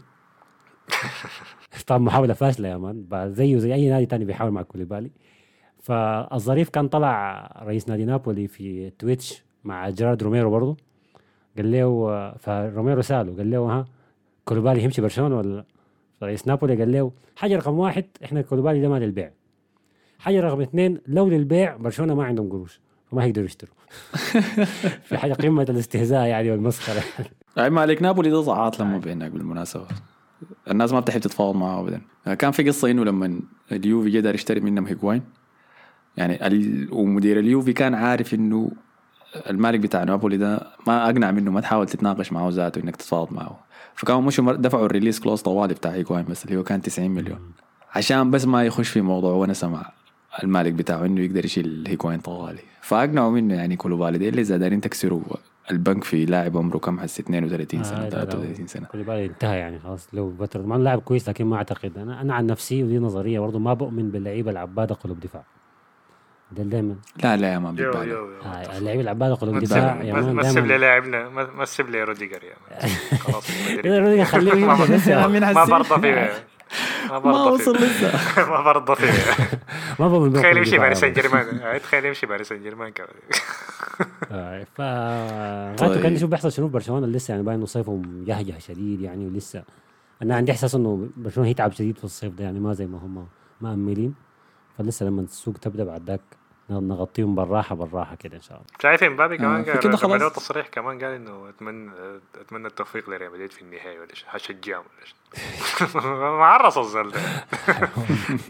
طبعا 1.86 1.98
محاولة 1.98 2.34
فاشلة 2.34 2.68
يا 2.68 2.76
man. 2.76 3.06
زيه 3.32 3.58
زي 3.58 3.74
أي 3.74 3.88
نادي 3.88 4.06
تاني 4.06 4.24
بيحاول 4.24 4.50
مع 4.50 4.62
كوليبالي. 4.62 5.10
فالظريف 5.82 6.68
كان 6.68 6.88
طلع 6.88 7.46
رئيس 7.62 7.88
نادي 7.88 8.04
نابولي 8.04 8.48
في 8.48 8.90
تويتش 8.90 9.44
مع 9.64 9.90
جيرارد 9.90 10.22
روميرو 10.22 10.50
برضه 10.50 10.76
قال 11.56 11.72
له 11.72 12.34
فروميرو 12.38 13.02
سأله 13.02 13.36
قال 13.36 13.50
له 13.50 13.58
ها 13.58 13.84
كوليبالي 14.50 14.84
يمشي 14.84 15.02
برشلونة 15.02 15.38
ولا 15.38 15.48
لا؟ 15.56 15.64
رئيس 16.22 16.48
نابولي 16.48 16.76
قال 16.76 16.92
له 16.92 17.12
حاجة 17.36 17.56
رقم 17.56 17.78
واحد 17.78 18.04
إحنا 18.24 18.42
كولوبالي 18.42 18.80
ده 18.80 18.88
ما 18.88 18.98
للبيع. 18.98 19.30
حاجة 20.18 20.40
رقم 20.40 20.60
اثنين 20.60 21.00
لو 21.06 21.28
للبيع 21.28 21.76
برشلونة 21.76 22.14
ما 22.14 22.24
عندهم 22.24 22.48
قروش 22.50 22.80
فما 23.10 23.24
هيقدروا 23.24 23.46
يشتروا. 23.46 23.74
في 25.08 25.18
حاجة 25.18 25.32
قمة 25.32 25.66
الاستهزاء 25.68 26.26
يعني 26.26 26.50
والمسخرة. 26.50 27.02
اي 27.58 27.70
مالك 27.70 28.02
نابولي 28.02 28.30
ده 28.30 28.40
ضعاط 28.40 28.80
لما 28.80 28.98
بينك 28.98 29.30
بالمناسبة. 29.30 29.86
الناس 30.70 30.92
ما 30.92 31.00
بتحب 31.00 31.20
تتفاوض 31.20 31.56
معه 31.56 31.80
ابدا. 31.80 32.00
كان 32.34 32.50
في 32.50 32.62
قصة 32.62 32.90
إنه 32.90 33.04
لما 33.04 33.40
اليوفي 33.72 34.18
قدر 34.18 34.34
يشتري 34.34 34.60
منهم 34.60 34.86
هيجواين 34.86 35.22
يعني 36.16 36.46
ال... 36.46 36.88
ومدير 36.92 37.38
اليوفي 37.38 37.72
كان 37.72 37.94
عارف 37.94 38.34
إنه 38.34 38.70
المالك 39.50 39.80
بتاع 39.80 40.04
نابولي 40.04 40.36
ده 40.36 40.60
ما 40.86 41.04
أقنع 41.06 41.30
منه 41.30 41.50
ما 41.50 41.60
تحاول 41.60 41.86
تتناقش 41.86 42.32
معه 42.32 42.48
ذاته 42.48 42.82
إنك 42.82 42.96
تتفاوض 42.96 43.32
معه. 43.32 43.69
فكانوا 44.00 44.20
مشوا 44.20 44.52
دفعوا 44.52 44.86
ال 44.86 44.90
release 44.90 45.20
clause 45.20 45.42
طوالي 45.42 45.74
بتاع 45.74 45.90
هيجواين 45.90 46.24
بس 46.24 46.44
اللي 46.44 46.56
هو 46.56 46.62
كان 46.62 46.82
90 46.82 47.10
مليون. 47.10 47.38
عشان 47.94 48.30
بس 48.30 48.46
ما 48.46 48.64
يخش 48.64 48.88
في 48.88 49.00
موضوع 49.00 49.32
ونسى 49.32 49.66
مع 49.66 49.92
المالك 50.42 50.72
بتاعه 50.72 51.06
إنه 51.06 51.20
يقدر 51.20 51.44
يشيل 51.44 51.84
هيجواين 51.88 52.20
طوالي. 52.20 52.60
فأقنعوا 52.80 53.30
منه 53.30 53.54
يعني 53.54 53.76
كولوبالي 53.76 54.18
ده 54.18 54.28
اللي 54.28 54.40
إذا 54.40 54.56
دايرين 54.56 54.80
تكسروا 54.80 55.20
البنك 55.70 56.04
في 56.04 56.24
لاعب 56.24 56.56
عمره 56.56 56.78
كم 56.78 57.00
حس؟ 57.00 57.20
32 57.20 57.84
سنة 57.84 58.08
33 58.08 58.66
سنة. 58.66 58.86
كولوبالي 58.86 59.26
انتهى 59.26 59.58
يعني 59.58 59.78
خلاص. 59.78 60.08
لو 60.12 60.34
فترة 60.38 60.62
ما 60.62 60.74
لاعب 60.74 61.00
كويس 61.00 61.28
لكن 61.28 61.44
ما 61.44 61.56
أعتقد. 61.56 61.98
أنا 61.98 62.20
أنا 62.20 62.34
عن 62.34 62.46
نفسي 62.46 62.84
ودي 62.84 62.98
نظرية 62.98 63.40
برضه 63.40 63.58
ما 63.58 63.74
بؤمن 63.74 64.10
باللعيبة 64.10 64.50
العبادة 64.50 64.94
قلوب 64.94 65.20
دفاع. 65.20 65.44
ده 66.52 66.62
دايما. 66.62 66.94
لا 67.24 67.36
لا 67.36 67.52
يا 67.52 67.58
مان 67.58 67.78
يو 67.78 67.90
آه 67.92 68.78
اللعيبه 68.78 69.02
العباده 69.02 69.34
قلوب 69.34 69.54
ما 69.54 69.60
دفاع 69.60 70.02
يا 70.02 70.12
تسيب- 70.12 70.24
مان 70.24 70.34
ما 70.36 70.42
تسيب 70.42 70.66
لي 70.66 70.78
لاعبنا 70.78 71.28
ما 71.28 71.50
ما 71.56 71.64
تسيب 71.64 71.90
لي 71.90 72.04
روديجر 72.04 72.44
يا 72.44 72.54
مان. 72.70 72.90
خلاص 73.18 73.50
إذا 73.68 73.98
روديجر 73.98 74.24
خليه 74.24 74.54
ما 74.66 74.84
بس 74.84 75.06
يا 75.06 75.26
مين 75.26 75.52
ما؟ 75.52 75.64
برضى 75.64 76.00
فيه. 76.00 76.32
ما 77.10 77.18
برضى 77.18 77.50
وصل 77.50 77.78
فيه. 77.78 77.84
لسه. 77.86 78.12
ما 78.50 78.60
برضى 78.62 78.94
فيه. 78.96 79.12
ما 80.00 80.08
بؤمن 80.08 80.32
تخيل 80.32 80.56
يمشي 80.56 80.78
باريس 80.78 80.98
سان 81.00 81.10
مان. 81.10 81.14
جيرمان 81.20 81.80
تخيل 81.80 82.04
يمشي 82.04 82.26
باريس 82.26 82.48
سان 82.48 82.62
جيرمان 82.62 82.92
كمان. 82.92 83.10
آه، 84.32 84.64
ف 84.74 84.76
طيب. 85.80 85.88
غايته 85.90 86.02
كان 86.02 86.12
نشوف 86.14 86.30
بيحصل 86.30 86.52
شنو 86.52 86.68
برشلونة 86.68 87.06
لسه 87.06 87.32
يعني 87.32 87.42
باين 87.44 87.56
انه 87.56 87.66
صيفهم 87.66 88.24
جهجه 88.26 88.58
شديد 88.58 89.00
يعني 89.00 89.26
ولسه. 89.26 89.62
أنا 90.22 90.36
عندي 90.36 90.52
إحساس 90.52 90.74
إنه 90.74 91.08
برشلونة 91.16 91.48
هيتعب 91.48 91.72
شديد 91.72 91.98
في 91.98 92.04
الصيف 92.04 92.32
ده 92.34 92.44
يعني 92.44 92.60
ما 92.60 92.72
زي 92.72 92.86
ما 92.86 92.98
هم 92.98 93.26
مأملين. 93.60 94.14
فلسه 94.78 95.06
لما 95.06 95.20
السوق 95.22 95.54
تبدأ 95.54 95.84
بعد 95.84 96.02
ذاك 96.10 96.20
نغطيهم 96.70 97.34
بالراحة 97.34 97.74
بالراحة 97.74 98.14
كده 98.14 98.36
إن 98.36 98.42
شاء 98.42 98.56
الله. 98.56 98.66
شايف 98.82 99.02
إمبابي 99.04 99.36
كمان 99.36 99.64
في 99.64 99.70
قال 99.70 99.80
كده 99.80 99.96
خلاص. 99.96 100.20
له 100.22 100.28
تصريح 100.28 100.66
كمان 100.66 100.98
قال 101.04 101.14
إنه 101.14 101.48
أتمنى 101.48 101.90
أتمنى 102.40 102.66
التوفيق 102.66 103.10
لريال 103.10 103.32
مدريد 103.32 103.52
في 103.52 103.62
النهائي 103.62 103.98
ولا 103.98 104.14
شيء. 104.14 104.28
حشجعهم 104.28 104.84
ولا 104.96 105.06
شيء. 105.06 106.00
معرص 106.40 106.78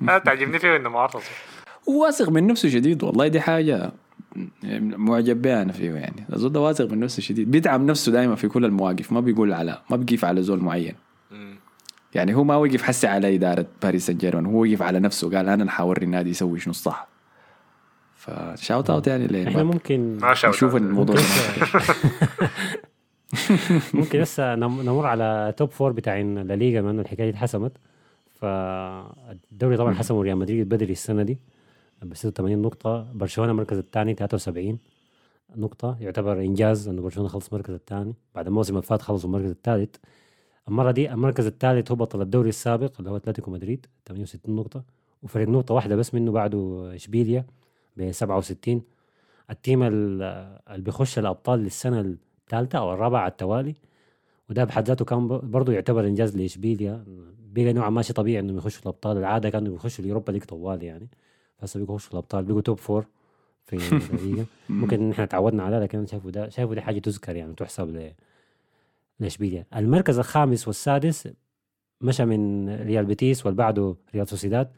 أنا 0.03 0.19
تعجبني 0.25 0.59
فيه 0.59 0.77
إنه 0.77 0.89
معرص 0.89 1.25
واثق 1.87 2.29
من 2.29 2.47
نفسه 2.47 2.69
شديد 2.69 3.03
والله 3.05 3.29
دي 3.29 3.41
حاجة 3.41 3.93
معجب 4.83 5.43
بها 5.43 5.63
أنا 5.63 5.73
فيه 5.73 5.91
يعني. 5.91 6.27
الزول 6.33 6.53
ده 6.53 6.61
واثق 6.61 6.85
من 6.91 7.01
نفسه 7.01 7.23
شديد. 7.23 7.51
بيدعم 7.51 7.87
نفسه 7.87 8.13
دائما 8.13 8.35
في 8.35 8.49
كل 8.49 8.65
المواقف 8.65 9.13
ما 9.13 9.21
بيقول 9.21 9.53
على 9.53 9.83
ما 9.91 9.97
بيقيف 9.97 10.25
على 10.25 10.43
زول 10.43 10.61
معين. 10.61 10.95
يعني 12.15 12.35
هو 12.35 12.45
ما 12.45 12.57
وقف 12.57 12.83
حسي 12.83 13.07
على 13.07 13.35
إدارة 13.35 13.67
باريس 13.83 14.07
سان 14.07 14.17
جيرمان 14.17 14.47
هو 14.47 14.63
وقف 14.63 14.83
على 14.83 15.01
نفسه 15.01 15.31
قال 15.37 15.49
أنا 15.49 15.71
حوري 15.71 16.05
النادي 16.05 16.31
يسوي 16.31 16.61
شنو 16.61 16.71
الصح. 16.71 17.09
ف 18.21 18.33
shout 18.33 18.91
out 18.91 19.07
يعني 19.07 19.25
إحنا 19.25 19.57
ليه 19.59 19.63
ممكن 19.63 20.19
ما 20.23 20.35
شاء 20.35 20.51
نشوف 20.51 20.77
الموضوع. 20.77 21.17
ممكن 23.95 24.21
لسه 24.21 24.55
نم- 24.55 24.81
نمر 24.83 25.07
على 25.07 25.55
top 25.57 25.71
four 25.71 25.93
بتاعين 25.93 26.39
لا 26.39 26.55
ليغا 26.55 26.81
بما 26.81 26.91
إنه 26.91 27.03
الحكاية 27.03 27.27
دي 27.27 27.37
اتحسمت. 27.37 27.73
فالدوري 28.41 29.77
طبعا 29.77 29.95
حسموا 29.95 30.23
ريال 30.23 30.37
مدريد 30.37 30.69
بدري 30.69 30.93
السنة 30.93 31.23
دي 31.23 31.39
ب 32.03 32.15
86 32.15 32.63
نقطة. 32.63 33.07
برشلونة 33.15 33.51
المركز 33.51 33.79
الثاني 33.79 34.15
73 34.15 34.79
نقطة. 35.57 35.97
يعتبر 36.01 36.41
إنجاز 36.41 36.89
إنه 36.89 37.03
برشلونة 37.03 37.29
خلص 37.29 37.49
المركز 37.49 37.75
الثاني. 37.75 38.15
بعد 38.35 38.47
الموسم 38.47 38.73
اللي 38.75 38.83
فات 38.87 39.03
خلصوا 39.03 39.29
المركز 39.29 39.51
الثالث. 39.51 39.97
المرة 40.69 40.91
دي 40.91 41.13
المركز 41.13 41.47
الثالث 41.47 41.93
بطل 41.93 42.17
الدوري 42.17 42.49
السابق 42.49 42.93
اللي 42.99 43.11
هو 43.11 43.17
أتلتيكو 43.17 43.51
مدريد 43.51 43.87
68 44.07 44.57
نقطة. 44.57 44.83
وفرق 45.23 45.49
نقطة 45.49 45.75
واحدة 45.75 45.97
بس 45.97 46.15
منه 46.15 46.33
بعده 46.33 46.91
إشبيليا. 46.95 47.45
ب 47.97 48.11
67 48.13 48.83
ال 49.51 49.57
team 49.57 49.83
ال- 49.83 50.23
اللي 50.71 50.83
بيخش 50.83 51.19
الأبطال 51.19 51.59
للسنة 51.61 52.01
الثالثة 52.01 52.79
أو 52.79 52.93
الرابعة 52.95 53.21
على 53.21 53.31
التوالي 53.31 53.75
وده 54.51 54.65
بحد 54.65 54.89
ذاته 54.89 55.05
كان 55.05 55.29
برضه 55.29 55.73
يعتبر 55.73 56.07
إنجاز 56.07 56.37
لإشبيليا. 56.37 57.05
بقى 57.53 57.73
نوعا 57.73 57.91
ما 57.91 58.03
شيء 58.03 58.17
طبيعي 58.17 58.41
إنهم 58.41 58.57
يخشوا 58.57 58.83
الأبطال 58.83 59.17
العادة 59.17 59.51
كانوا 59.51 59.73
بيخشوا 59.73 60.05
ال 60.05 60.09
Europa 60.09 60.33
League 60.33 60.45
طوال 60.45 60.83
يعني. 60.83 61.09
هسه 61.61 61.81
بيقوا 61.81 61.95
يخشوا 61.95 62.13
الأبطال 62.13 62.45
بيقوا 62.45 62.61
top 62.61 62.79
four 62.79 63.07
في 63.65 63.77
الليغا. 64.15 64.45
ممكن 64.69 65.11
إحنا 65.11 65.25
تعودنا 65.27 65.63
على 65.63 65.79
لكن 65.79 66.07
شايفه 66.07 66.31
ده 66.31 66.49
شايفه 66.49 66.75
دي 66.75 66.81
حاجة 66.81 66.99
تذكر 66.99 67.37
يعني 67.37 67.55
تحسب 67.55 67.89
ل 67.97 68.13
لإشبيليا. 69.21 69.65
المركز 69.77 70.19
الخامس 70.19 70.67
والسادس 70.69 71.29
مشى 72.01 72.25
من 72.25 72.69
ريال 72.83 73.05
بيتيس 73.05 73.47
والبعده 73.47 73.97
ريال 74.15 74.29
سوسيداد. 74.29 74.71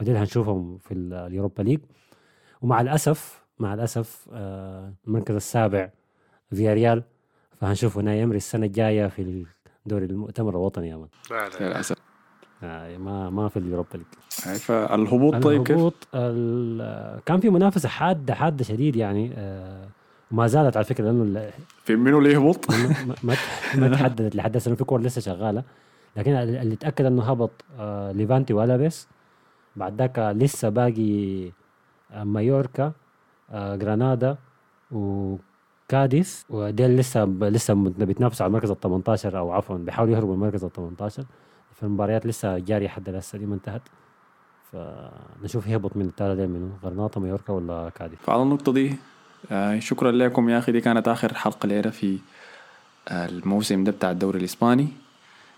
اللي 0.00 0.12
هنشوفهم 0.18 0.78
في 0.78 0.94
ال- 0.94 1.14
ال 1.14 1.21
Europa 1.21 1.62
League. 1.62 1.80
ومع 2.62 2.80
الأسف 2.80 3.42
مع 3.58 3.74
الأسف 3.74 4.26
آه، 4.32 4.92
المركز 5.06 5.34
السابع 5.34 5.90
فيا 6.50 6.74
ريال 6.74 7.02
فهنشوف 7.60 7.98
هنا 7.98 8.14
إيمري 8.14 8.36
السنة 8.36 8.66
الجاية 8.66 9.06
في 9.06 9.44
الدوري 9.86 10.04
المؤتمر 10.04 10.50
الوطني 10.50 10.88
يا 10.88 10.96
man 10.96 11.08
لا 11.30 11.48
لا 11.48 11.68
للأسف. 11.68 11.96
آه، 12.62 12.96
ما 12.96 13.30
ما 13.30 13.48
في 13.48 13.58
ال 13.58 13.62
Europa 13.62 13.88
League. 13.96 14.56
فالهبوط 14.58 15.36
طيب 15.36 15.62
كيف؟ 15.66 15.76
الهبوط 15.76 15.94
ال- 16.14 17.20
كان 17.24 17.40
في 17.40 17.50
منافسة 17.50 17.88
حادة 17.88 18.34
حادة 18.34 18.64
شديد 18.64 18.96
يعني 18.96 19.32
آه، 19.36 19.88
وما 20.32 20.46
زالت 20.46 20.76
على 20.76 20.84
فكرة 20.84 21.04
لأنه 21.04 21.50
في 21.84 21.96
منو 21.96 22.18
اللي 22.18 22.32
يهبط؟ 22.32 22.70
ما 22.70 23.14
ما 23.22 23.36
ما 23.80 23.88
تحددت 23.88 24.36
لحد 24.36 24.56
هسه 24.56 24.74
في 24.74 24.84
كور 24.84 25.00
لسه 25.00 25.20
شغالة. 25.20 25.62
لكن 26.16 26.32
اللي 26.32 26.74
اتاكد 26.74 27.04
إنه 27.04 27.22
هبط 27.22 27.50
ليفانتي 28.16 28.52
وألافيس 28.54 29.08
بعد 29.76 29.98
ذاك 29.98 30.18
لسه 30.18 30.68
باقي 30.68 31.50
مايوركا 32.14 32.92
آه 33.50 33.76
جرانادا 33.76 34.36
وكاديس. 34.90 36.44
وديل 36.50 36.96
لسه 36.96 37.24
لسه 37.40 37.74
بيتنافسوا 37.74 38.44
على 38.44 38.50
المركز 38.50 38.70
ال 38.70 38.80
18 38.80 39.38
أو 39.38 39.52
عفوا 39.52 39.76
بيحاولوا 39.78 40.14
يهربوا 40.14 40.34
المركز 40.34 40.64
ال 40.64 40.72
18 40.72 41.24
فالمباريات 41.74 42.26
لسه 42.26 42.58
جاريه 42.58 42.88
حد 42.88 43.08
هسه 43.08 43.38
دي 43.38 43.46
ما 43.46 43.54
انتهت. 43.54 43.82
فنشوف 44.72 45.66
يهبط 45.66 45.96
من 45.96 46.04
الثلاثه 46.04 46.34
دي 46.40 46.46
منو؟ 46.46 46.68
غرناطه 46.84 47.20
مايوركا 47.20 47.52
ولا 47.52 47.90
كاديس؟ 47.94 48.18
فعلى 48.18 48.42
النقطة 48.42 48.72
دي 48.72 48.94
آه 49.52 49.78
شكرا 49.78 50.10
لكم 50.12 50.48
يا 50.48 50.58
أخي. 50.58 50.72
دي 50.72 50.80
كانت 50.80 51.08
آخر 51.08 51.34
حلقة 51.34 51.66
ليلة 51.66 51.90
في 51.90 52.18
آه 53.08 53.26
الموسم 53.26 53.84
ده 53.84 53.92
بتاع 53.92 54.10
الدوري 54.10 54.38
الإسباني. 54.38 54.88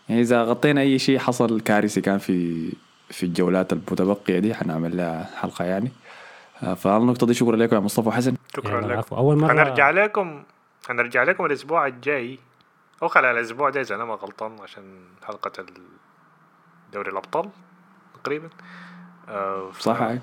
يعني 0.09 0.21
إذا 0.21 0.43
غطينا 0.43 0.81
أي 0.81 0.99
شيء 0.99 1.19
حصل 1.19 1.61
كارثي 1.61 2.01
كان 2.01 2.19
في 2.19 2.69
في 3.09 3.27
الجولات 3.27 3.73
المتبقية 3.73 4.39
دي 4.39 4.55
حنعمل 4.55 4.97
لها 4.97 5.25
حلقة 5.25 5.65
يعني. 5.65 5.87
آه 5.87 6.10
فعلى 6.61 6.97
النقطة 6.97 7.27
دي 7.27 7.35
شكرا 7.35 7.57
لكم 7.57 7.77
يا 7.77 7.81
مصطفى 7.81 8.11
حسن. 8.11 8.35
شكرا 8.57 8.71
يعني 8.71 8.87
لك 8.87 8.93
العفو. 8.93 9.17
أول 9.17 9.37
مره 9.37 9.53
هنرجع 9.53 9.91
لكم 9.91 10.43
هنرجع 10.89 11.23
لكم 11.23 11.45
الأسبوع 11.45 11.87
الجاي. 11.87 12.39
أو 13.03 13.09
خلال 13.09 13.37
الأسبوع 13.39 13.71
ده 13.71 13.81
إذا 13.81 13.95
أنا 13.95 14.05
ما 14.05 14.15
غلطان 14.15 14.57
عشان 14.61 14.85
حلقة 15.27 15.65
دوري 16.93 17.11
الأبطال 17.11 17.49
تقريبا. 18.23 18.49
آه 19.29 19.71
ف- 19.73 19.81
صح. 19.81 20.01
نعمل 20.01 20.21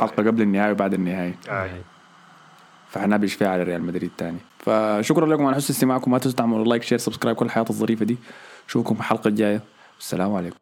حلقة 0.00 0.16
قبل 0.26 0.42
النهاية 0.42 0.72
وبعد 0.72 0.94
النهاية 0.94 1.38
آه. 1.48 1.70
فحنبش 2.88 3.34
فيها 3.34 3.48
على 3.48 3.62
ريال 3.62 3.82
مدريد 3.82 4.10
تاني. 4.18 4.38
فشكرا 4.58 5.26
لكم 5.26 5.46
على 5.46 5.56
حسن 5.56 5.74
استماعكم. 5.74 6.10
ما 6.10 6.18
تنسوا 6.18 6.38
تعملوا 6.38 6.64
like 6.64 6.82
share 6.82 6.98
subscribe 6.98 7.36
كل 7.36 7.46
الحياة 7.46 7.64
الظريفة 7.70 8.04
دي. 8.04 8.18
اشوفكم 8.68 8.94
في 8.94 9.00
الحلقة 9.00 9.28
الجاية. 9.28 9.60
والسلام 9.96 10.34
عليكم. 10.34 10.56